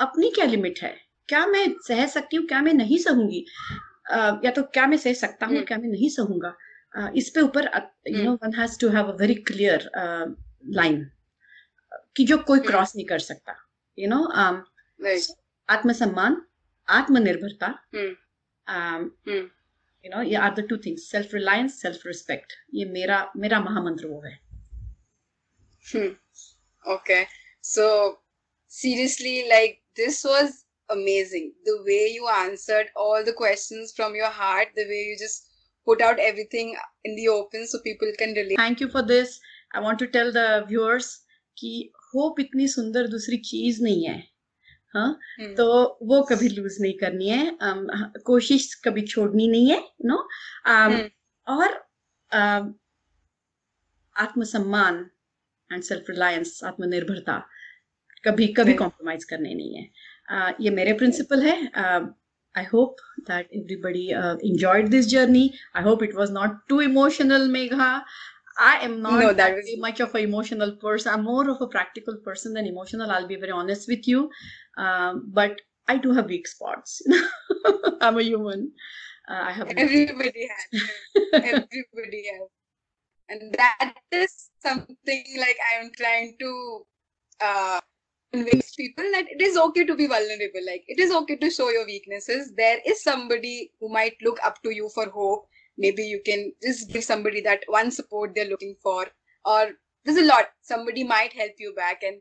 अपनी 0.00 0.30
क्या 0.38 0.44
limit 0.46 0.80
है 0.82 0.92
क्या 1.28 1.46
मैं 1.46 1.64
सह 1.86 2.06
सकती 2.14 2.36
हूँ 2.36 2.46
क्या 2.46 2.60
मैं 2.62 2.72
नहीं 2.74 2.98
सहूँगी 3.04 3.44
uh, 4.14 4.44
या 4.44 4.50
तो 4.58 4.62
क्या 4.76 4.86
मैं 4.86 4.96
सह 5.06 5.12
सकता 5.24 5.46
हूँ 5.46 5.56
Hmm. 5.58 5.66
क्या 5.68 5.78
मैं 5.78 5.88
नहीं 5.88 6.08
सहूँगा 6.16 6.54
uh, 6.98 7.08
इस 7.22 7.30
पे 7.34 7.40
ऊपर 7.40 7.68
you 8.08 8.16
Hmm. 8.16 8.24
Know 8.24 8.34
one 8.42 8.54
has 8.60 8.78
to 8.80 8.88
have 8.96 9.12
a 9.12 9.16
very 9.20 9.34
clear 9.50 9.90
line 10.80 11.04
कि 12.16 12.24
जो 12.32 12.38
कोई 12.50 12.58
Hmm. 12.58 12.66
क्रॉस 12.68 12.96
नहीं 12.96 13.06
कर 13.06 13.18
सकता 13.30 13.56
यू 13.98 14.08
नो. 14.08 14.22
आत्मसम्मान 15.68 16.40
आत्मनिर्भरता 16.88 17.68
यू 19.28 20.10
नो 20.10 20.22
ये 20.22 20.34
are 20.46 20.54
the 20.54 20.66
two 20.70 20.76
things 20.86 21.10
self 21.10 21.34
reliance 21.34 21.80
self 21.82 22.06
respect 22.06 22.52
ये 22.74 22.84
मेरा 22.98 23.20
मेरा 23.44 23.60
महामंत्र 23.60 24.06
वो 24.06 24.20
है 24.26 24.34
okay 26.94 27.24
so 27.64 27.86
seriously 28.72 29.40
like 29.48 29.80
this 29.96 30.24
was 30.26 30.52
amazing 30.90 31.52
the 31.64 31.74
way 31.84 32.00
you 32.14 32.26
answered 32.28 32.88
all 32.94 33.22
the 33.24 33.32
questions 33.32 33.92
from 33.92 34.14
your 34.14 34.28
heart 34.28 34.68
the 34.76 34.84
way 34.84 34.98
you 35.04 35.16
just 35.20 35.46
put 35.86 36.00
out 36.00 36.18
everything 36.18 36.76
in 37.04 37.14
the 37.16 37.28
open 37.28 37.66
so 37.66 37.78
people 37.80 38.10
can 38.18 38.34
relate 38.34 38.56
thank 38.56 38.80
you 38.80 38.88
for 38.88 39.02
this 39.02 39.40
i 39.72 39.80
want 39.80 39.98
to 39.98 40.06
tell 40.06 40.32
the 40.32 40.64
viewers 40.68 41.08
ki 41.56 41.72
hope 42.12 42.42
itni 42.44 42.68
sundar 42.74 43.04
dusri 43.14 43.38
cheez 43.50 43.80
nahi 43.88 44.04
hai 44.08 44.18
हाँ 44.96 45.18
Hmm. 45.40 45.56
तो 45.56 45.98
वो 46.02 46.22
कभी 46.22 46.48
loose 46.48 46.76
नहीं 46.80 46.98
करनी 46.98 47.28
है। 47.28 47.58
um, 47.58 47.86
कोशिश 48.24 48.74
कभी 48.74 49.02
छोड़नी 49.02 49.48
नहीं 49.48 49.70
है 49.70 49.88
नो। 50.04 50.28
Hmm. 50.68 51.00
और 51.46 51.88
um, 52.32 52.72
आत्मसम्मान 54.16 55.10
एंड 55.72 55.82
सेल्फ 55.82 56.10
रिलायंस 56.10 56.60
आत्मनिर्भरता 56.64 57.46
कभी 58.24 58.46
कभी 58.46 58.74
कॉम्प्रोमाइज 58.74 59.24
करने 59.24 59.54
नहीं 59.54 59.74
है। 59.74 59.90
Uh, 60.32 60.54
ये 60.60 60.70
मेरे 60.70 60.92
प्रिंसिपल 60.92 61.42
है। 61.42 61.70
I 62.58 62.64
hope 62.64 62.96
that 63.20 63.48
everybody 63.54 64.08
enjoyed 64.48 64.88
this 64.88 65.06
journey 65.06 65.50
I 65.76 65.82
hope 65.82 66.02
it 66.02 66.14
was 66.14 66.30
not 66.30 66.68
too 66.68 66.80
emotional 66.80 67.50
megha 67.52 68.00
i 68.58 68.78
am 68.84 69.00
not 69.02 69.20
No, 69.20 69.32
that 69.32 69.54
was- 69.54 69.76
much 69.78 70.00
of 70.00 70.14
an 70.14 70.22
emotional 70.22 70.72
person 70.76 71.12
i'm 71.12 71.24
more 71.24 71.48
of 71.50 71.60
a 71.60 71.66
practical 71.66 72.16
person 72.16 72.54
than 72.54 72.66
emotional 72.66 73.10
i'll 73.10 73.26
be 73.26 73.36
very 73.36 73.52
honest 73.52 73.88
with 73.88 74.06
you 74.06 74.30
um, 74.78 75.30
but 75.32 75.60
i 75.88 75.96
do 75.96 76.12
have 76.12 76.26
weak 76.26 76.46
spots 76.46 77.02
i'm 78.00 78.18
a 78.18 78.22
human 78.22 78.70
uh, 79.30 79.42
i 79.48 79.52
have 79.52 79.68
Everybody 79.76 80.48
has. 80.54 80.82
Everybody 81.32 82.24
has. 82.32 82.48
And 83.30 83.54
that 83.54 83.94
is 84.12 84.50
something 84.62 85.24
like 85.38 85.56
I 85.72 85.80
am 85.82 85.90
trying 85.96 86.36
to 86.40 86.50
uh, 87.40 87.80
convince 88.32 88.74
people 88.74 89.04
that 89.12 89.24
it 89.30 89.40
is 89.40 89.56
okay 89.56 89.84
to 89.86 89.94
be 89.96 90.06
vulnerable. 90.06 90.60
Like 90.66 90.84
it 90.88 90.98
is 91.00 91.10
okay 91.10 91.36
to 91.36 91.50
show 91.50 91.70
your 91.70 91.86
weaknesses. 91.86 92.52
There 92.54 92.80
is 92.84 93.02
somebody 93.02 93.70
who 93.80 93.88
might 93.88 94.16
look 94.22 94.38
up 94.44 94.62
to 94.62 94.70
you 94.70 94.90
for 94.94 95.08
hope. 95.08 95.46
Maybe 95.76 96.04
you 96.04 96.20
can 96.24 96.52
just 96.62 96.90
give 96.90 97.04
somebody 97.04 97.40
that 97.42 97.64
one 97.66 97.90
support 97.90 98.32
they're 98.34 98.48
looking 98.48 98.76
for, 98.82 99.06
or 99.44 99.70
there's 100.04 100.18
a 100.18 100.24
lot. 100.24 100.46
Somebody 100.62 101.04
might 101.04 101.32
help 101.32 101.52
you 101.58 101.74
back, 101.74 102.02
and 102.02 102.20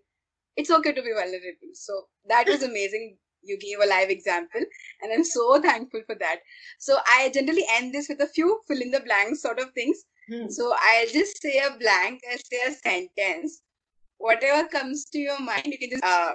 it's 0.58 0.72
okay 0.72 0.94
to 0.94 1.02
be 1.02 1.14
vulnerable. 1.14 1.74
So 1.74 2.08
that 2.28 2.48
was 2.48 2.64
amazing. 2.72 3.18
You 3.44 3.58
gave 3.60 3.80
a 3.82 3.86
live 3.86 4.10
example, 4.10 4.62
and 5.02 5.12
I'm 5.12 5.24
so 5.24 5.62
thankful 5.62 6.02
for 6.06 6.16
that. 6.20 6.38
So 6.80 6.98
I 7.08 7.30
generally 7.34 7.66
end 7.70 7.94
this 7.94 8.08
with 8.10 8.22
a 8.22 8.28
few 8.28 8.60
fill 8.68 8.82
in 8.82 8.92
the 8.92 9.02
blanks 9.02 9.42
sort 9.42 9.60
of 9.60 9.72
things. 9.74 10.04
Hmm. 10.32 10.50
So 10.50 10.74
I'll 10.80 11.08
just 11.08 11.42
say 11.42 11.60
a 11.60 11.78
blank, 11.78 12.22
I'll 12.32 12.38
say 12.38 12.62
a 12.68 12.72
sentence. 12.72 13.62
Whatever 14.18 14.68
comes 14.70 15.06
to 15.10 15.20
your 15.20 15.40
mind, 15.40 15.66
you 15.66 15.78
can 15.78 15.90
just 15.90 16.04
uh 16.04 16.34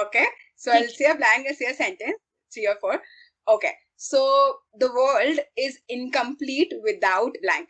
okay. 0.00 0.26
So 0.56 0.72
I'll 0.72 0.88
say 0.88 1.04
a 1.04 1.14
blank, 1.14 1.46
I'll 1.48 1.54
say 1.54 1.66
a 1.66 1.74
sentence, 1.74 2.18
three 2.52 2.66
or 2.66 2.76
four. 2.80 3.00
Okay. 3.48 3.72
So 4.04 4.56
the 4.80 4.92
world 4.92 5.38
is 5.56 5.78
incomplete 5.88 6.72
without 6.82 7.36
blank. 7.40 7.68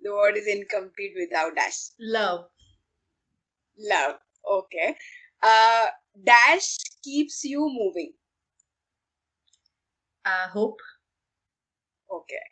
The 0.00 0.10
world 0.12 0.36
is 0.36 0.48
incomplete 0.48 1.14
without 1.16 1.54
dash. 1.54 1.90
Love. 2.00 2.46
Love. 3.78 4.16
Okay. 4.44 4.96
Uh 5.40 5.86
dash 6.24 6.78
keeps 7.04 7.44
you 7.44 7.60
moving. 7.60 8.12
Uh, 10.24 10.48
hope. 10.48 10.80
Okay. 12.10 12.44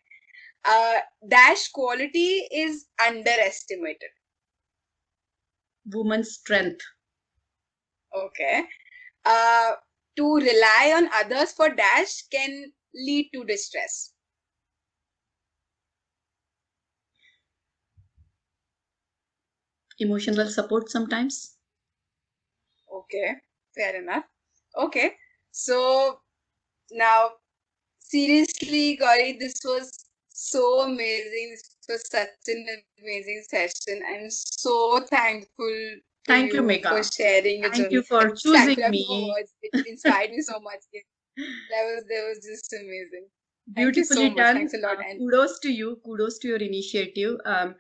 Uh 0.65 1.01
dash 1.29 1.69
quality 1.71 2.47
is 2.53 2.87
underestimated. 3.05 4.11
Woman's 5.93 6.35
strength. 6.35 6.81
Okay. 8.15 8.63
Uh, 9.25 9.73
to 10.17 10.37
rely 10.37 10.93
on 10.95 11.09
others 11.13 11.51
for 11.53 11.69
dash 11.71 12.23
can 12.31 12.73
lead 12.95 13.31
to 13.35 13.45
distress. 13.45 14.13
Emotional 19.99 20.49
support 20.49 20.91
sometimes. 20.91 21.57
Okay, 22.93 23.35
fair 23.77 24.01
enough. 24.03 24.25
Okay, 24.77 25.15
so 25.51 26.21
now 26.91 27.31
seriously, 27.99 28.97
Gauri, 28.97 29.37
this 29.39 29.61
was 29.65 30.07
so 30.29 30.83
amazing. 30.83 31.51
This 31.51 31.77
was 31.89 32.09
such 32.11 32.29
an 32.49 32.67
amazing 33.01 33.45
session. 33.49 34.03
I'm 34.09 34.31
so 34.31 35.01
thankful. 35.11 35.75
Thank 36.27 36.55
you, 36.55 36.63
Megha. 36.63 36.89
for 36.89 37.03
sharing 37.03 37.63
Thank 37.63 37.93
you 37.93 38.03
for 38.03 38.31
choosing 38.31 38.77
thankful. 38.77 38.85
I 38.85 38.87
have 38.87 38.91
no 38.91 38.91
me. 38.91 39.45
It 39.63 39.87
inspired 39.87 40.31
me 40.31 40.41
so 40.43 40.59
much. 40.61 40.81
That 41.37 41.85
was 41.85 42.05
that 42.09 42.25
was 42.29 42.45
just 42.45 42.73
amazing. 42.75 43.27
So 43.69 43.75
Beautifully 43.77 44.29
much. 44.29 44.37
done. 44.37 44.57
Thanks 44.57 44.75
a 44.75 44.79
lot. 44.79 44.99
Uh, 44.99 45.19
kudos 45.19 45.59
to 45.61 45.73
you. 45.73 46.01
Kudos 46.05 46.39
to 46.41 46.49
your 46.49 46.59
initiative. 46.59 47.39
Um, 47.47 47.75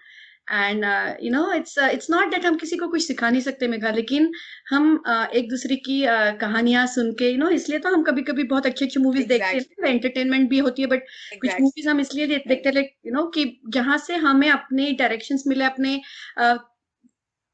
and 0.48 0.84
uh, 0.84 1.14
you 1.18 1.30
know 1.30 1.50
it's 1.52 1.78
uh, 1.78 1.88
it's 1.90 2.08
not 2.10 2.30
that 2.30 2.44
हम 2.44 2.56
किसी 2.58 2.76
को 2.76 2.88
कुछ 2.88 3.06
सिखा 3.06 3.30
नहीं 3.30 3.40
सकते 3.42 3.68
मेघा 3.68 3.90
लेकिन 3.90 4.30
हम 4.70 4.88
uh, 5.08 5.26
एक 5.40 5.48
दूसरे 5.50 5.76
की 5.86 6.00
uh, 6.06 6.38
कहानियाँ 6.40 6.86
सुन 6.94 7.12
के 7.18 7.30
यू 7.30 7.38
नो 7.38 7.48
इसलिए 7.50 7.78
तो 7.78 7.92
हम 7.94 8.02
कभी 8.04 8.22
कभी 8.22 8.42
बहुत 8.50 8.66
अच्छी 8.66 8.84
अच्छी 8.84 9.00
मूवीज़ 9.00 9.26
देखते 9.28 9.52
Exactly. 9.58 9.84
हैं 9.86 9.94
एंटरटेनमेंट 9.94 10.48
भी 10.50 10.58
होती 10.58 10.82
है 10.82 10.88
बट 10.88 11.00
कुछ 11.00 11.50
exactly. 11.50 11.60
मूवीज़ 11.62 11.88
हम 11.88 12.00
इसलिए 12.00 12.26
देखते 12.26 12.68
हैं 12.68 12.74
लाइक 12.74 12.94
यू 13.06 13.12
नो 13.12 13.26
कि 13.34 13.44
जहाँ 13.78 13.98
से 14.06 14.16
हमें 14.26 14.48
अपने 14.50 14.90
डायरेक्शंस 14.98 15.44
मिले 15.48 15.64
अपने 15.64 16.00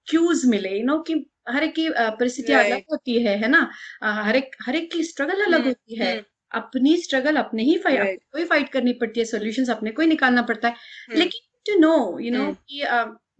क्यूज 0.06 0.44
मिले 0.48 0.76
यू 0.78 0.84
नो 0.86 0.98
कि 1.10 1.24
हर 1.46 1.64
एक 1.64 1.74
की 1.74 1.88
परिस्थिति 1.90 2.52
अलग 2.52 2.82
होती 2.90 3.22
है 3.22 3.36
है 3.38 3.48
ना? 3.48 3.70
हर 4.02 4.36
एक 4.36 4.56
हर 4.66 4.76
एक 4.76 4.90
की 4.92 5.04
स्ट्रगल 5.04 5.42
अलग 5.42 5.58
हम्म, 5.58 5.68
होती 5.68 5.94
है। 5.94 6.12
हम्म। 6.12 6.24
अपनी 6.52 6.96
स्ट्रगल 6.96 7.36
अपने 7.36 7.62
ही 7.62 7.76
फाइट 7.78 8.20
कोई 8.32 8.44
फाइट 8.44 8.68
करनी 8.68 8.92
पड़ती 9.00 9.20
है 9.20 9.26
सोल्यूशन 9.26 9.72
अपने 9.72 9.90
को 9.90 10.02
निकालना 10.02 10.42
पड़ता 10.42 10.68
है। 10.68 10.74
हम्म। 10.74 11.18
लेकिन 11.18 11.48
टू 11.66 11.80
नो 11.80 12.18
यू 12.20 12.30
नो 12.32 12.52
कि 12.52 12.82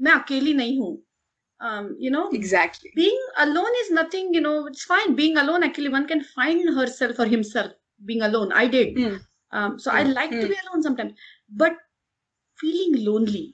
मैं 0.05 0.12
अकेली 0.12 0.55
नहीं 0.55 0.78
हूँ। 0.80 0.92
You 2.01 2.11
know 2.11 2.30
exactly 2.34 2.90
being 2.96 3.28
alone 3.38 3.74
is 3.80 3.92
nothing 3.94 4.36
you 4.36 4.40
know 4.42 4.57
it's 4.68 4.86
fine 4.86 5.14
being 5.14 5.38
alone 5.38 5.64
actually 5.64 5.88
one 5.88 6.05
can 6.05 6.22
find 6.36 6.70
herself 6.88 7.16
for 7.16 7.28
himself 7.28 7.74
being 8.03 8.22
alone 8.22 8.53
I 8.53 8.68
did 8.68 8.98
so 9.55 9.90
I 9.90 10.05
like 10.05 10.30
to 10.30 10.46
be 10.48 10.55
alone 10.55 10.82
sometimes 10.82 11.12
but 11.62 11.76
feeling 12.59 12.96
lonely 13.05 13.44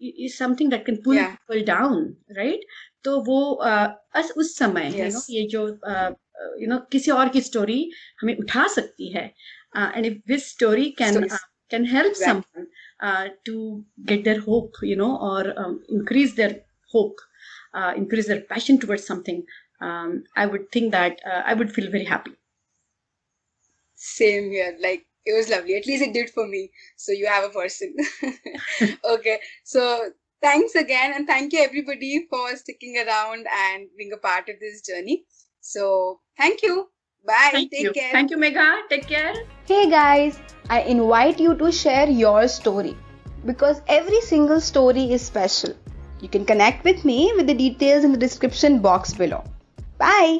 is 0.00 0.36
something 0.36 0.70
that 0.70 0.86
can 0.86 0.96
pull 1.04 1.22
pull 1.48 1.62
down 1.64 2.04
right 2.30 2.66
तो 3.05 3.19
वो 3.27 3.39
uh, 3.67 3.87
अस 4.21 4.31
उस 4.37 4.57
समय 4.57 4.89
you 4.91 5.11
know 5.13 5.21
Yes. 5.21 5.29
ये 5.29 5.47
जो 5.53 5.67
uh, 5.91 6.09
uh, 6.41 6.51
you 6.63 6.69
know 6.71 6.79
किसी 6.91 7.11
और 7.11 7.29
की 7.35 7.41
story 7.41 7.79
हमें 8.21 8.35
उठा 8.37 8.67
सकती 8.75 9.11
है 9.13 9.25
uh, 9.77 9.89
and 9.95 10.05
if 10.11 10.17
this 10.33 10.47
story 10.55 10.91
can 11.01 11.13
So 11.17 11.23
it's- 11.23 11.39
uh, 11.39 11.45
can 11.73 11.85
help 11.85 12.07
Exactly. 12.11 12.29
someone 12.29 12.65
uh, 13.09 13.27
to 13.49 13.83
get 14.11 14.23
their 14.23 14.39
hope 14.47 14.79
you 14.91 14.95
know 15.01 15.11
or 15.27 15.43
um, 15.63 15.75
increase 15.97 16.33
their 16.39 16.55
hope 16.95 17.21
uh, 17.73 17.93
increase 18.01 18.27
their 18.31 18.41
passion 18.49 18.79
towards 18.85 19.05
something 19.11 19.39
um, 19.89 20.23
i 20.35 20.45
would 20.45 20.65
think 20.77 20.91
that 20.97 21.21
uh, 21.31 21.41
i 21.45 21.53
would 21.61 21.71
feel 21.77 21.89
very 21.97 22.09
happy 22.15 22.33
Same 23.95 24.49
here. 24.51 24.77
Like 24.79 25.05
it 25.25 25.33
was 25.33 25.49
lovely. 25.49 25.75
At 25.75 25.85
least 25.85 26.03
it 26.03 26.13
did 26.13 26.29
for 26.29 26.47
me. 26.47 26.71
So 26.97 27.11
you 27.11 27.27
have 27.27 27.43
a 27.43 27.49
person. 27.49 27.95
okay. 29.05 29.39
So 29.63 30.11
thanks 30.42 30.74
again, 30.74 31.12
and 31.14 31.26
thank 31.26 31.52
you 31.52 31.60
everybody 31.62 32.26
for 32.30 32.56
sticking 32.56 32.96
around 33.06 33.46
and 33.66 33.88
being 33.96 34.12
a 34.12 34.18
part 34.18 34.48
of 34.48 34.56
this 34.60 34.82
journey. 34.82 35.24
So 35.60 36.20
thank 36.36 36.62
you. 36.62 36.88
Bye. 37.26 37.50
thank 37.52 37.70
Take 37.72 37.82
you 37.82 37.92
care. 37.92 38.12
thank 38.12 38.30
you 38.30 38.36
megha 38.42 38.64
take 38.90 39.06
care 39.12 39.34
Hey 39.68 39.90
guys, 39.90 40.38
I 40.70 40.82
invite 40.82 41.40
you 41.40 41.54
to 41.56 41.72
share 41.72 42.08
your 42.08 42.46
story 42.46 42.96
because 43.44 43.82
every 43.88 44.20
single 44.20 44.60
story 44.60 45.12
is 45.12 45.22
special. 45.22 45.74
You 46.20 46.28
can 46.28 46.44
connect 46.44 46.84
with 46.84 47.04
me 47.04 47.32
with 47.36 47.48
the 47.48 47.54
details 47.54 48.04
in 48.04 48.12
the 48.12 48.18
description 48.18 48.78
box 48.78 49.12
below. 49.12 49.42
Bye. 49.98 50.38